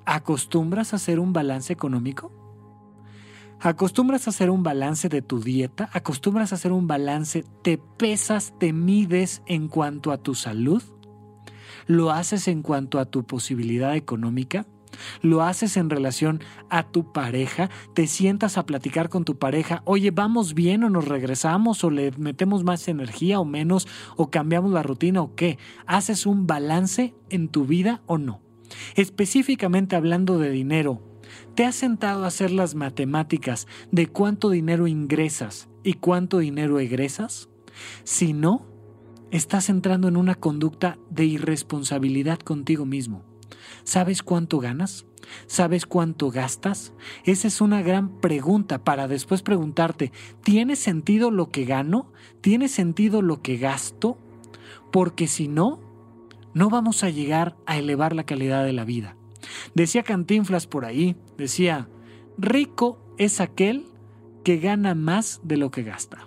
¿acostumbras 0.06 0.94
a 0.94 0.96
hacer 0.96 1.20
un 1.20 1.34
balance 1.34 1.74
económico? 1.74 2.41
¿Acostumbras 3.64 4.26
a 4.26 4.30
hacer 4.30 4.50
un 4.50 4.64
balance 4.64 5.08
de 5.08 5.22
tu 5.22 5.38
dieta? 5.38 5.88
¿Acostumbras 5.92 6.50
a 6.50 6.56
hacer 6.56 6.72
un 6.72 6.88
balance? 6.88 7.44
¿Te 7.62 7.78
pesas, 7.78 8.54
te 8.58 8.72
mides 8.72 9.40
en 9.46 9.68
cuanto 9.68 10.10
a 10.10 10.18
tu 10.18 10.34
salud? 10.34 10.82
¿Lo 11.86 12.10
haces 12.10 12.48
en 12.48 12.62
cuanto 12.62 12.98
a 12.98 13.04
tu 13.04 13.22
posibilidad 13.22 13.94
económica? 13.94 14.66
¿Lo 15.20 15.42
haces 15.42 15.76
en 15.76 15.90
relación 15.90 16.40
a 16.70 16.90
tu 16.90 17.12
pareja? 17.12 17.70
¿Te 17.94 18.08
sientas 18.08 18.58
a 18.58 18.66
platicar 18.66 19.08
con 19.08 19.24
tu 19.24 19.38
pareja? 19.38 19.82
Oye, 19.84 20.10
¿vamos 20.10 20.54
bien 20.54 20.82
o 20.82 20.90
nos 20.90 21.06
regresamos 21.06 21.84
o 21.84 21.90
le 21.90 22.10
metemos 22.18 22.64
más 22.64 22.88
energía 22.88 23.38
o 23.38 23.44
menos 23.44 23.86
o 24.16 24.28
cambiamos 24.28 24.72
la 24.72 24.82
rutina 24.82 25.22
o 25.22 25.36
qué? 25.36 25.56
¿Haces 25.86 26.26
un 26.26 26.48
balance 26.48 27.14
en 27.30 27.46
tu 27.46 27.64
vida 27.64 28.02
o 28.06 28.18
no? 28.18 28.40
Específicamente 28.96 29.94
hablando 29.94 30.40
de 30.40 30.50
dinero, 30.50 31.11
¿Te 31.54 31.66
has 31.66 31.74
sentado 31.74 32.24
a 32.24 32.28
hacer 32.28 32.50
las 32.50 32.74
matemáticas 32.74 33.66
de 33.90 34.06
cuánto 34.06 34.48
dinero 34.48 34.86
ingresas 34.86 35.68
y 35.82 35.94
cuánto 35.94 36.38
dinero 36.38 36.80
egresas? 36.80 37.50
Si 38.04 38.32
no, 38.32 38.66
estás 39.30 39.68
entrando 39.68 40.08
en 40.08 40.16
una 40.16 40.34
conducta 40.34 40.96
de 41.10 41.26
irresponsabilidad 41.26 42.38
contigo 42.38 42.86
mismo. 42.86 43.22
¿Sabes 43.84 44.22
cuánto 44.22 44.60
ganas? 44.60 45.04
¿Sabes 45.46 45.84
cuánto 45.84 46.30
gastas? 46.30 46.94
Esa 47.24 47.48
es 47.48 47.60
una 47.60 47.82
gran 47.82 48.20
pregunta 48.20 48.82
para 48.82 49.06
después 49.06 49.42
preguntarte, 49.42 50.10
¿tiene 50.42 50.74
sentido 50.74 51.30
lo 51.30 51.50
que 51.50 51.66
gano? 51.66 52.12
¿Tiene 52.40 52.68
sentido 52.68 53.20
lo 53.20 53.42
que 53.42 53.58
gasto? 53.58 54.16
Porque 54.90 55.26
si 55.26 55.48
no, 55.48 55.80
no 56.54 56.70
vamos 56.70 57.04
a 57.04 57.10
llegar 57.10 57.56
a 57.66 57.76
elevar 57.76 58.14
la 58.14 58.24
calidad 58.24 58.64
de 58.64 58.72
la 58.72 58.86
vida. 58.86 59.16
Decía 59.74 60.02
Cantinflas 60.02 60.66
por 60.66 60.84
ahí, 60.84 61.16
decía, 61.42 61.88
rico 62.38 62.98
es 63.18 63.40
aquel 63.40 63.86
que 64.44 64.58
gana 64.58 64.94
más 64.94 65.40
de 65.42 65.56
lo 65.56 65.70
que 65.70 65.82
gasta. 65.82 66.26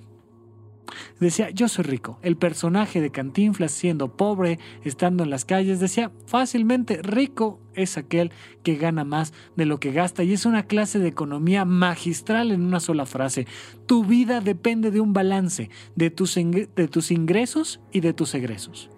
Decía, 1.19 1.49
yo 1.49 1.67
soy 1.67 1.83
rico. 1.83 2.19
El 2.21 2.37
personaje 2.37 3.01
de 3.01 3.11
Cantinflas 3.11 3.71
siendo 3.71 4.15
pobre, 4.15 4.59
estando 4.83 5.23
en 5.23 5.29
las 5.29 5.45
calles, 5.45 5.79
decía, 5.79 6.11
fácilmente 6.25 7.01
rico 7.01 7.59
es 7.73 7.97
aquel 7.97 8.31
que 8.63 8.75
gana 8.75 9.03
más 9.03 9.33
de 9.55 9.65
lo 9.65 9.79
que 9.79 9.91
gasta. 9.91 10.23
Y 10.23 10.33
es 10.33 10.45
una 10.45 10.63
clase 10.63 10.99
de 10.99 11.07
economía 11.07 11.65
magistral 11.65 12.51
en 12.51 12.63
una 12.63 12.79
sola 12.79 13.05
frase. 13.05 13.47
Tu 13.85 14.05
vida 14.05 14.41
depende 14.41 14.91
de 14.91 14.99
un 14.99 15.13
balance 15.13 15.69
de 15.95 16.09
tus, 16.09 16.35
de 16.35 16.87
tus 16.89 17.11
ingresos 17.11 17.79
y 17.91 17.99
de 17.99 18.13
tus 18.13 18.33
egresos. 18.33 18.89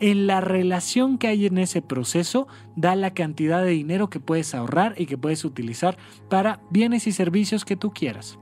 En 0.00 0.26
la 0.26 0.40
relación 0.40 1.18
que 1.18 1.28
hay 1.28 1.46
en 1.46 1.58
ese 1.58 1.82
proceso 1.82 2.48
da 2.76 2.96
la 2.96 3.14
cantidad 3.14 3.62
de 3.62 3.70
dinero 3.70 4.10
que 4.10 4.20
puedes 4.20 4.54
ahorrar 4.54 4.94
y 4.96 5.06
que 5.06 5.18
puedes 5.18 5.44
utilizar 5.44 5.96
para 6.28 6.60
bienes 6.70 7.06
y 7.06 7.12
servicios 7.12 7.64
que 7.64 7.76
tú 7.76 7.92
quieras. 7.92 8.38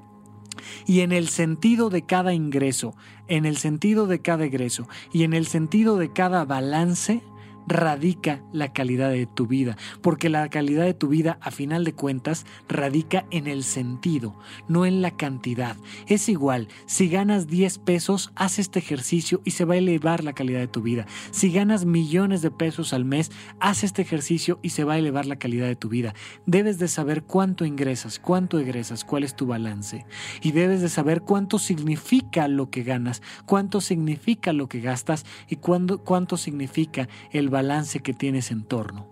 Y 0.86 1.00
en 1.00 1.12
el 1.12 1.28
sentido 1.28 1.90
de 1.90 2.02
cada 2.02 2.32
ingreso, 2.34 2.94
en 3.28 3.44
el 3.46 3.56
sentido 3.56 4.06
de 4.06 4.20
cada 4.20 4.44
egreso 4.44 4.88
y 5.12 5.24
en 5.24 5.32
el 5.32 5.46
sentido 5.46 5.96
de 5.96 6.12
cada 6.12 6.44
balance, 6.44 7.22
radica 7.68 8.42
la 8.52 8.72
calidad 8.72 9.10
de 9.10 9.26
tu 9.26 9.46
vida, 9.46 9.76
porque 10.00 10.30
la 10.30 10.48
calidad 10.48 10.84
de 10.84 10.94
tu 10.94 11.08
vida 11.08 11.38
a 11.42 11.50
final 11.50 11.84
de 11.84 11.92
cuentas 11.92 12.46
radica 12.66 13.26
en 13.30 13.46
el 13.46 13.62
sentido, 13.62 14.34
no 14.68 14.86
en 14.86 15.02
la 15.02 15.10
cantidad. 15.10 15.76
Es 16.06 16.28
igual, 16.28 16.68
si 16.86 17.08
ganas 17.08 17.46
10 17.46 17.78
pesos, 17.78 18.32
haz 18.34 18.58
este 18.58 18.78
ejercicio 18.78 19.42
y 19.44 19.50
se 19.52 19.66
va 19.66 19.74
a 19.74 19.78
elevar 19.78 20.24
la 20.24 20.32
calidad 20.32 20.60
de 20.60 20.66
tu 20.66 20.80
vida. 20.80 21.06
Si 21.30 21.52
ganas 21.52 21.84
millones 21.84 22.40
de 22.40 22.50
pesos 22.50 22.92
al 22.92 23.04
mes, 23.04 23.30
haz 23.60 23.84
este 23.84 24.02
ejercicio 24.02 24.58
y 24.62 24.70
se 24.70 24.84
va 24.84 24.94
a 24.94 24.98
elevar 24.98 25.26
la 25.26 25.36
calidad 25.36 25.66
de 25.66 25.76
tu 25.76 25.90
vida. 25.90 26.14
Debes 26.46 26.78
de 26.78 26.88
saber 26.88 27.22
cuánto 27.22 27.66
ingresas, 27.66 28.18
cuánto 28.18 28.58
egresas, 28.58 29.04
cuál 29.04 29.24
es 29.24 29.36
tu 29.36 29.46
balance. 29.46 30.06
Y 30.40 30.52
debes 30.52 30.80
de 30.80 30.88
saber 30.88 31.20
cuánto 31.20 31.58
significa 31.58 32.48
lo 32.48 32.70
que 32.70 32.82
ganas, 32.82 33.20
cuánto 33.44 33.82
significa 33.82 34.54
lo 34.54 34.68
que 34.68 34.80
gastas 34.80 35.26
y 35.48 35.56
cuánto 35.56 36.36
significa 36.38 37.08
el 37.30 37.50
balance 37.50 37.57
que 38.02 38.14
tienes 38.14 38.50
en 38.50 38.64
torno. 38.64 39.06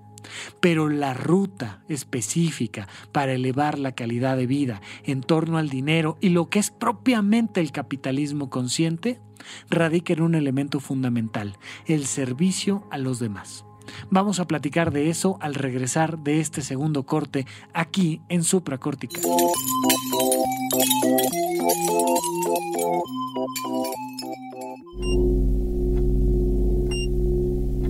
Pero 0.60 0.88
la 0.88 1.14
ruta 1.14 1.82
específica 1.88 2.88
para 3.12 3.32
elevar 3.32 3.78
la 3.78 3.92
calidad 3.92 4.36
de 4.36 4.46
vida 4.46 4.80
en 5.04 5.20
torno 5.22 5.58
al 5.58 5.68
dinero 5.68 6.18
y 6.20 6.30
lo 6.30 6.48
que 6.48 6.58
es 6.58 6.70
propiamente 6.70 7.60
el 7.60 7.70
capitalismo 7.70 8.50
consciente 8.50 9.20
radica 9.70 10.12
en 10.12 10.22
un 10.22 10.34
elemento 10.34 10.80
fundamental, 10.80 11.56
el 11.86 12.06
servicio 12.06 12.86
a 12.90 12.98
los 12.98 13.18
demás. 13.18 13.64
Vamos 14.10 14.40
a 14.40 14.46
platicar 14.46 14.92
de 14.92 15.10
eso 15.10 15.38
al 15.40 15.54
regresar 15.54 16.18
de 16.18 16.40
este 16.40 16.60
segundo 16.62 17.04
corte 17.04 17.46
aquí 17.72 18.20
en 18.28 18.42
Supracortical. 18.42 19.22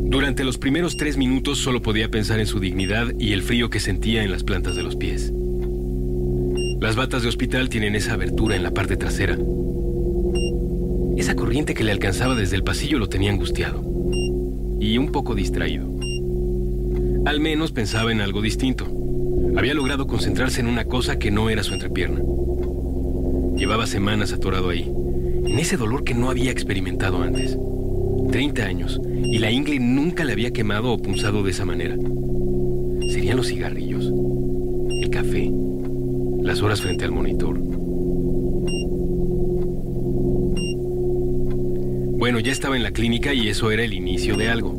Durante 0.08 0.44
los 0.44 0.56
primeros 0.56 0.96
tres 0.96 1.16
minutos 1.16 1.58
solo 1.58 1.82
podía 1.82 2.10
pensar 2.10 2.38
en 2.38 2.46
su 2.46 2.60
dignidad 2.60 3.12
y 3.18 3.32
el 3.32 3.42
frío 3.42 3.70
que 3.70 3.80
sentía 3.80 4.22
en 4.22 4.30
las 4.30 4.44
plantas 4.44 4.76
de 4.76 4.84
los 4.84 4.94
pies. 4.94 5.32
Las 6.80 6.94
batas 6.94 7.22
de 7.22 7.28
hospital 7.28 7.68
tienen 7.68 7.96
esa 7.96 8.14
abertura 8.14 8.54
en 8.54 8.62
la 8.62 8.70
parte 8.70 8.96
trasera. 8.96 9.36
Esa 11.16 11.34
corriente 11.34 11.74
que 11.74 11.82
le 11.82 11.90
alcanzaba 11.90 12.36
desde 12.36 12.54
el 12.54 12.62
pasillo 12.62 13.00
lo 13.00 13.08
tenía 13.08 13.32
angustiado 13.32 13.82
y 14.78 14.96
un 14.96 15.10
poco 15.10 15.34
distraído. 15.34 15.86
Al 17.26 17.40
menos 17.40 17.72
pensaba 17.72 18.12
en 18.12 18.20
algo 18.20 18.40
distinto. 18.40 18.86
Había 19.56 19.74
logrado 19.74 20.06
concentrarse 20.06 20.60
en 20.60 20.68
una 20.68 20.84
cosa 20.84 21.18
que 21.18 21.32
no 21.32 21.50
era 21.50 21.64
su 21.64 21.74
entrepierna. 21.74 22.20
Llevaba 23.56 23.86
semanas 23.86 24.32
atorado 24.32 24.68
ahí, 24.68 24.88
en 25.44 25.58
ese 25.58 25.76
dolor 25.76 26.04
que 26.04 26.14
no 26.14 26.30
había 26.30 26.52
experimentado 26.52 27.22
antes. 27.22 27.58
30 28.30 28.62
años, 28.62 29.00
y 29.30 29.38
la 29.38 29.50
ingle 29.50 29.78
nunca 29.78 30.24
le 30.24 30.32
había 30.32 30.52
quemado 30.52 30.92
o 30.92 30.98
punzado 30.98 31.42
de 31.42 31.50
esa 31.50 31.64
manera. 31.64 31.96
Serían 33.10 33.36
los 33.36 33.48
cigarrillos, 33.48 34.12
el 35.00 35.10
café, 35.10 35.50
las 36.42 36.62
horas 36.62 36.80
frente 36.80 37.04
al 37.04 37.12
monitor. 37.12 37.58
Bueno, 42.18 42.40
ya 42.40 42.50
estaba 42.50 42.76
en 42.76 42.82
la 42.82 42.92
clínica 42.92 43.34
y 43.34 43.48
eso 43.48 43.70
era 43.70 43.84
el 43.84 43.92
inicio 43.92 44.36
de 44.36 44.48
algo. 44.48 44.72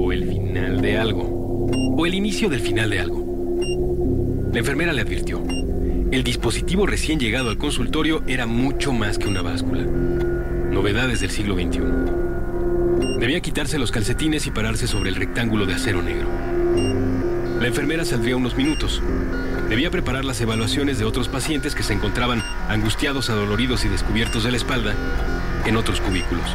O 0.00 0.12
el 0.12 0.24
final 0.24 0.80
de 0.80 0.98
algo. 0.98 1.68
O 1.96 2.04
el 2.04 2.14
inicio 2.14 2.48
del 2.48 2.60
final 2.60 2.90
de 2.90 3.00
algo. 3.00 4.48
La 4.52 4.58
enfermera 4.58 4.92
le 4.92 5.02
advirtió. 5.02 5.42
El 6.10 6.24
dispositivo 6.24 6.86
recién 6.86 7.20
llegado 7.20 7.50
al 7.50 7.58
consultorio 7.58 8.22
era 8.26 8.46
mucho 8.46 8.92
más 8.92 9.18
que 9.18 9.28
una 9.28 9.42
báscula. 9.42 9.84
Novedades 9.84 11.20
del 11.20 11.30
siglo 11.30 11.54
XXI. 11.54 12.07
Debía 13.18 13.40
quitarse 13.40 13.78
los 13.78 13.90
calcetines 13.90 14.46
y 14.46 14.52
pararse 14.52 14.86
sobre 14.86 15.10
el 15.10 15.16
rectángulo 15.16 15.66
de 15.66 15.74
acero 15.74 16.02
negro. 16.02 16.28
La 17.58 17.66
enfermera 17.66 18.04
saldría 18.04 18.36
unos 18.36 18.54
minutos. 18.54 19.02
Debía 19.68 19.90
preparar 19.90 20.24
las 20.24 20.40
evaluaciones 20.40 21.00
de 21.00 21.04
otros 21.04 21.28
pacientes 21.28 21.74
que 21.74 21.82
se 21.82 21.94
encontraban 21.94 22.44
angustiados, 22.68 23.28
adoloridos 23.28 23.84
y 23.84 23.88
descubiertos 23.88 24.44
de 24.44 24.52
la 24.52 24.56
espalda 24.56 24.94
en 25.66 25.76
otros 25.76 26.00
cubículos. 26.00 26.48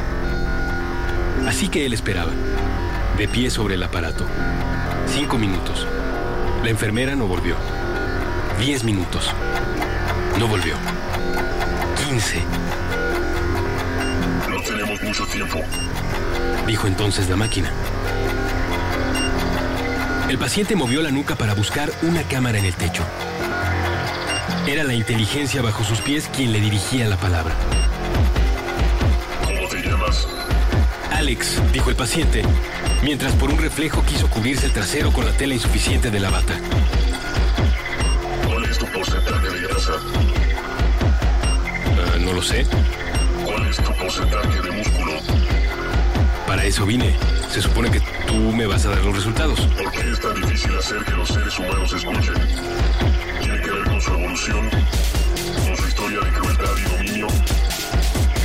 Así 1.46 1.68
que 1.68 1.86
él 1.86 1.92
esperaba, 1.92 2.32
de 3.18 3.28
pie 3.28 3.50
sobre 3.50 3.76
el 3.76 3.84
aparato. 3.84 4.26
Cinco 5.08 5.38
minutos. 5.38 5.86
La 6.64 6.70
enfermera 6.70 7.14
no 7.14 7.28
volvió. 7.28 7.58
Diez 8.58 8.86
minutos. 8.86 9.30
No 10.40 10.48
volvió. 10.48 10.76
Quince. 12.06 12.42
No 14.50 14.62
tenemos 14.62 15.04
mucho 15.04 15.26
tiempo. 15.26 15.60
Dijo 16.68 16.88
entonces 16.88 17.30
la 17.30 17.36
máquina. 17.36 17.72
El 20.30 20.38
paciente 20.38 20.76
movió 20.76 21.02
la 21.02 21.12
nuca 21.12 21.36
para 21.36 21.54
buscar 21.54 21.92
una 22.02 22.24
cámara 22.24 22.58
en 22.58 22.66
el 22.66 22.74
techo. 22.74 23.04
Era 24.66 24.84
la 24.84 24.94
inteligencia 24.94 25.62
bajo 25.62 25.84
sus 25.84 26.00
pies 26.00 26.30
quien 26.36 26.54
le 26.54 26.62
dirigía 26.62 27.08
la 27.08 27.18
palabra. 27.18 27.54
¿Cómo 29.46 29.68
te 29.68 29.82
llamas? 29.82 30.26
Alex, 31.12 31.62
dijo 31.74 31.90
el 31.90 31.96
paciente, 31.96 32.44
mientras 33.04 33.34
por 33.34 33.52
un 33.52 33.58
reflejo 33.58 34.04
quiso 34.06 34.30
cubrirse 34.30 34.66
el 34.66 34.72
trasero 34.72 35.12
con 35.12 35.26
la 35.26 35.34
tela 35.34 35.54
insuficiente 35.54 36.10
de 36.10 36.20
la 36.20 36.30
bata. 36.30 36.54
¿Cuál 38.48 38.64
es 38.66 38.78
tu 38.78 38.86
porcentaje 38.88 39.50
de 39.50 39.68
grasa? 39.68 39.94
Ah, 41.86 42.18
no 42.20 42.34
lo 42.34 42.42
sé. 42.42 42.66
¿Cuál 43.46 43.68
es 43.68 43.78
tu 43.78 43.94
porcentaje 43.96 44.62
de? 44.62 44.73
Eso 46.64 46.86
vine. 46.86 47.14
Se 47.52 47.62
supone 47.62 47.92
que 47.92 48.00
tú 48.26 48.36
me 48.36 48.66
vas 48.66 48.86
a 48.86 48.92
dar 48.92 49.04
los 49.04 49.14
resultados. 49.14 49.60
¿Por 49.60 49.92
qué 49.92 50.10
es 50.10 50.20
tan 50.22 50.34
difícil 50.42 50.72
hacer 50.78 51.04
que 51.04 51.12
los 51.12 51.28
seres 51.28 51.60
humanos 51.60 51.94
escuchen? 51.94 52.34
¿Tiene 53.42 53.62
que 53.62 53.70
ver 53.70 53.84
con 53.84 54.02
su 54.02 54.14
evolución? 54.14 54.70
¿Con 54.70 55.78
su 55.78 55.88
historia 55.90 56.20
de 56.22 56.32
crueldad 56.32 56.78
y 56.78 56.90
dominio? 56.96 57.28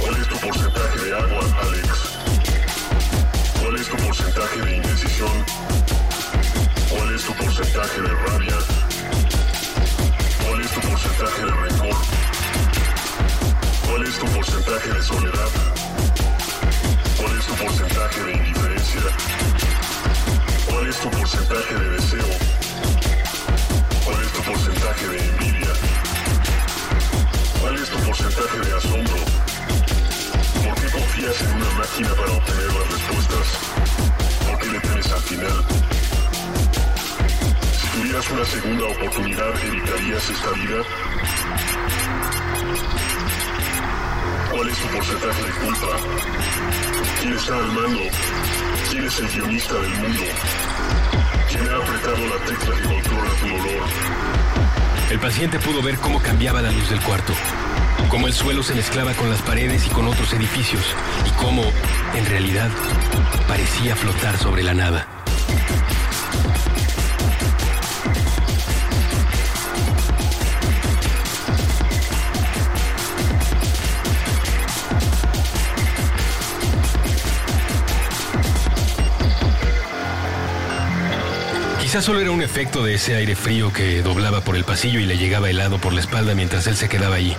¿Cuál 0.01 0.17
es 0.21 0.29
tu 0.29 0.37
porcentaje 0.37 1.05
de 1.05 1.15
agua, 1.15 1.61
Alex? 1.63 1.89
¿Cuál 3.63 3.77
es 3.77 3.89
tu 3.89 3.97
porcentaje 3.97 4.61
de 4.63 4.77
indecisión? 4.77 5.45
¿Cuál 6.91 7.15
es 7.15 7.23
tu 7.25 7.33
porcentaje 7.35 8.01
de 8.01 8.09
rabia? 8.09 8.78
Una 38.73 38.85
oportunidad, 38.87 39.65
¿evitarías 39.65 40.31
esta 40.31 40.51
vida? 40.53 40.83
¿Cuál 44.51 44.69
es 44.69 44.79
tu 44.79 44.89
porcentaje 44.89 45.43
de 45.43 45.51
culpa? 45.51 45.87
¿Quién 47.21 47.33
está 47.35 47.57
al 47.57 47.73
mando? 47.73 48.01
¿Quién 48.91 49.05
es 49.05 49.19
el 49.21 49.29
guionista 49.29 49.75
del 49.75 49.91
mundo? 49.91 50.23
¿Quién 51.49 51.69
ha 51.69 51.77
apretado 51.77 52.19
la 52.19 52.37
tecla 52.45 52.77
que 52.77 52.83
controla 52.83 53.31
tu 53.41 53.49
dolor? 53.49 53.89
El 55.11 55.19
paciente 55.19 55.59
pudo 55.59 55.83
ver 55.83 55.97
cómo 55.99 56.21
cambiaba 56.21 56.61
la 56.61 56.71
luz 56.71 56.91
del 56.91 57.01
cuarto, 57.01 57.33
cómo 58.11 58.27
el 58.27 58.35
suelo 58.35 58.63
se 58.63 58.75
mezclaba 58.75 59.15
con 59.15 59.31
las 59.31 59.41
paredes 59.43 59.87
y 59.87 59.91
con 59.91 60.07
otros 60.07 60.33
edificios, 60.35 60.85
y 61.27 61.31
cómo, 61.43 61.65
en 62.15 62.27
realidad, 62.27 62.71
parecía 63.47 63.97
flotar 63.97 64.37
sobre 64.37 64.63
la 64.63 64.75
nada. 64.75 65.18
Quizás 81.89 82.05
solo 82.05 82.21
era 82.21 82.31
un 82.33 82.43
efecto 82.43 82.85
de 82.85 82.97
ese 82.97 83.15
aire 83.15 83.35
frío 83.35 83.73
que 83.73 84.03
doblaba 84.03 84.43
por 84.43 84.57
el 84.57 84.65
pasillo 84.65 85.01
y 85.01 85.07
le 85.07 85.17
llegaba 85.17 85.49
helado 85.49 85.79
por 85.79 85.95
la 85.95 86.01
espalda 86.01 86.35
mientras 86.35 86.67
él 86.67 86.77
se 86.77 86.87
quedaba 86.87 87.17
allí, 87.17 87.35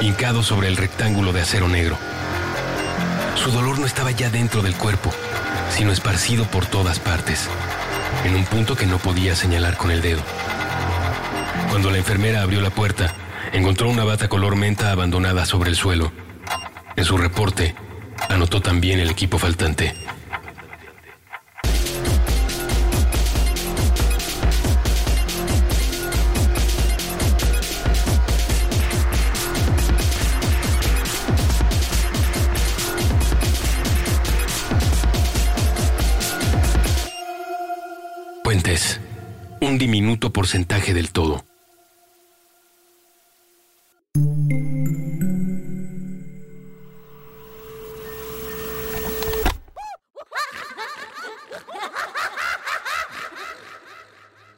hincado 0.00 0.42
sobre 0.42 0.68
el 0.68 0.78
rectángulo 0.78 1.34
de 1.34 1.42
acero 1.42 1.68
negro. 1.68 1.98
Su 3.34 3.50
dolor 3.50 3.78
no 3.78 3.84
estaba 3.84 4.10
ya 4.10 4.30
dentro 4.30 4.62
del 4.62 4.74
cuerpo, 4.74 5.12
sino 5.68 5.92
esparcido 5.92 6.46
por 6.46 6.64
todas 6.64 6.98
partes, 6.98 7.46
en 8.24 8.36
un 8.36 8.46
punto 8.46 8.74
que 8.74 8.86
no 8.86 8.96
podía 8.96 9.36
señalar 9.36 9.76
con 9.76 9.90
el 9.90 10.00
dedo. 10.00 10.22
Cuando 11.68 11.90
la 11.90 11.98
enfermera 11.98 12.40
abrió 12.40 12.62
la 12.62 12.70
puerta, 12.70 13.12
encontró 13.52 13.90
una 13.90 14.04
bata 14.04 14.28
color 14.28 14.56
menta 14.56 14.92
abandonada 14.92 15.44
sobre 15.44 15.68
el 15.68 15.76
suelo. 15.76 16.10
En 16.96 17.04
su 17.04 17.18
reporte, 17.18 17.74
anotó 18.30 18.62
también 18.62 18.98
el 18.98 19.10
equipo 19.10 19.38
faltante. 19.38 19.94
Porcentaje 40.32 40.94
del 40.94 41.10
todo. 41.12 41.44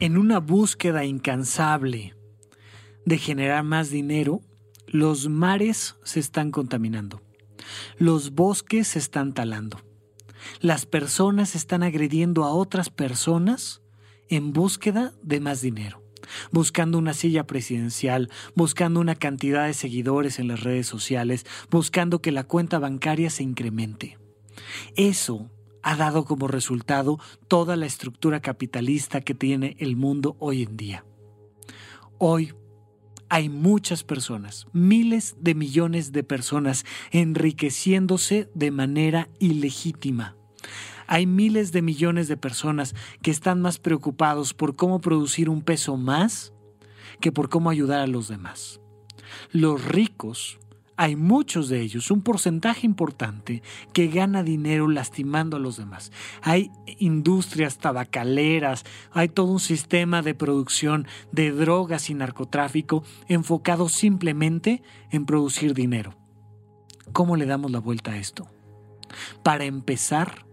En 0.01 0.17
una 0.17 0.41
búsqueda 0.41 1.05
incansable 1.05 2.15
de 3.05 3.19
generar 3.19 3.65
más 3.65 3.91
dinero, 3.91 4.41
los 4.87 5.29
mares 5.29 5.97
se 6.05 6.21
están 6.21 6.51
contaminando, 6.51 7.21
los 7.99 8.31
bosques 8.33 8.89
se 8.89 8.99
están 8.99 9.35
talando, 9.35 9.83
las 10.61 10.87
personas 10.87 11.55
están 11.55 11.83
agrediendo 11.83 12.45
a 12.45 12.55
otras 12.55 12.89
personas 12.89 13.83
en 14.31 14.53
búsqueda 14.53 15.13
de 15.23 15.41
más 15.41 15.61
dinero, 15.61 16.03
buscando 16.53 16.97
una 16.97 17.13
silla 17.13 17.47
presidencial, 17.47 18.31
buscando 18.55 19.01
una 19.01 19.17
cantidad 19.17 19.67
de 19.67 19.75
seguidores 19.75 20.39
en 20.39 20.49
las 20.49 20.63
redes 20.63 20.87
sociales, 20.87 21.45
buscando 21.71 22.23
que 22.23 22.33
la 22.33 22.45
cuenta 22.45 22.79
bancaria 22.79 23.29
se 23.29 23.43
incremente. 23.43 24.19
Eso 24.97 25.51
ha 25.83 25.97
dado 25.97 26.25
como 26.25 26.49
resultado 26.49 27.19
toda 27.49 27.77
la 27.77 27.87
estructura 27.87 28.41
capitalista 28.41 29.21
que 29.21 29.35
tiene 29.35 29.77
el 29.79 29.97
mundo 29.97 30.37
hoy 30.39 30.63
en 30.63 30.77
día. 30.77 31.05
Hoy 32.19 32.55
hay 33.29 33.49
muchas 33.49 34.03
personas, 34.03 34.67
miles 34.73 35.37
de 35.41 35.55
millones 35.55 36.13
de 36.13 36.25
personas 36.25 36.85
enriqueciéndose 37.13 38.51
de 38.55 38.71
manera 38.71 39.29
ilegítima. 39.39 40.37
Hay 41.11 41.27
miles 41.27 41.73
de 41.73 41.83
millones 41.83 42.29
de 42.29 42.37
personas 42.37 42.95
que 43.21 43.33
están 43.33 43.61
más 43.61 43.79
preocupados 43.81 44.55
por 44.55 44.77
cómo 44.77 45.01
producir 45.01 45.49
un 45.51 45.61
peso 45.61 45.97
más 45.97 46.53
que 47.21 47.33
por 47.33 47.49
cómo 47.49 47.69
ayudar 47.69 47.99
a 47.99 48.07
los 48.07 48.29
demás. 48.29 48.81
Los 49.51 49.85
ricos 49.85 50.61
hay 50.97 51.17
muchos 51.17 51.69
de 51.69 51.81
ellos, 51.81 52.13
un 52.13 52.23
porcentaje 52.23 52.87
importante, 52.87 53.61
que 53.93 54.07
gana 54.07 54.45
dinero 54.45 54.87
lastimando 54.87 55.57
a 55.57 55.61
los 55.61 55.79
demás. 55.79 56.13
Hay 56.43 56.71
industrias 56.99 57.79
tabacaleras, 57.79 58.85
hay 59.11 59.31
todo 59.31 59.47
un 59.47 59.59
sistema 59.59 60.23
de 60.23 60.37
producción 60.37 61.09
de 61.33 61.51
drogas 61.51 62.09
y 62.09 62.15
narcotráfico 62.15 63.03
enfocado 63.27 63.89
simplemente 63.89 64.85
en 65.11 65.27
producir 65.27 65.75
dinero. 65.75 66.15
¿Cómo 67.13 67.35
le 67.35 67.47
damos 67.47 67.73
la 67.73 67.81
vuelta 67.81 68.13
a 68.13 68.17
esto? 68.17 68.47
Para 69.43 69.65
empezar, 69.65 70.47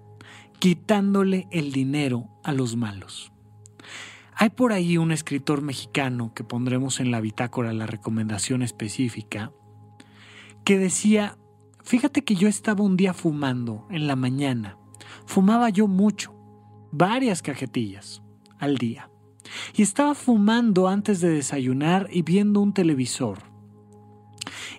quitándole 0.59 1.47
el 1.51 1.71
dinero 1.71 2.27
a 2.43 2.51
los 2.51 2.75
malos. 2.75 3.31
Hay 4.35 4.49
por 4.49 4.71
ahí 4.71 4.97
un 4.97 5.11
escritor 5.11 5.61
mexicano 5.61 6.33
que 6.33 6.43
pondremos 6.43 6.99
en 6.99 7.11
la 7.11 7.21
bitácora 7.21 7.73
la 7.73 7.87
recomendación 7.87 8.61
específica, 8.61 9.51
que 10.63 10.77
decía, 10.77 11.37
fíjate 11.83 12.23
que 12.23 12.35
yo 12.35 12.47
estaba 12.47 12.83
un 12.83 12.97
día 12.97 13.13
fumando 13.13 13.87
en 13.89 14.05
la 14.07 14.15
mañana. 14.15 14.77
Fumaba 15.25 15.69
yo 15.69 15.87
mucho, 15.87 16.35
varias 16.91 17.41
cajetillas 17.41 18.21
al 18.59 18.77
día. 18.77 19.09
Y 19.75 19.81
estaba 19.81 20.13
fumando 20.13 20.87
antes 20.87 21.21
de 21.21 21.29
desayunar 21.29 22.07
y 22.11 22.21
viendo 22.21 22.59
un 22.59 22.73
televisor. 22.73 23.39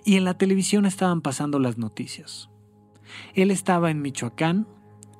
Y 0.05 0.15
en 0.15 0.25
la 0.25 0.35
televisión 0.35 0.85
estaban 0.85 1.21
pasando 1.21 1.59
las 1.59 1.77
noticias. 1.77 2.49
Él 3.33 3.51
estaba 3.51 3.91
en 3.91 4.01
Michoacán 4.01 4.67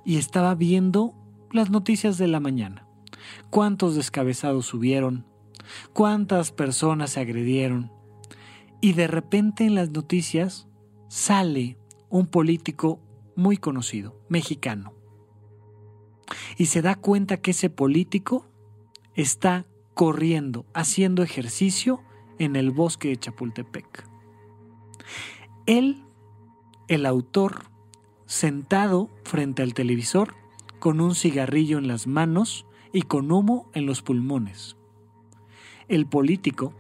y 0.10 0.18
estaba 0.18 0.56
viendo 0.56 1.14
las 1.52 1.70
noticias 1.70 2.18
de 2.18 2.28
la 2.28 2.40
mañana. 2.40 2.88
Cuántos 3.52 3.94
descabezados 3.94 4.66
subieron, 4.66 5.28
cuántas 5.94 6.52
personas 6.52 7.12
se 7.12 7.20
agredieron, 7.20 7.92
y 8.82 8.94
de 8.94 9.06
repente 9.06 9.68
en 9.68 9.76
las 9.76 9.92
noticias 9.92 10.68
sale 11.10 11.78
un 12.10 12.26
político 12.26 13.00
muy 13.36 13.58
conocido, 13.58 14.20
mexicano. 14.30 14.96
Y 16.58 16.66
se 16.66 16.82
da 16.82 16.96
cuenta 16.96 17.38
que 17.38 17.52
ese 17.52 17.70
político 17.70 18.48
está 19.14 19.68
corriendo, 19.94 20.66
haciendo 20.74 21.22
ejercicio 21.22 22.02
en 22.40 22.56
el 22.56 22.72
bosque 22.72 23.10
de 23.10 23.18
Chapultepec. 23.18 24.10
Él, 25.68 26.04
el 26.88 27.06
autor, 27.06 27.70
sentado 28.30 29.10
frente 29.24 29.64
al 29.64 29.74
televisor, 29.74 30.36
con 30.78 31.02
un 31.02 31.16
cigarrillo 31.16 31.80
en 31.80 31.88
las 31.88 32.06
manos 32.06 32.68
y 32.94 33.02
con 33.02 33.32
humo 33.32 33.72
en 33.74 33.88
los 33.88 34.04
pulmones. 34.04 34.78
El 35.88 36.06
político, 36.06 36.76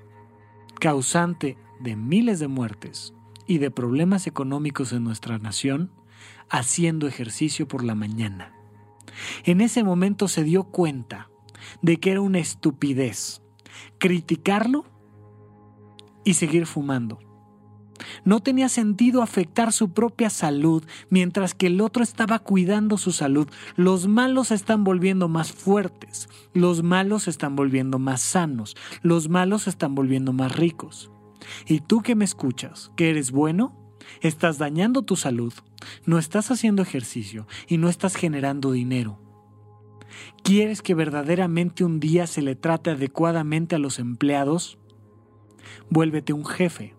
causante 0.79 1.57
de 1.79 1.95
miles 1.95 2.39
de 2.39 2.47
muertes 2.47 3.15
y 3.47 3.57
de 3.57 3.71
problemas 3.71 4.27
económicos 4.27 4.93
en 4.93 5.03
nuestra 5.03 5.39
nación, 5.39 5.91
haciendo 6.51 7.07
ejercicio 7.07 7.67
por 7.67 7.83
la 7.83 7.95
mañana. 7.95 8.53
En 9.43 9.59
ese 9.59 9.83
momento 9.83 10.27
se 10.27 10.43
dio 10.43 10.65
cuenta 10.65 11.31
de 11.81 11.97
que 11.97 12.11
era 12.11 12.21
una 12.21 12.37
estupidez 12.37 13.41
criticarlo 13.97 14.85
y 16.23 16.35
seguir 16.35 16.67
fumando. 16.67 17.17
No 18.23 18.41
tenía 18.41 18.69
sentido 18.69 19.21
afectar 19.21 19.71
su 19.71 19.91
propia 19.91 20.29
salud 20.29 20.83
mientras 21.09 21.53
que 21.53 21.67
el 21.67 21.81
otro 21.81 22.03
estaba 22.03 22.39
cuidando 22.39 22.97
su 22.97 23.11
salud. 23.11 23.47
Los 23.75 24.07
malos 24.07 24.49
se 24.49 24.55
están 24.55 24.83
volviendo 24.83 25.27
más 25.27 25.51
fuertes, 25.51 26.29
los 26.53 26.83
malos 26.83 27.23
se 27.23 27.29
están 27.29 27.55
volviendo 27.55 27.99
más 27.99 28.21
sanos, 28.21 28.75
los 29.01 29.29
malos 29.29 29.63
se 29.63 29.69
están 29.69 29.95
volviendo 29.95 30.33
más 30.33 30.55
ricos. 30.55 31.11
Y 31.67 31.79
tú 31.79 32.01
que 32.01 32.15
me 32.15 32.25
escuchas, 32.25 32.91
que 32.95 33.09
eres 33.09 33.31
bueno, 33.31 33.75
estás 34.21 34.57
dañando 34.57 35.03
tu 35.03 35.15
salud, 35.15 35.53
no 36.05 36.17
estás 36.17 36.51
haciendo 36.51 36.81
ejercicio 36.81 37.47
y 37.67 37.77
no 37.77 37.89
estás 37.89 38.15
generando 38.15 38.71
dinero. 38.71 39.19
¿Quieres 40.43 40.81
que 40.81 40.95
verdaderamente 40.95 41.83
un 41.83 41.99
día 41.99 42.27
se 42.27 42.41
le 42.41 42.55
trate 42.55 42.91
adecuadamente 42.91 43.75
a 43.75 43.79
los 43.79 43.99
empleados? 43.99 44.77
Vuélvete 45.89 46.33
un 46.33 46.45
jefe. 46.45 46.95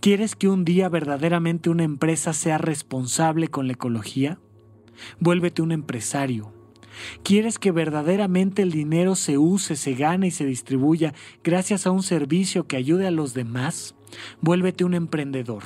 ¿Quieres 0.00 0.36
que 0.36 0.48
un 0.48 0.64
día 0.64 0.88
verdaderamente 0.88 1.70
una 1.70 1.84
empresa 1.84 2.32
sea 2.32 2.58
responsable 2.58 3.48
con 3.48 3.66
la 3.66 3.74
ecología? 3.74 4.38
Vuélvete 5.20 5.62
un 5.62 5.72
empresario. 5.72 6.52
¿Quieres 7.22 7.58
que 7.58 7.70
verdaderamente 7.70 8.62
el 8.62 8.72
dinero 8.72 9.14
se 9.14 9.38
use, 9.38 9.76
se 9.76 9.94
gane 9.94 10.28
y 10.28 10.30
se 10.30 10.44
distribuya 10.44 11.14
gracias 11.44 11.86
a 11.86 11.90
un 11.90 12.02
servicio 12.02 12.66
que 12.66 12.76
ayude 12.76 13.06
a 13.06 13.12
los 13.12 13.34
demás? 13.34 13.94
Vuélvete 14.40 14.84
un 14.84 14.94
emprendedor. 14.94 15.62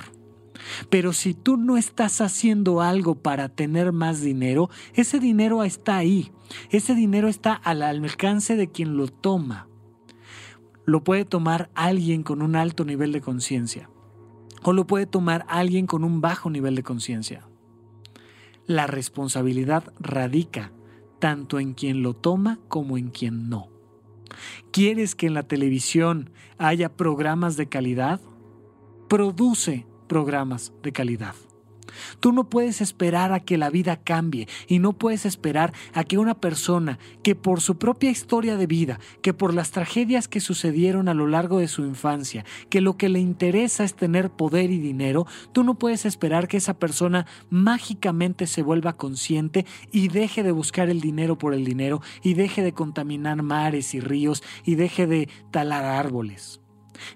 Pero 0.90 1.12
si 1.12 1.34
tú 1.34 1.56
no 1.56 1.76
estás 1.76 2.20
haciendo 2.20 2.80
algo 2.80 3.14
para 3.16 3.48
tener 3.48 3.92
más 3.92 4.20
dinero, 4.20 4.70
ese 4.94 5.18
dinero 5.18 5.64
está 5.64 5.96
ahí. 5.96 6.30
Ese 6.70 6.94
dinero 6.94 7.28
está 7.28 7.54
al 7.54 7.82
alcance 7.82 8.56
de 8.56 8.70
quien 8.70 8.96
lo 8.96 9.08
toma. 9.08 9.68
Lo 10.84 11.04
puede 11.04 11.24
tomar 11.24 11.70
alguien 11.74 12.22
con 12.22 12.42
un 12.42 12.56
alto 12.56 12.84
nivel 12.84 13.12
de 13.12 13.20
conciencia. 13.20 13.88
O 14.62 14.72
lo 14.72 14.86
puede 14.86 15.06
tomar 15.06 15.44
alguien 15.48 15.86
con 15.86 16.04
un 16.04 16.20
bajo 16.20 16.50
nivel 16.50 16.74
de 16.74 16.82
conciencia. 16.82 17.48
La 18.66 18.86
responsabilidad 18.86 19.92
radica 19.98 20.72
tanto 21.18 21.60
en 21.60 21.74
quien 21.74 22.02
lo 22.02 22.14
toma 22.14 22.58
como 22.68 22.96
en 22.98 23.10
quien 23.10 23.48
no. 23.48 23.68
¿Quieres 24.72 25.14
que 25.14 25.26
en 25.26 25.34
la 25.34 25.42
televisión 25.44 26.30
haya 26.58 26.96
programas 26.96 27.56
de 27.56 27.68
calidad? 27.68 28.20
Produce 29.08 29.86
programas 30.08 30.72
de 30.82 30.92
calidad. 30.92 31.34
Tú 32.20 32.32
no 32.32 32.44
puedes 32.44 32.80
esperar 32.80 33.32
a 33.32 33.40
que 33.40 33.58
la 33.58 33.70
vida 33.70 33.96
cambie 33.96 34.48
y 34.66 34.78
no 34.78 34.92
puedes 34.92 35.26
esperar 35.26 35.72
a 35.94 36.04
que 36.04 36.18
una 36.18 36.34
persona 36.34 36.98
que 37.22 37.34
por 37.34 37.60
su 37.60 37.76
propia 37.78 38.10
historia 38.10 38.56
de 38.56 38.66
vida, 38.66 39.00
que 39.20 39.34
por 39.34 39.54
las 39.54 39.70
tragedias 39.70 40.28
que 40.28 40.40
sucedieron 40.40 41.08
a 41.08 41.14
lo 41.14 41.26
largo 41.26 41.58
de 41.58 41.68
su 41.68 41.84
infancia, 41.84 42.44
que 42.68 42.80
lo 42.80 42.96
que 42.96 43.08
le 43.08 43.20
interesa 43.20 43.84
es 43.84 43.94
tener 43.94 44.30
poder 44.30 44.70
y 44.70 44.78
dinero, 44.78 45.26
tú 45.52 45.64
no 45.64 45.74
puedes 45.74 46.06
esperar 46.06 46.48
que 46.48 46.56
esa 46.56 46.74
persona 46.74 47.26
mágicamente 47.50 48.46
se 48.46 48.62
vuelva 48.62 48.96
consciente 48.96 49.66
y 49.90 50.08
deje 50.08 50.42
de 50.42 50.52
buscar 50.52 50.88
el 50.88 51.00
dinero 51.00 51.36
por 51.38 51.54
el 51.54 51.64
dinero 51.64 52.00
y 52.22 52.34
deje 52.34 52.62
de 52.62 52.72
contaminar 52.72 53.42
mares 53.42 53.94
y 53.94 54.00
ríos 54.00 54.42
y 54.64 54.76
deje 54.76 55.06
de 55.06 55.28
talar 55.50 55.84
árboles. 55.84 56.61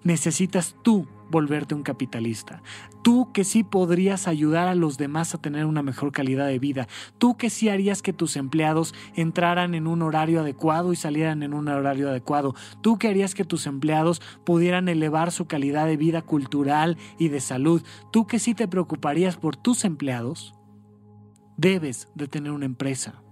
Necesitas 0.02 0.76
tú 0.82 1.06
volverte 1.30 1.74
un 1.74 1.82
capitalista. 1.82 2.62
Tú 3.02 3.32
que 3.32 3.44
sí 3.44 3.64
podrías 3.64 4.28
ayudar 4.28 4.68
a 4.68 4.74
los 4.74 4.98
demás 4.98 5.34
a 5.34 5.38
tener 5.38 5.64
una 5.64 5.82
mejor 5.82 6.12
calidad 6.12 6.46
de 6.46 6.58
vida. 6.58 6.88
Tú 7.18 7.36
que 7.36 7.50
sí 7.50 7.68
harías 7.68 8.02
que 8.02 8.12
tus 8.12 8.36
empleados 8.36 8.94
entraran 9.14 9.74
en 9.74 9.86
un 9.86 10.02
horario 10.02 10.40
adecuado 10.40 10.92
y 10.92 10.96
salieran 10.96 11.42
en 11.42 11.54
un 11.54 11.68
horario 11.68 12.08
adecuado. 12.08 12.54
Tú 12.80 12.98
que 12.98 13.08
harías 13.08 13.34
que 13.34 13.44
tus 13.44 13.66
empleados 13.66 14.22
pudieran 14.44 14.88
elevar 14.88 15.32
su 15.32 15.46
calidad 15.46 15.86
de 15.86 15.96
vida 15.96 16.22
cultural 16.22 16.96
y 17.18 17.28
de 17.28 17.40
salud. 17.40 17.82
Tú 18.12 18.26
que 18.26 18.38
sí 18.38 18.54
te 18.54 18.68
preocuparías 18.68 19.36
por 19.36 19.56
tus 19.56 19.84
empleados. 19.84 20.54
Debes 21.56 22.08
de 22.14 22.28
tener 22.28 22.52
una 22.52 22.66
empresa. 22.66 23.22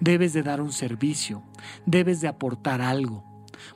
Debes 0.00 0.32
de 0.32 0.42
dar 0.42 0.60
un 0.60 0.72
servicio, 0.72 1.42
debes 1.86 2.20
de 2.20 2.28
aportar 2.28 2.80
algo. 2.80 3.27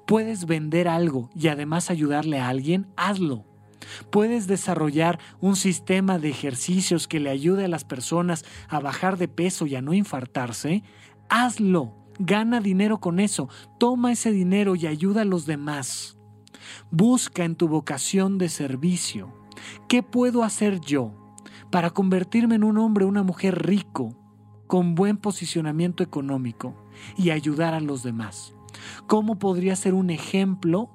Puedes 0.07 0.47
vender 0.47 0.89
algo 0.89 1.31
y 1.35 1.49
además 1.49 1.91
ayudarle 1.91 2.39
a 2.39 2.49
alguien, 2.49 2.87
hazlo. 2.97 3.45
Puedes 4.11 4.47
desarrollar 4.47 5.19
un 5.41 5.57
sistema 5.57 6.19
de 6.19 6.31
ejercicios 6.31 7.09
que 7.09 7.21
le 7.21 7.31
ayude 7.31 7.65
a 7.65 7.69
las 7.69 7.85
personas 7.85 8.45
a 8.69 8.81
bajar 8.81 9.19
de 9.19 9.29
peso 9.29 9.67
y 9.67 9.75
a 9.75 9.83
no 9.83 9.93
infartarse, 9.93 10.83
hazlo. 11.29 11.95
Gana 12.19 12.61
dinero 12.61 13.01
con 13.01 13.21
eso. 13.21 13.49
Toma 13.79 14.13
ese 14.13 14.33
dinero 14.33 14.77
y 14.77 14.87
ayuda 14.87 15.23
a 15.23 15.27
los 15.27 15.47
demás. 15.47 16.19
Busca 16.91 17.45
en 17.45 17.57
tu 17.57 17.69
vocación 17.69 18.39
de 18.39 18.49
servicio. 18.49 19.33
¿Qué 19.89 20.03
puedo 20.03 20.45
hacer 20.45 20.81
yo 20.81 21.15
para 21.71 21.91
convertirme 21.91 22.57
en 22.57 22.65
un 22.65 22.79
hombre 22.79 23.05
o 23.05 23.09
una 23.09 23.23
mujer 23.23 23.67
rico, 23.67 24.15
con 24.67 24.95
buen 24.95 25.17
posicionamiento 25.17 26.03
económico 26.03 26.75
y 27.17 27.31
ayudar 27.31 27.75
a 27.75 27.81
los 27.81 28.03
demás? 28.03 28.55
¿Cómo 29.07 29.39
podría 29.39 29.77
ser 29.77 29.95
un 29.95 30.11
ejemplo 30.11 30.91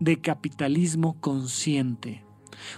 de 0.00 0.20
capitalismo 0.20 1.20
consciente? 1.20 2.24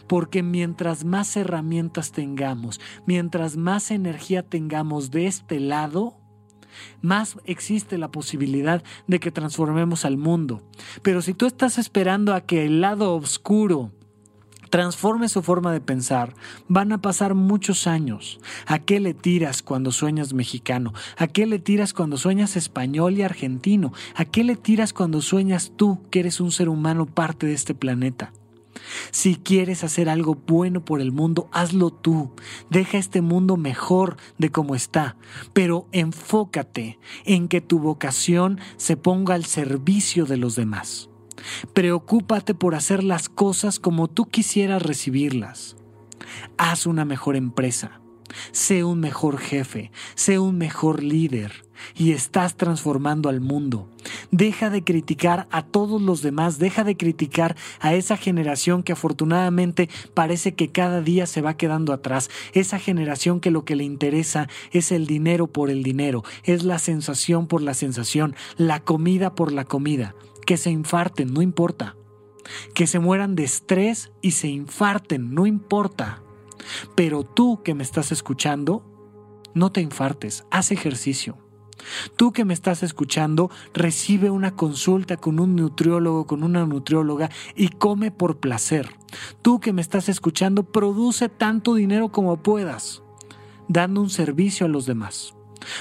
Porque 0.07 0.43
mientras 0.43 1.05
más 1.05 1.37
herramientas 1.37 2.13
tengamos, 2.13 2.81
mientras 3.07 3.57
más 3.57 3.91
energía 3.91 4.43
tengamos 4.43 5.11
de 5.11 5.27
este 5.27 5.59
lado, 5.61 6.19
más 7.01 7.37
existe 7.45 7.99
la 7.99 8.11
posibilidad 8.11 8.83
de 9.07 9.21
que 9.21 9.31
transformemos 9.31 10.05
al 10.05 10.17
mundo. 10.17 10.63
Pero 11.03 11.23
si 11.23 11.35
tú 11.35 11.47
estás 11.47 11.79
esperando 11.79 12.35
a 12.35 12.43
que 12.43 12.65
el 12.65 12.81
lado 12.81 13.15
oscuro 13.15 13.93
transforme 14.73 15.29
su 15.29 15.43
forma 15.43 15.71
de 15.71 15.83
pensar, 15.83 16.35
van 16.67 16.93
a 16.93 17.03
pasar 17.03 17.35
muchos 17.35 17.87
años. 17.87 18.41
¿A 18.67 18.79
qué 18.79 19.01
le 19.01 19.13
tiras 19.13 19.61
cuando 19.61 19.93
sueñas 19.93 20.33
mexicano? 20.33 20.95
¿A 21.19 21.27
qué 21.27 21.45
le 21.45 21.59
tiras 21.59 21.93
cuando 21.93 22.17
sueñas 22.17 22.57
español 22.57 23.19
y 23.19 23.23
argentino? 23.23 23.93
¿A 24.15 24.25
qué 24.25 24.45
le 24.45 24.57
tiras 24.57 24.95
cuando 24.95 25.21
sueñas 25.21 25.73
tú 25.77 26.01
que 26.11 26.21
eres 26.21 26.41
un 26.41 26.53
ser 26.53 26.71
humano 26.71 27.05
parte 27.05 27.47
de 27.47 27.53
este 27.53 27.75
planeta? 27.75 28.33
Si 29.11 29.37
quieres 29.37 29.85
hacer 29.85 30.09
algo 30.09 30.37
bueno 30.47 30.83
por 30.83 31.03
el 31.03 31.13
mundo, 31.13 31.51
hazlo 31.53 31.91
tú. 31.91 32.33
Deja 32.71 32.97
este 32.97 33.21
mundo 33.21 33.59
mejor 33.59 34.17
de 34.39 34.51
como 34.51 34.75
está, 34.75 35.17
pero 35.53 35.87
enfócate 35.93 36.99
en 37.27 37.49
que 37.49 37.61
tu 37.61 37.79
vocación 37.79 38.59
se 38.79 38.97
ponga 38.97 39.35
al 39.35 39.45
servicio 39.45 40.25
de 40.25 40.39
los 40.39 40.57
demás. 40.57 41.12
Preocúpate 41.73 42.55
por 42.55 42.75
hacer 42.75 43.05
las 43.05 43.29
cosas 43.29 43.79
como 43.79 44.09
tú 44.09 44.27
quisieras 44.27 44.83
recibirlas. 44.83 45.77
Haz 46.57 46.87
una 46.87 47.05
mejor 47.05 47.37
empresa. 47.37 48.01
Sé 48.53 48.85
un 48.85 49.01
mejor 49.01 49.39
jefe. 49.39 49.91
Sé 50.15 50.39
un 50.39 50.59
mejor 50.59 51.03
líder 51.03 51.65
y 51.95 52.13
estás 52.13 52.57
transformando 52.57 53.29
al 53.29 53.41
mundo. 53.41 53.89
Deja 54.31 54.71
de 54.71 54.83
criticar 54.85 55.47
a 55.51 55.63
todos 55.63 56.01
los 56.01 56.23
demás, 56.23 56.59
deja 56.59 56.85
de 56.85 56.97
criticar 56.97 57.57
a 57.81 57.95
esa 57.95 58.17
generación 58.17 58.83
que 58.83 58.93
afortunadamente 58.93 59.89
parece 60.15 60.55
que 60.55 60.69
cada 60.69 61.01
día 61.01 61.27
se 61.27 61.43
va 61.43 61.57
quedando 61.57 61.93
atrás, 61.93 62.31
esa 62.53 62.79
generación 62.79 63.41
que 63.41 63.51
lo 63.51 63.65
que 63.65 63.77
le 63.77 63.85
interesa 63.85 64.49
es 64.71 64.93
el 64.93 65.07
dinero 65.07 65.47
por 65.47 65.71
el 65.71 65.83
dinero, 65.83 66.25
es 66.45 66.65
la 66.65 66.79
sensación 66.79 67.47
por 67.47 67.63
la 67.63 67.75
sensación, 67.75 68.35
la 68.57 68.81
comida 68.81 69.35
por 69.35 69.53
la 69.53 69.65
comida, 69.65 70.15
que 70.47 70.57
se 70.57 70.71
infarten, 70.71 71.33
no 71.33 71.43
importa. 71.43 71.97
Que 72.75 72.87
se 72.87 72.99
mueran 72.99 73.35
de 73.35 73.45
estrés 73.45 74.13
y 74.21 74.33
se 74.33 74.49
infarten, 74.49 75.35
no 75.35 75.47
importa. 75.47 76.23
Pero 76.95 77.25
tú 77.25 77.63
que 77.63 77.75
me 77.75 77.83
estás 77.83 78.13
escuchando, 78.13 78.85
no 79.55 79.71
te 79.71 79.81
infartes, 79.81 80.45
haz 80.51 80.73
ejercicio. 80.73 81.39
Tú 82.17 82.33
que 82.33 82.45
me 82.45 82.55
estás 82.55 82.83
escuchando, 82.83 83.51
recibe 83.73 84.31
una 84.31 84.55
consulta 84.55 85.17
con 85.17 85.41
un 85.41 85.57
nutriólogo, 85.57 86.27
con 86.27 86.43
una 86.43 86.65
nutrióloga 86.65 87.31
y 87.57 87.69
come 87.69 88.11
por 88.11 88.39
placer. 88.39 88.89
Tú 89.43 89.61
que 89.61 89.73
me 89.73 89.83
estás 89.83 90.09
escuchando, 90.09 90.63
produce 90.65 91.29
tanto 91.29 91.75
dinero 91.75 92.11
como 92.11 92.43
puedas, 92.43 93.03
dando 93.69 94.01
un 94.01 94.11
servicio 94.11 94.67
a 94.67 94.69
los 94.69 94.87
demás. 94.87 95.35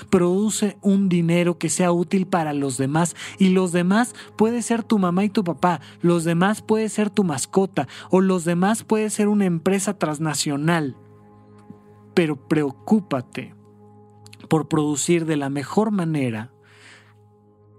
Produce 0.09 0.77
un 0.81 1.09
dinero 1.09 1.57
que 1.57 1.69
sea 1.69 1.91
útil 1.91 2.27
para 2.27 2.53
los 2.53 2.77
demás 2.77 3.15
y 3.37 3.49
los 3.49 3.71
demás 3.71 4.15
puede 4.35 4.61
ser 4.61 4.83
tu 4.83 4.99
mamá 4.99 5.23
y 5.25 5.29
tu 5.29 5.43
papá, 5.43 5.81
los 6.01 6.23
demás 6.23 6.61
puede 6.61 6.89
ser 6.89 7.09
tu 7.09 7.23
mascota 7.23 7.87
o 8.09 8.21
los 8.21 8.45
demás 8.45 8.83
puede 8.83 9.09
ser 9.09 9.27
una 9.27 9.45
empresa 9.45 9.97
transnacional. 9.97 10.95
Pero 12.13 12.35
preocúpate 12.47 13.55
por 14.49 14.67
producir 14.67 15.25
de 15.25 15.37
la 15.37 15.49
mejor 15.49 15.91
manera 15.91 16.51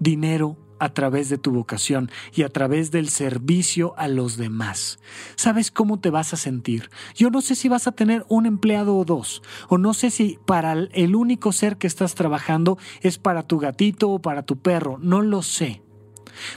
dinero 0.01 0.57
a 0.83 0.89
través 0.89 1.29
de 1.29 1.39
tu 1.39 1.53
vocación 1.53 2.11
y 2.35 2.43
a 2.43 2.49
través 2.49 2.91
del 2.91 3.09
servicio 3.09 3.95
a 3.97 4.09
los 4.09 4.37
demás. 4.37 4.99
¿Sabes 5.37 5.71
cómo 5.71 6.01
te 6.01 6.11
vas 6.11 6.35
a 6.35 6.37
sentir? 6.37 6.91
Yo 7.15 7.31
no 7.31 7.41
sé 7.41 7.55
si 7.55 7.69
vas 7.69 7.87
a 7.87 7.93
tener 7.93 8.27
un 8.29 8.47
empleado 8.47 8.97
o 8.97 9.05
dos, 9.05 9.43
o 9.69 9.79
no 9.79 9.95
sé 9.95 10.11
si 10.11 10.41
para 10.45 10.73
el 10.73 11.15
único 11.15 11.53
ser 11.53 11.77
que 11.77 11.87
estás 11.87 12.17
trabajando 12.17 12.79
es 13.01 13.17
para 13.17 13.45
tu 13.45 13.61
gatito 13.61 14.11
o 14.11 14.19
para 14.21 14.43
tu 14.43 14.59
perro, 14.59 14.99
no 15.01 15.23
lo 15.23 15.43
sé. 15.43 15.83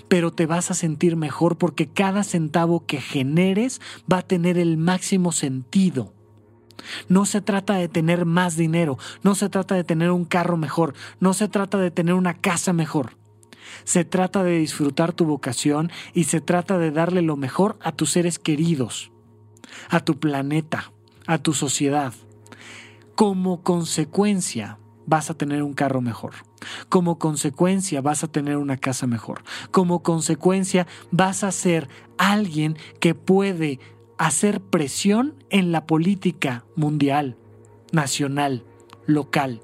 Pero 0.08 0.34
te 0.34 0.48
vas 0.48 0.72
a 0.72 0.74
sentir 0.74 1.16
mejor 1.16 1.60
porque 1.60 1.88
cada 1.88 2.24
centavo 2.24 2.84
que 2.88 3.02
generes 3.02 3.80
va 4.12 4.20
a 4.20 4.28
tener 4.28 4.58
el 4.58 4.78
máximo 4.78 5.34
sentido. 5.34 6.14
No 7.10 7.28
se 7.28 7.42
trata 7.42 7.76
de 7.76 7.90
tener 7.90 8.26
más 8.26 8.58
dinero, 8.58 8.98
no 9.22 9.36
se 9.36 9.50
trata 9.50 9.76
de 9.76 9.84
tener 9.84 10.10
un 10.10 10.26
carro 10.26 10.58
mejor, 10.58 10.96
no 11.20 11.36
se 11.36 11.48
trata 11.48 11.78
de 11.78 11.92
tener 11.92 12.16
una 12.16 12.34
casa 12.34 12.74
mejor. 12.74 13.24
Se 13.84 14.06
trata 14.06 14.44
de 14.44 14.58
disfrutar 14.58 15.14
tu 15.14 15.26
vocación 15.26 15.92
y 16.14 16.26
se 16.26 16.42
trata 16.42 16.78
de 16.78 16.92
darle 16.92 17.22
lo 17.22 17.36
mejor 17.36 17.78
a 17.82 17.92
tus 17.92 18.12
seres 18.12 18.40
queridos, 18.40 19.12
a 19.90 20.00
tu 20.00 20.20
planeta, 20.20 20.92
a 21.28 21.38
tu 21.38 21.54
sociedad. 21.54 22.14
Como 23.16 23.64
consecuencia, 23.64 24.78
vas 25.06 25.30
a 25.30 25.36
tener 25.36 25.64
un 25.64 25.74
carro 25.74 26.02
mejor. 26.02 26.34
Como 26.90 27.20
consecuencia 27.20 28.02
vas 28.02 28.24
a 28.24 28.28
tener 28.28 28.58
una 28.58 28.78
casa 28.78 29.08
mejor. 29.08 29.44
Como 29.72 30.04
consecuencia 30.04 30.88
vas 31.12 31.44
a 31.44 31.52
ser 31.52 31.88
alguien 32.18 32.78
que 33.00 33.16
puede 33.16 33.80
hacer 34.18 34.62
presión 34.62 35.36
en 35.50 35.72
la 35.72 35.86
política 35.86 36.66
mundial, 36.76 37.38
nacional, 37.92 38.64
local. 39.06 39.62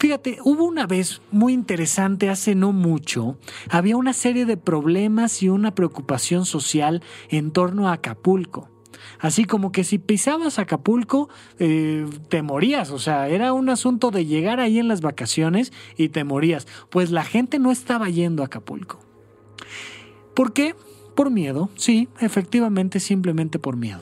Fíjate, 0.00 0.38
hubo 0.42 0.64
una 0.64 0.86
vez 0.86 1.20
muy 1.30 1.52
interesante 1.52 2.30
hace 2.30 2.54
no 2.54 2.72
mucho, 2.72 3.36
había 3.68 3.98
una 3.98 4.14
serie 4.14 4.46
de 4.46 4.56
problemas 4.56 5.42
y 5.42 5.50
una 5.50 5.74
preocupación 5.74 6.46
social 6.46 7.02
en 7.28 7.50
torno 7.50 7.86
a 7.86 7.92
Acapulco. 7.92 8.70
Así 9.18 9.44
como 9.44 9.72
que 9.72 9.84
si 9.84 9.98
pisabas 9.98 10.58
Acapulco, 10.58 11.28
eh, 11.58 12.06
te 12.30 12.40
morías. 12.40 12.90
O 12.92 12.98
sea, 12.98 13.28
era 13.28 13.52
un 13.52 13.68
asunto 13.68 14.10
de 14.10 14.24
llegar 14.24 14.58
ahí 14.58 14.78
en 14.78 14.88
las 14.88 15.02
vacaciones 15.02 15.70
y 15.98 16.08
te 16.08 16.24
morías. 16.24 16.66
Pues 16.88 17.10
la 17.10 17.22
gente 17.22 17.58
no 17.58 17.70
estaba 17.70 18.08
yendo 18.08 18.42
a 18.42 18.46
Acapulco. 18.46 19.00
¿Por 20.34 20.54
qué? 20.54 20.74
Por 21.14 21.30
miedo, 21.30 21.68
sí, 21.76 22.08
efectivamente, 22.20 23.00
simplemente 23.00 23.58
por 23.58 23.76
miedo. 23.76 24.00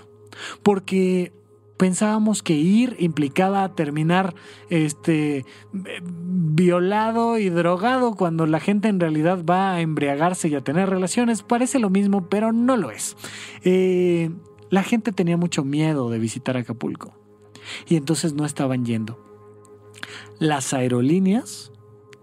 Porque 0.62 1.32
pensábamos 1.78 2.42
que 2.42 2.54
ir 2.54 2.96
implicaba 2.98 3.74
terminar 3.74 4.34
este 4.68 5.46
violado 5.72 7.38
y 7.38 7.48
drogado 7.48 8.14
cuando 8.14 8.46
la 8.46 8.60
gente 8.60 8.88
en 8.88 9.00
realidad 9.00 9.44
va 9.48 9.72
a 9.72 9.80
embriagarse 9.80 10.48
y 10.48 10.54
a 10.54 10.60
tener 10.60 10.90
relaciones. 10.90 11.42
Parece 11.42 11.78
lo 11.78 11.88
mismo, 11.88 12.28
pero 12.28 12.52
no 12.52 12.76
lo 12.76 12.90
es. 12.90 13.16
Eh, 13.62 14.30
la 14.70 14.82
gente 14.82 15.12
tenía 15.12 15.36
mucho 15.36 15.64
miedo 15.64 16.10
de 16.10 16.18
visitar 16.18 16.56
Acapulco 16.56 17.14
y 17.86 17.96
entonces 17.96 18.34
no 18.34 18.44
estaban 18.44 18.84
yendo. 18.84 19.24
Las 20.38 20.74
aerolíneas 20.74 21.72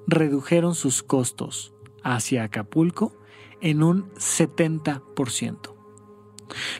redujeron 0.06 0.76
sus 0.76 1.01
costos 1.01 1.74
hacia 2.03 2.43
Acapulco 2.43 3.18
en 3.62 3.84
un 3.84 4.12
70%. 4.14 5.75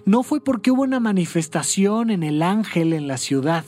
No 0.06 0.24
fue 0.24 0.42
porque 0.42 0.72
hubo 0.72 0.84
una 0.84 1.00
manifestación 1.00 2.10
en 2.10 2.24
el 2.24 2.42
ángel 2.42 2.94
en 2.94 3.08
la 3.08 3.18
ciudad. 3.18 3.66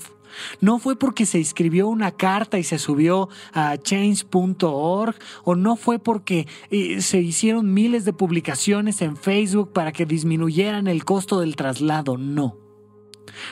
No 0.62 0.80
fue 0.80 0.98
porque 0.98 1.26
se 1.26 1.40
escribió 1.40 1.88
una 1.88 2.12
carta 2.12 2.60
y 2.60 2.64
se 2.64 2.78
subió 2.78 3.30
a 3.54 3.78
change.org 3.78 5.16
o 5.44 5.56
no 5.56 5.76
fue 5.76 6.00
porque 6.00 6.48
eh, 6.70 7.02
se 7.02 7.20
hicieron 7.20 7.74
miles 7.74 8.06
de 8.06 8.14
publicaciones 8.14 9.02
en 9.02 9.18
Facebook 9.18 9.74
para 9.74 9.92
que 9.92 10.06
disminuyeran 10.06 10.88
el 10.88 11.06
costo 11.06 11.40
del 11.40 11.56
traslado. 11.56 12.18
No. 12.18 12.58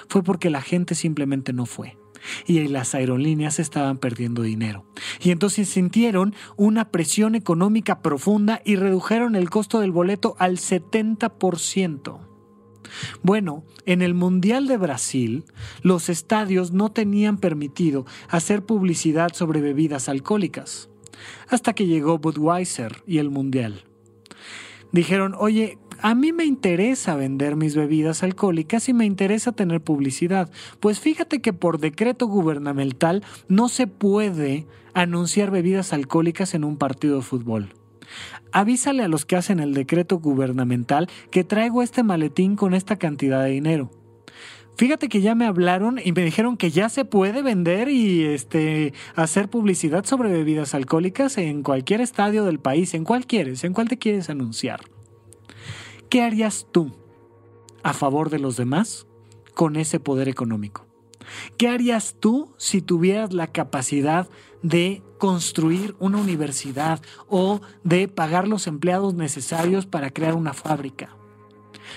Fue 0.08 0.24
porque 0.24 0.50
la 0.50 0.62
gente 0.62 0.96
simplemente 0.96 1.54
no 1.54 1.66
fue 1.66 1.98
y 2.46 2.68
las 2.68 2.96
aerolíneas 2.96 3.60
estaban 3.60 3.98
perdiendo 3.98 4.42
dinero. 4.42 4.86
Y 5.22 5.32
entonces 5.32 5.70
sintieron 5.70 6.34
una 6.56 6.90
presión 6.90 7.36
económica 7.36 8.02
profunda 8.02 8.62
y 8.66 8.78
redujeron 8.78 9.36
el 9.36 9.50
costo 9.50 9.80
del 9.80 9.92
boleto 9.92 10.36
al 10.40 10.58
70%. 10.58 12.25
Bueno, 13.24 13.64
en 13.86 14.02
el 14.02 14.14
Mundial 14.14 14.68
de 14.68 14.78
Brasil, 14.78 15.46
los 15.82 16.10
estadios 16.10 16.72
no 16.72 16.92
tenían 16.92 17.38
permitido 17.38 18.06
hacer 18.30 18.66
publicidad 18.66 19.34
sobre 19.34 19.62
bebidas 19.62 20.10
alcohólicas, 20.10 20.90
hasta 21.48 21.74
que 21.74 21.88
llegó 21.88 22.20
Budweiser 22.20 23.04
y 23.06 23.20
el 23.20 23.30
Mundial. 23.30 23.84
Dijeron, 24.92 25.36
oye, 25.38 25.78
a 26.02 26.16
mí 26.16 26.34
me 26.34 26.46
interesa 26.46 27.16
vender 27.16 27.56
mis 27.56 27.76
bebidas 27.76 28.24
alcohólicas 28.24 28.90
y 28.90 28.94
me 28.94 29.06
interesa 29.06 29.52
tener 29.52 29.82
publicidad. 29.82 30.52
Pues 30.80 31.00
fíjate 31.00 31.42
que 31.42 31.54
por 31.54 31.80
decreto 31.80 32.28
gubernamental 32.28 33.24
no 33.48 33.70
se 33.70 33.88
puede 33.88 34.68
anunciar 34.94 35.52
bebidas 35.52 35.94
alcohólicas 35.94 36.54
en 36.54 36.64
un 36.64 36.78
partido 36.78 37.18
de 37.18 37.22
fútbol. 37.24 37.74
Avísale 38.52 39.04
a 39.04 39.08
los 39.08 39.26
que 39.26 39.36
hacen 39.36 39.60
el 39.60 39.74
decreto 39.74 40.20
gubernamental 40.20 41.10
que 41.32 41.44
traigo 41.44 41.82
este 41.82 42.04
maletín 42.04 42.56
con 42.56 42.74
esta 42.74 42.98
cantidad 42.98 43.44
de 43.44 43.52
dinero. 43.52 43.92
Fíjate 44.78 45.08
que 45.08 45.22
ya 45.22 45.36
me 45.36 45.46
hablaron 45.46 46.02
y 46.04 46.12
me 46.12 46.24
dijeron 46.24 46.58
que 46.58 46.70
ya 46.70 46.90
se 46.90 47.06
puede 47.06 47.42
vender 47.42 47.88
y 47.88 48.26
este 48.26 48.94
hacer 49.16 49.50
publicidad 49.50 50.04
sobre 50.04 50.30
bebidas 50.30 50.74
alcohólicas 50.74 51.38
en 51.38 51.64
cualquier 51.64 52.02
estadio 52.02 52.44
del 52.44 52.60
país, 52.60 52.94
en 52.94 53.06
cuál 53.06 53.26
quieres, 53.26 53.64
en 53.64 53.74
cuál 53.74 53.88
te 53.88 53.98
quieres 53.98 54.30
anunciar. 54.30 54.82
¿Qué 56.10 56.22
harías 56.22 56.68
tú 56.72 56.92
a 57.84 57.94
favor 57.94 58.30
de 58.30 58.40
los 58.40 58.58
demás 58.58 59.08
con 59.54 59.78
ese 59.78 60.02
poder 60.02 60.28
económico? 60.28 60.86
¿Qué 61.58 61.70
harías 61.70 62.18
tú 62.20 62.54
si 62.58 62.82
tuvieras 62.82 63.34
la 63.34 63.48
capacidad 63.48 64.28
de 64.62 65.02
construir 65.18 65.96
una 66.00 66.18
universidad 66.18 67.02
o 67.28 67.62
de 67.84 68.08
pagar 68.08 68.48
los 68.48 68.68
empleados 68.68 69.14
necesarios 69.14 69.86
para 69.86 70.12
crear 70.12 70.36
una 70.36 70.54
fábrica? 70.54 71.16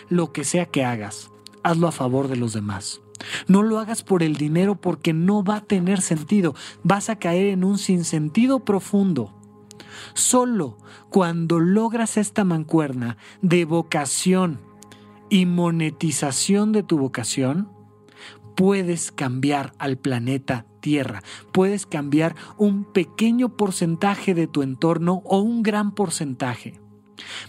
Lo 0.09 0.33
que 0.33 0.45
sea 0.45 0.67
que 0.67 0.85
hagas, 0.85 1.31
hazlo 1.63 1.89
a 1.89 1.93
favor 1.93 2.29
de 2.29 2.37
los 2.37 2.53
demás. 2.53 3.01
No 3.47 3.63
lo 3.63 3.79
hagas 3.79 4.03
por 4.03 4.23
el 4.23 4.37
dinero 4.37 4.77
porque 4.77 5.13
no 5.13 5.43
va 5.43 5.57
a 5.57 5.65
tener 5.65 6.01
sentido. 6.01 6.55
Vas 6.83 7.11
a 7.11 7.17
caer 7.17 7.47
en 7.47 7.65
un 7.65 7.79
sinsentido 7.79 8.61
profundo. 8.61 9.35
Solo 10.15 10.79
cuando 11.11 11.59
logras 11.59 12.17
esta 12.17 12.45
mancuerna 12.45 13.17
de 13.43 13.65
vocación 13.65 14.61
y 15.31 15.47
monetización 15.47 16.73
de 16.73 16.83
tu 16.83 16.99
vocación, 16.99 17.71
puedes 18.57 19.13
cambiar 19.13 19.73
al 19.79 19.99
planeta 19.99 20.67
Tierra, 20.89 21.23
puedes 21.53 21.85
cambiar 21.85 22.35
un 22.57 22.83
pequeño 22.83 23.51
porcentaje 23.59 24.33
de 24.33 24.47
tu 24.47 24.63
entorno 24.63 25.21
o 25.27 25.39
un 25.41 25.63
gran 25.63 25.93
porcentaje. 25.93 26.81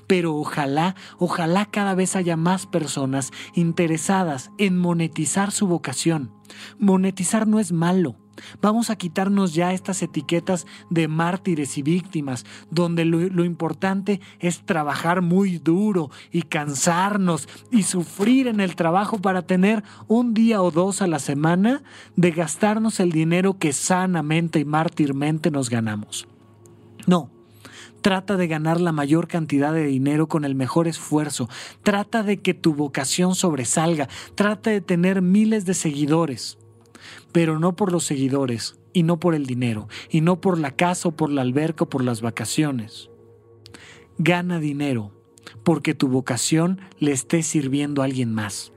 Pero 0.08 0.36
ojalá, 0.36 0.98
ojalá 1.20 1.66
cada 1.66 1.96
vez 1.96 2.18
haya 2.18 2.36
más 2.36 2.68
personas 2.68 3.32
interesadas 3.54 4.52
en 4.58 4.78
monetizar 4.78 5.52
su 5.52 5.68
vocación. 5.68 6.34
Monetizar 6.80 7.48
no 7.48 7.62
es 7.62 7.72
malo. 7.72 8.18
Vamos 8.62 8.90
a 8.90 8.96
quitarnos 8.96 9.54
ya 9.54 9.74
estas 9.74 10.02
etiquetas 10.02 10.66
de 10.90 11.08
mártires 11.08 11.78
y 11.78 11.82
víctimas, 11.82 12.46
donde 12.70 13.06
lo, 13.06 13.44
importante 13.44 14.22
es 14.40 14.62
trabajar 14.66 15.22
muy 15.22 15.58
duro 15.58 16.12
y 16.32 16.44
cansarnos 16.44 17.48
y 17.72 17.84
sufrir 17.84 18.48
en 18.48 18.60
el 18.60 18.76
trabajo 18.76 19.20
para 19.20 19.44
tener 19.44 19.84
un 20.08 20.34
día 20.34 20.62
o 20.62 20.72
dos 20.72 21.02
a 21.02 21.08
la 21.08 21.20
semana 21.20 21.84
de 22.16 22.32
gastarnos 22.32 23.00
el 23.00 23.12
dinero 23.12 23.58
que 23.58 23.74
sanamente 23.74 24.60
y 24.60 24.66
mártirmente 24.66 25.52
nos 25.52 25.70
ganamos. 25.70 26.28
No, 27.08 27.30
Trata 28.02 28.38
de 28.38 28.48
ganar 28.48 28.80
la 28.80 28.94
mayor 28.94 29.28
cantidad 29.28 29.74
de 29.74 29.86
dinero 29.86 30.28
con 30.28 30.46
el 30.46 30.56
mejor 30.56 30.88
esfuerzo. 30.88 31.50
Trata 31.84 32.24
de 32.24 32.38
que 32.38 32.54
tu 32.54 32.74
vocación 32.74 33.36
sobresalga. 33.36 34.08
Trata 34.36 34.70
de 34.70 34.80
tener 34.80 35.22
miles 35.22 35.66
de 35.66 35.74
seguidores. 35.74 36.58
Pero 37.32 37.60
no 37.60 37.76
por 37.76 37.92
los 37.92 38.04
seguidores, 38.04 38.80
y 38.94 39.04
no 39.04 39.20
por 39.20 39.36
el 39.36 39.46
dinero, 39.46 39.88
y 40.10 40.22
no 40.22 40.42
por 40.42 40.58
la 40.58 40.72
casa 40.72 41.10
o 41.10 41.12
por 41.12 41.30
la 41.30 41.42
alberca 41.42 41.86
o 41.86 41.90
por 41.90 42.04
las 42.04 42.22
vacaciones. 42.22 43.10
Gana 44.18 44.60
dinero 44.60 45.14
porque 45.64 45.94
tu 45.94 46.08
vocación 46.08 46.82
le 47.00 47.12
esté 47.12 47.44
sirviendo 47.44 48.02
a 48.02 48.06
alguien 48.06 48.34
más 48.34 48.72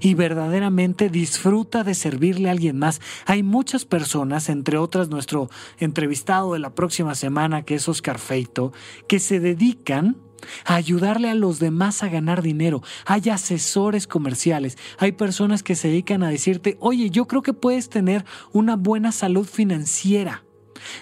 y 0.00 0.14
verdaderamente 0.14 1.08
disfruta 1.08 1.84
de 1.84 1.94
servirle 1.94 2.48
a 2.48 2.52
alguien 2.52 2.78
más. 2.78 3.00
Hay 3.26 3.42
muchas 3.42 3.84
personas, 3.84 4.48
entre 4.48 4.76
otras 4.76 5.08
nuestro 5.08 5.48
entrevistado 5.78 6.52
de 6.52 6.58
la 6.58 6.74
próxima 6.74 7.14
semana, 7.14 7.62
que 7.62 7.76
es 7.76 7.88
Oscar 7.88 8.18
Feito, 8.18 8.72
que 9.08 9.18
se 9.18 9.40
dedican 9.40 10.16
a 10.64 10.74
ayudarle 10.74 11.28
a 11.28 11.34
los 11.34 11.58
demás 11.58 12.02
a 12.02 12.08
ganar 12.08 12.42
dinero. 12.42 12.82
Hay 13.06 13.28
asesores 13.30 14.06
comerciales, 14.06 14.78
hay 14.98 15.12
personas 15.12 15.62
que 15.62 15.74
se 15.74 15.88
dedican 15.88 16.22
a 16.22 16.30
decirte, 16.30 16.76
oye, 16.80 17.10
yo 17.10 17.26
creo 17.26 17.42
que 17.42 17.52
puedes 17.52 17.88
tener 17.88 18.24
una 18.52 18.76
buena 18.76 19.12
salud 19.12 19.46
financiera. 19.46 20.44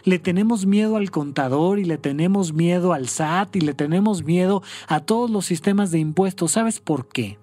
Le 0.05 0.18
tenemos 0.18 0.66
miedo 0.66 0.97
al 0.97 1.11
contador 1.11 1.78
y 1.78 1.84
le 1.84 1.97
tenemos 1.97 2.53
miedo 2.53 2.93
al 2.93 3.09
SAT 3.09 3.57
y 3.57 3.61
le 3.61 3.72
tenemos 3.72 4.24
miedo 4.24 4.62
a 4.88 5.01
todos 5.01 5.30
los 5.30 5.47
sistemas 5.47 5.91
de 5.91 6.01
impuestos. 6.01 6.53
¿Sabes 6.53 6.80
por 6.80 7.09
qué? 7.09 7.38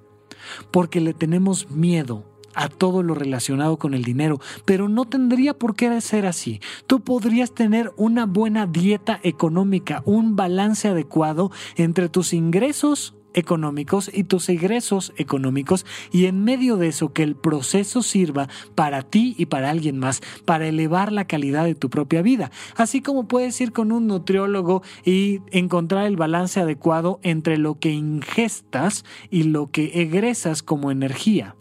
porque 0.71 1.01
le 1.01 1.13
tenemos 1.13 1.69
miedo 1.69 2.23
a 2.57 2.67
todo 2.67 3.03
lo 3.03 3.13
relacionado 3.13 3.77
con 3.77 3.93
el 3.93 4.03
dinero, 4.03 4.39
pero 4.65 4.89
no 4.89 5.05
tendría 5.05 5.53
por 5.53 5.75
qué 5.75 6.01
ser 6.01 6.25
así. 6.25 6.59
Tú 6.85 6.99
podrías 6.99 7.53
tener 7.53 7.93
una 7.95 8.25
buena 8.25 8.65
dieta 8.65 9.19
económica, 9.23 10.01
un 10.05 10.35
balance 10.35 10.87
adecuado 10.87 11.51
entre 11.77 12.09
tus 12.09 12.33
ingresos 12.33 13.13
económicos 13.33 14.09
y 14.11 14.23
tus 14.23 14.49
egresos 14.49 15.13
económicos 15.17 15.85
y 16.11 16.25
en 16.25 16.43
medio 16.43 16.77
de 16.77 16.87
eso 16.87 17.13
que 17.13 17.21
el 17.21 17.35
proceso 17.35 18.01
sirva 18.01 18.49
para 18.73 19.03
ti 19.03 19.35
y 19.37 19.45
para 19.45 19.69
alguien 19.69 19.99
más, 19.99 20.21
para 20.45 20.67
elevar 20.67 21.11
la 21.11 21.25
calidad 21.25 21.65
de 21.65 21.75
tu 21.75 21.89
propia 21.89 22.23
vida. 22.23 22.49
Así 22.75 23.01
como 23.01 23.27
puedes 23.27 23.59
ir 23.61 23.71
con 23.71 23.91
un 23.91 24.07
nutriólogo 24.07 24.81
y 25.05 25.41
encontrar 25.51 26.07
el 26.07 26.17
balance 26.17 26.59
adecuado 26.59 27.19
entre 27.21 27.57
lo 27.57 27.77
que 27.79 27.91
ingestas 27.91 29.05
y 29.29 29.43
lo 29.43 29.69
que 29.69 30.01
egresas 30.01 30.63
como 30.63 30.89
energía, 30.89 31.55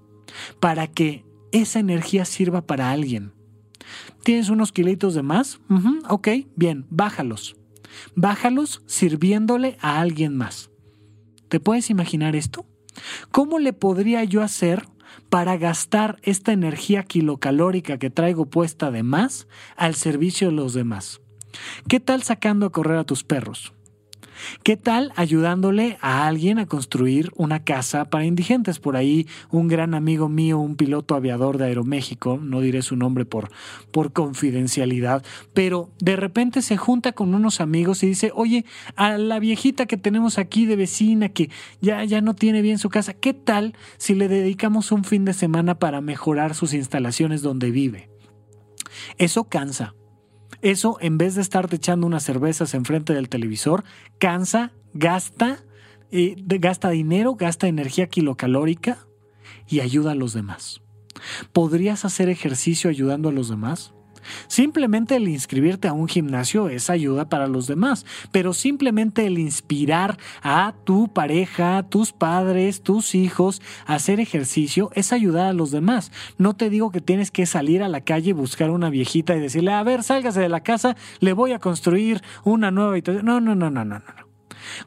para 0.61 0.87
que 0.87 1.25
esa 1.53 1.79
energía 1.79 2.25
sirva 2.25 2.67
para 2.67 2.91
alguien. 2.91 3.33
¿Tienes 4.23 4.49
unos 4.49 4.73
kilitos 4.73 5.15
de 5.15 5.23
más? 5.23 5.61
ok, 6.09 6.29
bien, 6.57 6.87
bájalos. 6.91 7.57
Bájalos 8.15 8.83
sirviéndole 8.87 9.77
a 9.81 10.01
alguien 10.01 10.37
más. 10.37 10.71
¿Te 11.49 11.61
puedes 11.61 11.91
imaginar 11.91 12.35
esto? 12.35 12.67
¿Cómo 13.31 13.59
le 13.59 13.73
podría 13.73 14.25
yo 14.25 14.43
hacer 14.43 14.87
para 15.31 15.57
gastar 15.57 16.19
esta 16.23 16.53
energía 16.53 17.05
kilocalórica 17.05 17.99
que 17.99 18.11
traigo 18.11 18.47
puesta 18.47 18.91
de 18.91 19.03
más 19.03 19.47
al 19.77 19.95
servicio 19.95 20.49
de 20.49 20.55
los 20.55 20.75
demás? 20.75 21.21
¿Qué 21.89 22.01
tal 22.01 22.23
sacando 22.23 22.67
a 22.67 22.73
correr 22.73 22.99
a 22.99 23.05
tus 23.05 23.25
perros? 23.25 23.76
¿Qué 24.63 24.77
tal 24.77 25.13
ayudándole 25.17 25.99
a 26.01 26.27
alguien 26.27 26.59
a 26.59 26.67
construir 26.67 27.31
una 27.37 27.65
casa 27.65 28.07
para 28.07 28.25
indigentes? 28.25 28.79
Por 28.79 28.97
ahí 28.97 29.27
un 29.51 29.69
gran 29.69 29.95
amigo 29.95 30.29
mío, 30.29 30.59
un 30.59 30.77
piloto 30.77 31.15
aviador 31.15 31.59
de 31.59 31.67
Aeroméxico, 31.67 32.39
no 32.41 32.61
diré 32.61 32.83
su 32.83 32.97
nombre 32.97 33.25
por, 33.25 33.51
por 33.91 34.13
confidencialidad, 34.13 35.25
pero 35.55 35.91
de 35.99 36.17
repente 36.17 36.63
se 36.63 36.77
junta 36.77 37.13
con 37.13 37.35
unos 37.35 37.61
amigos 37.61 38.03
y 38.03 38.09
dice, 38.09 38.33
oye, 38.35 38.65
a 38.95 39.19
la 39.19 39.39
viejita 39.39 39.87
que 39.87 39.97
tenemos 39.97 40.39
aquí 40.39 40.67
de 40.67 40.77
vecina 40.77 41.29
que 41.29 41.51
ya, 41.81 42.05
ya 42.05 42.21
no 42.21 42.35
tiene 42.35 42.63
bien 42.63 42.79
su 42.79 42.89
casa, 42.89 43.15
¿qué 43.15 43.35
tal 43.35 43.75
si 43.97 44.15
le 44.15 44.29
dedicamos 44.29 44.93
un 44.93 45.05
fin 45.05 45.25
de 45.25 45.33
semana 45.33 45.79
para 45.79 46.01
mejorar 46.01 46.55
sus 46.55 46.75
instalaciones 46.75 47.43
donde 47.43 47.71
vive? 47.71 48.09
Eso 49.19 49.45
cansa, 49.45 49.95
eso, 50.63 50.99
en 51.01 51.19
vez 51.19 51.35
de 51.35 51.43
estarte 51.43 51.77
echando 51.77 52.07
unas 52.07 52.25
cervezas 52.25 52.75
enfrente 52.75 53.13
del 53.13 53.29
televisor, 53.29 53.85
cansa, 54.19 54.73
gasta, 54.95 55.65
eh, 56.11 56.35
gasta 56.39 56.91
dinero, 56.91 57.35
gasta 57.35 57.69
energía 57.69 58.07
kilocalórica 58.09 59.07
y 59.69 59.81
ayuda 59.81 60.13
a 60.13 60.17
los 60.17 60.33
demás. 60.33 60.81
¿Podrías 61.53 62.05
hacer 62.05 62.29
ejercicio 62.29 62.91
ayudando 62.91 63.29
a 63.29 63.33
los 63.33 63.49
demás? 63.49 63.96
Simplemente 64.49 65.17
el 65.17 65.29
inscribirte 65.29 65.89
a 65.89 65.93
un 65.93 66.09
gimnasio 66.09 66.69
es 66.69 66.91
ayuda 66.91 67.29
para 67.29 67.47
los 67.47 67.67
demás, 67.67 68.07
pero 68.33 68.53
simplemente 68.53 69.27
el 69.27 69.39
inspirar 69.39 70.19
a 70.43 70.75
tu 70.85 71.09
pareja, 71.09 71.83
tus 71.89 72.13
padres, 72.13 72.83
tus 72.83 73.15
hijos 73.15 73.63
a 73.87 73.95
hacer 73.95 74.21
ejercicio 74.21 74.91
es 74.95 75.13
ayudar 75.13 75.47
a 75.47 75.53
los 75.53 75.71
demás. 75.71 76.13
No 76.39 76.55
te 76.55 76.71
digo 76.71 76.91
que 76.91 77.01
tienes 77.01 77.31
que 77.31 77.47
salir 77.47 77.83
a 77.83 77.89
la 77.89 78.01
calle 78.01 78.31
y 78.31 78.33
buscar 78.33 78.71
una 78.71 78.91
viejita 78.91 79.37
y 79.37 79.41
decirle, 79.41 79.73
a 79.73 79.83
ver, 79.83 80.03
sálgase 80.03 80.41
de 80.41 80.49
la 80.49 80.63
casa, 80.63 80.97
le 81.21 81.33
voy 81.33 81.53
a 81.53 81.59
construir 81.59 82.23
una 82.45 82.71
nueva 82.71 82.91
habitación. 82.91 83.25
No, 83.25 83.41
no, 83.41 83.55
no, 83.55 83.71
no, 83.71 83.85
no, 83.85 83.99
no. 83.99 84.27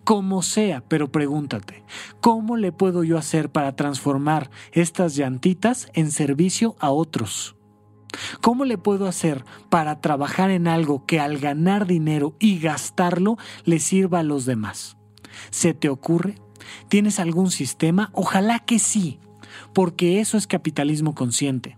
Como 0.04 0.42
sea, 0.42 0.84
pero 0.88 1.12
pregúntate, 1.12 1.84
¿cómo 2.20 2.58
le 2.58 2.72
puedo 2.72 3.04
yo 3.04 3.18
hacer 3.18 3.50
para 3.50 3.76
transformar 3.76 4.50
estas 4.72 5.16
llantitas 5.16 5.90
en 5.94 6.12
servicio 6.12 6.76
a 6.80 6.92
otros? 6.92 7.56
¿Cómo 8.42 8.66
le 8.66 8.78
puedo 8.78 9.08
hacer 9.08 9.46
para 9.70 10.02
trabajar 10.02 10.50
en 10.50 10.68
algo 10.68 11.06
que 11.06 11.20
al 11.20 11.38
ganar 11.38 11.86
dinero 11.86 12.36
y 12.40 12.60
gastarlo 12.60 13.38
le 13.66 13.80
sirva 13.80 14.20
a 14.20 14.24
los 14.24 14.46
demás? 14.46 14.98
¿Se 15.52 15.74
te 15.74 15.90
ocurre? 15.90 16.36
¿Tienes 16.88 17.20
algún 17.20 17.52
sistema? 17.52 18.10
Ojalá 18.14 18.60
que 18.60 18.80
sí, 18.80 19.20
porque 19.74 20.20
eso 20.20 20.38
es 20.38 20.48
capitalismo 20.48 21.16
consciente. 21.16 21.78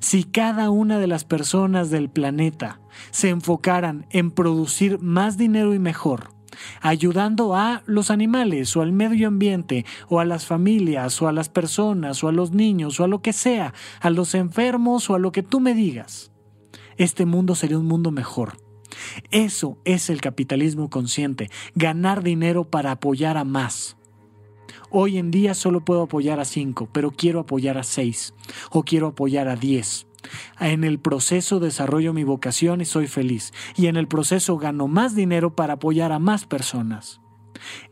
Si 0.00 0.24
cada 0.24 0.70
una 0.70 0.98
de 0.98 1.06
las 1.06 1.24
personas 1.24 1.90
del 1.90 2.08
planeta 2.08 2.80
se 3.10 3.28
enfocaran 3.28 4.06
en 4.10 4.30
producir 4.30 4.98
más 5.00 5.36
dinero 5.36 5.74
y 5.74 5.78
mejor, 5.78 6.35
ayudando 6.80 7.56
a 7.56 7.82
los 7.86 8.10
animales 8.10 8.76
o 8.76 8.82
al 8.82 8.92
medio 8.92 9.28
ambiente 9.28 9.84
o 10.08 10.20
a 10.20 10.24
las 10.24 10.46
familias 10.46 11.20
o 11.22 11.28
a 11.28 11.32
las 11.32 11.48
personas 11.48 12.22
o 12.22 12.28
a 12.28 12.32
los 12.32 12.52
niños 12.52 13.00
o 13.00 13.04
a 13.04 13.08
lo 13.08 13.22
que 13.22 13.32
sea, 13.32 13.74
a 14.00 14.10
los 14.10 14.34
enfermos 14.34 15.08
o 15.10 15.14
a 15.14 15.18
lo 15.18 15.32
que 15.32 15.42
tú 15.42 15.60
me 15.60 15.74
digas, 15.74 16.32
este 16.96 17.26
mundo 17.26 17.54
sería 17.54 17.78
un 17.78 17.86
mundo 17.86 18.10
mejor. 18.10 18.58
Eso 19.30 19.78
es 19.84 20.10
el 20.10 20.20
capitalismo 20.20 20.88
consciente, 20.90 21.50
ganar 21.74 22.22
dinero 22.22 22.64
para 22.64 22.92
apoyar 22.92 23.36
a 23.36 23.44
más. 23.44 23.96
Hoy 24.90 25.18
en 25.18 25.30
día 25.30 25.54
solo 25.54 25.84
puedo 25.84 26.02
apoyar 26.02 26.40
a 26.40 26.44
cinco, 26.44 26.88
pero 26.92 27.10
quiero 27.10 27.40
apoyar 27.40 27.76
a 27.76 27.82
seis 27.82 28.34
o 28.70 28.84
quiero 28.84 29.08
apoyar 29.08 29.48
a 29.48 29.56
diez. 29.56 30.06
En 30.60 30.84
el 30.84 30.98
proceso 30.98 31.60
desarrollo 31.60 32.12
mi 32.12 32.24
vocación 32.24 32.80
y 32.80 32.84
soy 32.84 33.06
feliz. 33.06 33.52
Y 33.76 33.86
en 33.86 33.96
el 33.96 34.08
proceso 34.08 34.56
gano 34.58 34.88
más 34.88 35.14
dinero 35.14 35.54
para 35.54 35.74
apoyar 35.74 36.12
a 36.12 36.18
más 36.18 36.46
personas. 36.46 37.20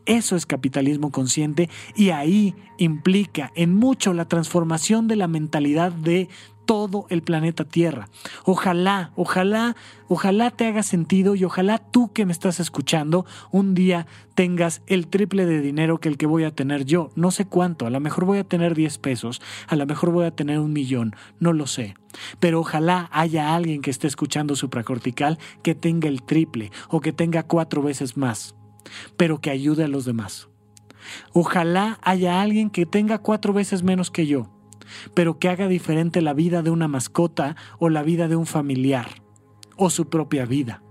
Eso 0.05 0.35
es 0.35 0.45
capitalismo 0.45 1.11
consciente 1.11 1.69
y 1.95 2.09
ahí 2.11 2.55
implica 2.77 3.51
en 3.55 3.73
mucho 3.73 4.13
la 4.13 4.25
transformación 4.25 5.07
de 5.07 5.15
la 5.15 5.27
mentalidad 5.27 5.91
de 5.91 6.29
todo 6.65 7.05
el 7.09 7.21
planeta 7.21 7.63
Tierra. 7.63 8.09
Ojalá, 8.43 9.11
ojalá, 9.15 9.75
ojalá 10.07 10.51
te 10.51 10.65
haga 10.65 10.83
sentido 10.83 11.35
y 11.35 11.43
ojalá 11.43 11.77
tú 11.77 12.11
que 12.11 12.25
me 12.25 12.31
estás 12.31 12.59
escuchando 12.59 13.25
un 13.51 13.75
día 13.75 14.07
tengas 14.33 14.81
el 14.87 15.07
triple 15.07 15.45
de 15.45 15.61
dinero 15.61 15.99
que 15.99 16.09
el 16.09 16.17
que 16.17 16.25
voy 16.25 16.43
a 16.43 16.51
tener 16.51 16.85
yo. 16.85 17.11
No 17.15 17.31
sé 17.31 17.45
cuánto, 17.45 17.85
a 17.85 17.89
lo 17.89 17.99
mejor 17.99 18.25
voy 18.25 18.39
a 18.39 18.43
tener 18.43 18.75
10 18.75 18.97
pesos, 18.97 19.41
a 19.67 19.75
lo 19.75 19.85
mejor 19.85 20.11
voy 20.11 20.25
a 20.25 20.31
tener 20.31 20.59
un 20.59 20.73
millón, 20.73 21.15
no 21.39 21.53
lo 21.53 21.67
sé. 21.67 21.95
Pero 22.39 22.59
ojalá 22.59 23.09
haya 23.11 23.55
alguien 23.55 23.81
que 23.81 23.91
esté 23.91 24.07
escuchando 24.07 24.55
supracortical 24.55 25.39
que 25.63 25.75
tenga 25.75 26.07
el 26.07 26.23
triple 26.23 26.71
o 26.89 27.01
que 27.01 27.13
tenga 27.13 27.43
cuatro 27.43 27.81
veces 27.81 28.17
más, 28.17 28.55
pero 29.17 29.39
que 29.39 29.49
ayude 29.49 29.83
a 29.83 29.87
los 29.87 30.05
demás. 30.05 30.49
Ojalá 31.33 31.99
haya 32.01 32.41
alguien 32.41 32.69
que 32.69 32.85
tenga 32.85 33.19
cuatro 33.19 33.53
veces 33.53 33.83
menos 33.83 34.11
que 34.11 34.25
yo 34.25 34.51
pero 35.13 35.39
que 35.39 35.49
haga 35.49 35.67
diferente 35.67 36.21
la 36.21 36.33
vida 36.33 36.61
de 36.61 36.69
una 36.69 36.87
mascota 36.87 37.55
o 37.79 37.89
la 37.89 38.03
vida 38.03 38.27
de 38.27 38.35
un 38.35 38.45
familiar 38.45 39.07
o 39.75 39.89
su 39.89 40.09
propia 40.09 40.45
vida. 40.45 40.81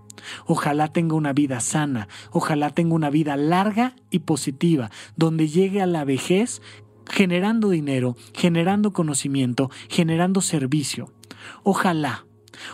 Ojalá 0.47 0.89
tenga 0.89 1.17
una 1.17 1.33
vida 1.33 1.61
sana, 1.61 2.09
ojalá 2.31 2.71
tenga 2.71 2.95
una 2.95 3.11
vida 3.11 3.37
larga 3.37 3.95
y 4.11 4.21
positiva, 4.21 4.91
donde 5.17 5.49
llegue 5.49 5.83
a 5.83 5.87
la 5.87 6.05
vejez 6.05 6.63
generando 7.11 7.69
dinero, 7.69 8.17
generando 8.33 8.93
conocimiento, 8.93 9.71
generando 9.89 10.41
servicio. 10.41 11.13
Ojalá, 11.63 12.27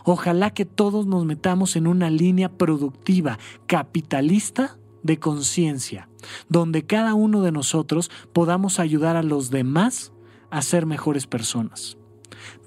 ojalá 0.04 0.50
que 0.50 0.64
todos 0.64 1.06
nos 1.06 1.24
metamos 1.24 1.76
en 1.76 1.86
una 1.86 2.10
línea 2.10 2.50
productiva, 2.50 3.38
capitalista 3.66 4.78
de 5.02 5.18
conciencia, 5.18 6.08
donde 6.48 6.84
cada 6.84 7.14
uno 7.14 7.42
de 7.42 7.52
nosotros 7.52 8.10
podamos 8.32 8.78
ayudar 8.78 9.16
a 9.16 9.22
los 9.22 9.50
demás 9.50 10.12
a 10.50 10.62
ser 10.62 10.86
mejores 10.86 11.26
personas. 11.26 11.96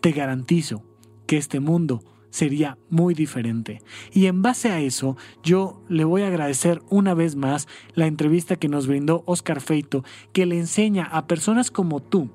Te 0.01 0.12
garantizo 0.12 0.84
que 1.28 1.38
este 1.38 1.60
mundo 1.60 2.04
sería 2.30 2.80
muy 2.89 3.14
diferente. 3.14 3.84
Y 4.12 4.26
en 4.26 4.41
base 4.41 4.72
a 4.72 4.80
eso, 4.80 5.18
yo 5.43 5.84
le 5.88 6.04
voy 6.04 6.24
a 6.24 6.28
agradecer 6.28 6.82
una 6.89 7.14
vez 7.14 7.36
más 7.36 7.68
la 7.93 8.08
entrevista 8.08 8.56
que 8.56 8.70
nos 8.70 8.88
brindó 8.88 9.24
Oscar 9.28 9.62
Feito, 9.62 10.04
que 10.32 10.47
le 10.47 10.58
enseña 10.58 11.04
a 11.06 11.28
personas 11.28 11.70
como 11.70 12.01
tú, 12.01 12.32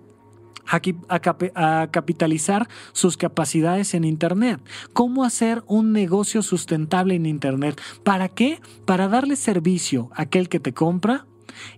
a, 0.69 1.89
capitalizar 1.91 2.69
sus 2.93 3.17
capacidades 3.17 3.95
en 3.95 4.05
Internet. 4.05 4.61
¿Cómo 4.93 5.25
hacer 5.25 5.63
un 5.67 5.93
negocio 5.93 6.43
sustentable 6.43 7.15
en 7.15 7.27
Internet? 7.27 7.81
¿Para 8.03 8.29
qué? 8.29 8.61
Para 8.85 9.09
darle 9.09 9.37
servicio 9.37 10.11
a 10.15 10.23
aquel 10.23 10.49
que 10.49 10.61
te 10.61 10.73
compra 10.73 11.27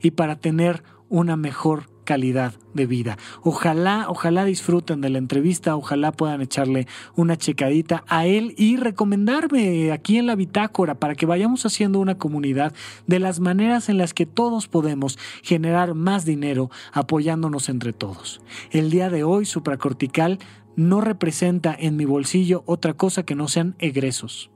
y 0.03 0.13
para 0.13 0.37
tener 0.37 0.83
una 1.09 1.37
mejor 1.37 1.89
calidad 2.11 2.55
de 2.75 2.87
vida. 2.87 3.19
Ojalá, 3.45 4.07
ojalá 4.09 4.45
disfruten 4.45 5.01
de 5.01 5.11
la 5.11 5.19
entrevista, 5.19 5.77
ojalá 5.77 6.11
puedan 6.11 6.41
echarle 6.41 6.89
una 7.15 7.37
checadita 7.37 8.03
a 8.09 8.27
él 8.27 8.53
y 8.59 8.79
recomendarme 8.79 9.93
aquí 9.93 10.19
en 10.19 10.27
la 10.27 10.35
bitácora 10.35 10.97
para 10.97 11.15
que 11.15 11.25
vayamos 11.25 11.65
haciendo 11.67 12.01
una 12.01 12.19
comunidad 12.19 12.73
de 13.07 13.21
las 13.21 13.39
maneras 13.39 13.89
en 13.89 13.97
las 13.97 14.13
que 14.13 14.27
todos 14.27 14.67
podemos 14.67 15.21
generar 15.45 15.95
más 15.95 16.25
dinero 16.25 16.69
apoyándonos 16.93 17.69
entre 17.69 17.93
todos. 17.93 18.41
El 18.73 18.91
día 18.91 19.09
de 19.09 19.23
hoy, 19.23 19.45
supracortical 19.45 20.41
no 20.75 21.01
representa 21.01 21.77
en 21.79 21.97
mi 21.97 22.07
bolsillo 22.07 22.65
otra 22.67 22.95
cosa 22.95 23.23
que 23.23 23.37
no 23.37 23.47
sean 23.47 23.77
egresos. 23.79 24.50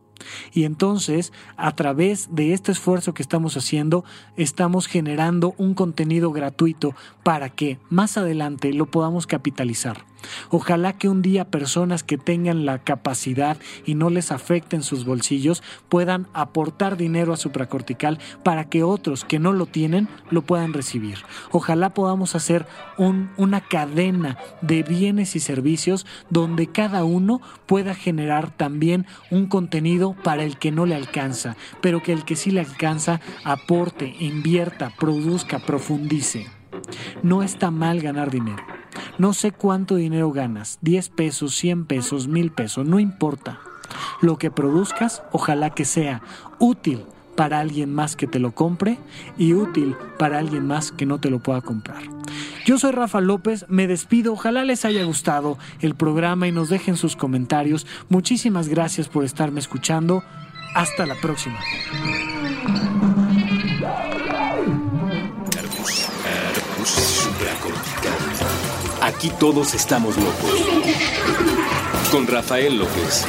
Y 0.52 0.64
entonces, 0.64 1.32
a 1.56 1.74
través 1.74 2.34
de 2.34 2.52
este 2.52 2.72
esfuerzo 2.72 3.14
que 3.14 3.22
estamos 3.22 3.56
haciendo, 3.56 4.04
estamos 4.36 4.86
generando 4.86 5.54
un 5.58 5.74
contenido 5.74 6.32
gratuito 6.32 6.94
para 7.22 7.48
que 7.50 7.78
más 7.90 8.16
adelante 8.16 8.72
lo 8.72 8.86
podamos 8.86 9.26
capitalizar. 9.26 10.04
Ojalá 10.51 10.95
que 10.95 11.09
un 11.09 11.22
día 11.22 11.45
personas 11.45 12.03
que 12.03 12.18
tengan 12.18 12.66
la 12.66 12.79
capacidad 12.79 13.57
y 13.85 13.95
no 13.95 14.11
les 14.11 14.33
afecten 14.33 14.83
sus 14.83 15.05
bolsillos 15.05 15.62
puedan 15.89 16.29
aportar 16.33 16.97
dinero 16.97 17.33
a 17.33 17.37
supracortical 17.37 18.18
para 18.43 18.68
que 18.68 18.83
otros 18.83 19.25
que 19.25 19.39
no 19.39 19.53
lo 19.53 19.66
tienen 19.66 20.09
lo 20.31 20.43
puedan 20.43 20.72
recibir. 20.72 21.18
Ojalá 21.51 21.95
podamos 21.95 22.35
hacer 22.35 22.66
una 22.99 23.61
cadena 23.61 24.39
de 24.61 24.83
bienes 24.83 25.37
y 25.37 25.41
servicios 25.41 26.07
donde 26.31 26.66
cada 26.66 27.05
uno 27.05 27.41
pueda 27.66 27.95
generar 27.95 28.51
también 28.51 29.07
un 29.31 29.47
contenido 29.47 30.14
para 30.22 30.43
el 30.45 30.59
que 30.59 30.70
no 30.70 30.87
le 30.87 30.95
alcanza, 30.95 31.57
pero 31.81 32.03
que 32.03 32.12
el 32.12 32.25
que 32.25 32.37
sí 32.37 32.51
le 32.51 32.61
alcanza 32.61 33.20
aporte, 33.45 34.14
invierta, 34.20 34.93
produzca, 34.99 35.59
profundice. 35.59 36.47
No 37.22 37.43
está 37.43 37.70
mal 37.70 38.01
ganar 38.01 38.31
dinero. 38.31 38.74
No 39.18 39.32
sé 39.32 39.52
cuánto 39.52 39.96
dinero 39.96 40.32
ganas, 40.32 40.78
10 40.82 41.08
pesos, 41.10 41.54
100 41.56 41.86
pesos, 41.86 42.28
1000 42.28 42.50
pesos, 42.52 42.86
no 42.86 42.98
importa. 42.98 43.60
Lo 44.20 44.38
que 44.38 44.50
produzcas, 44.50 45.22
ojalá 45.32 45.70
que 45.70 45.84
sea 45.84 46.22
útil 46.58 47.04
para 47.36 47.60
alguien 47.60 47.92
más 47.92 48.16
que 48.16 48.26
te 48.26 48.38
lo 48.38 48.52
compre 48.52 48.98
y 49.36 49.54
útil 49.54 49.96
para 50.18 50.38
alguien 50.38 50.66
más 50.66 50.92
que 50.92 51.06
no 51.06 51.18
te 51.18 51.30
lo 51.30 51.40
pueda 51.40 51.60
comprar. 51.60 52.02
Yo 52.64 52.78
soy 52.78 52.92
Rafa 52.92 53.20
López, 53.20 53.66
me 53.68 53.86
despido, 53.86 54.32
ojalá 54.32 54.64
les 54.64 54.84
haya 54.84 55.04
gustado 55.04 55.58
el 55.80 55.94
programa 55.94 56.48
y 56.48 56.52
nos 56.52 56.68
dejen 56.70 56.96
sus 56.96 57.16
comentarios. 57.16 57.86
Muchísimas 58.08 58.68
gracias 58.68 59.08
por 59.08 59.24
estarme 59.24 59.60
escuchando. 59.60 60.22
Hasta 60.74 61.06
la 61.06 61.14
próxima. 61.14 61.58
Aquí 69.25 69.33
todos 69.41 69.72
estamos 69.72 70.18
locos. 70.18 70.51
Con 72.11 72.27
Rafael 72.27 72.77
López. 72.77 73.25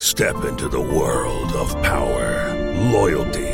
Step 0.00 0.34
into 0.44 0.68
the 0.68 0.80
world 0.80 1.52
of 1.54 1.72
power, 1.82 2.52
loyalty, 2.90 3.53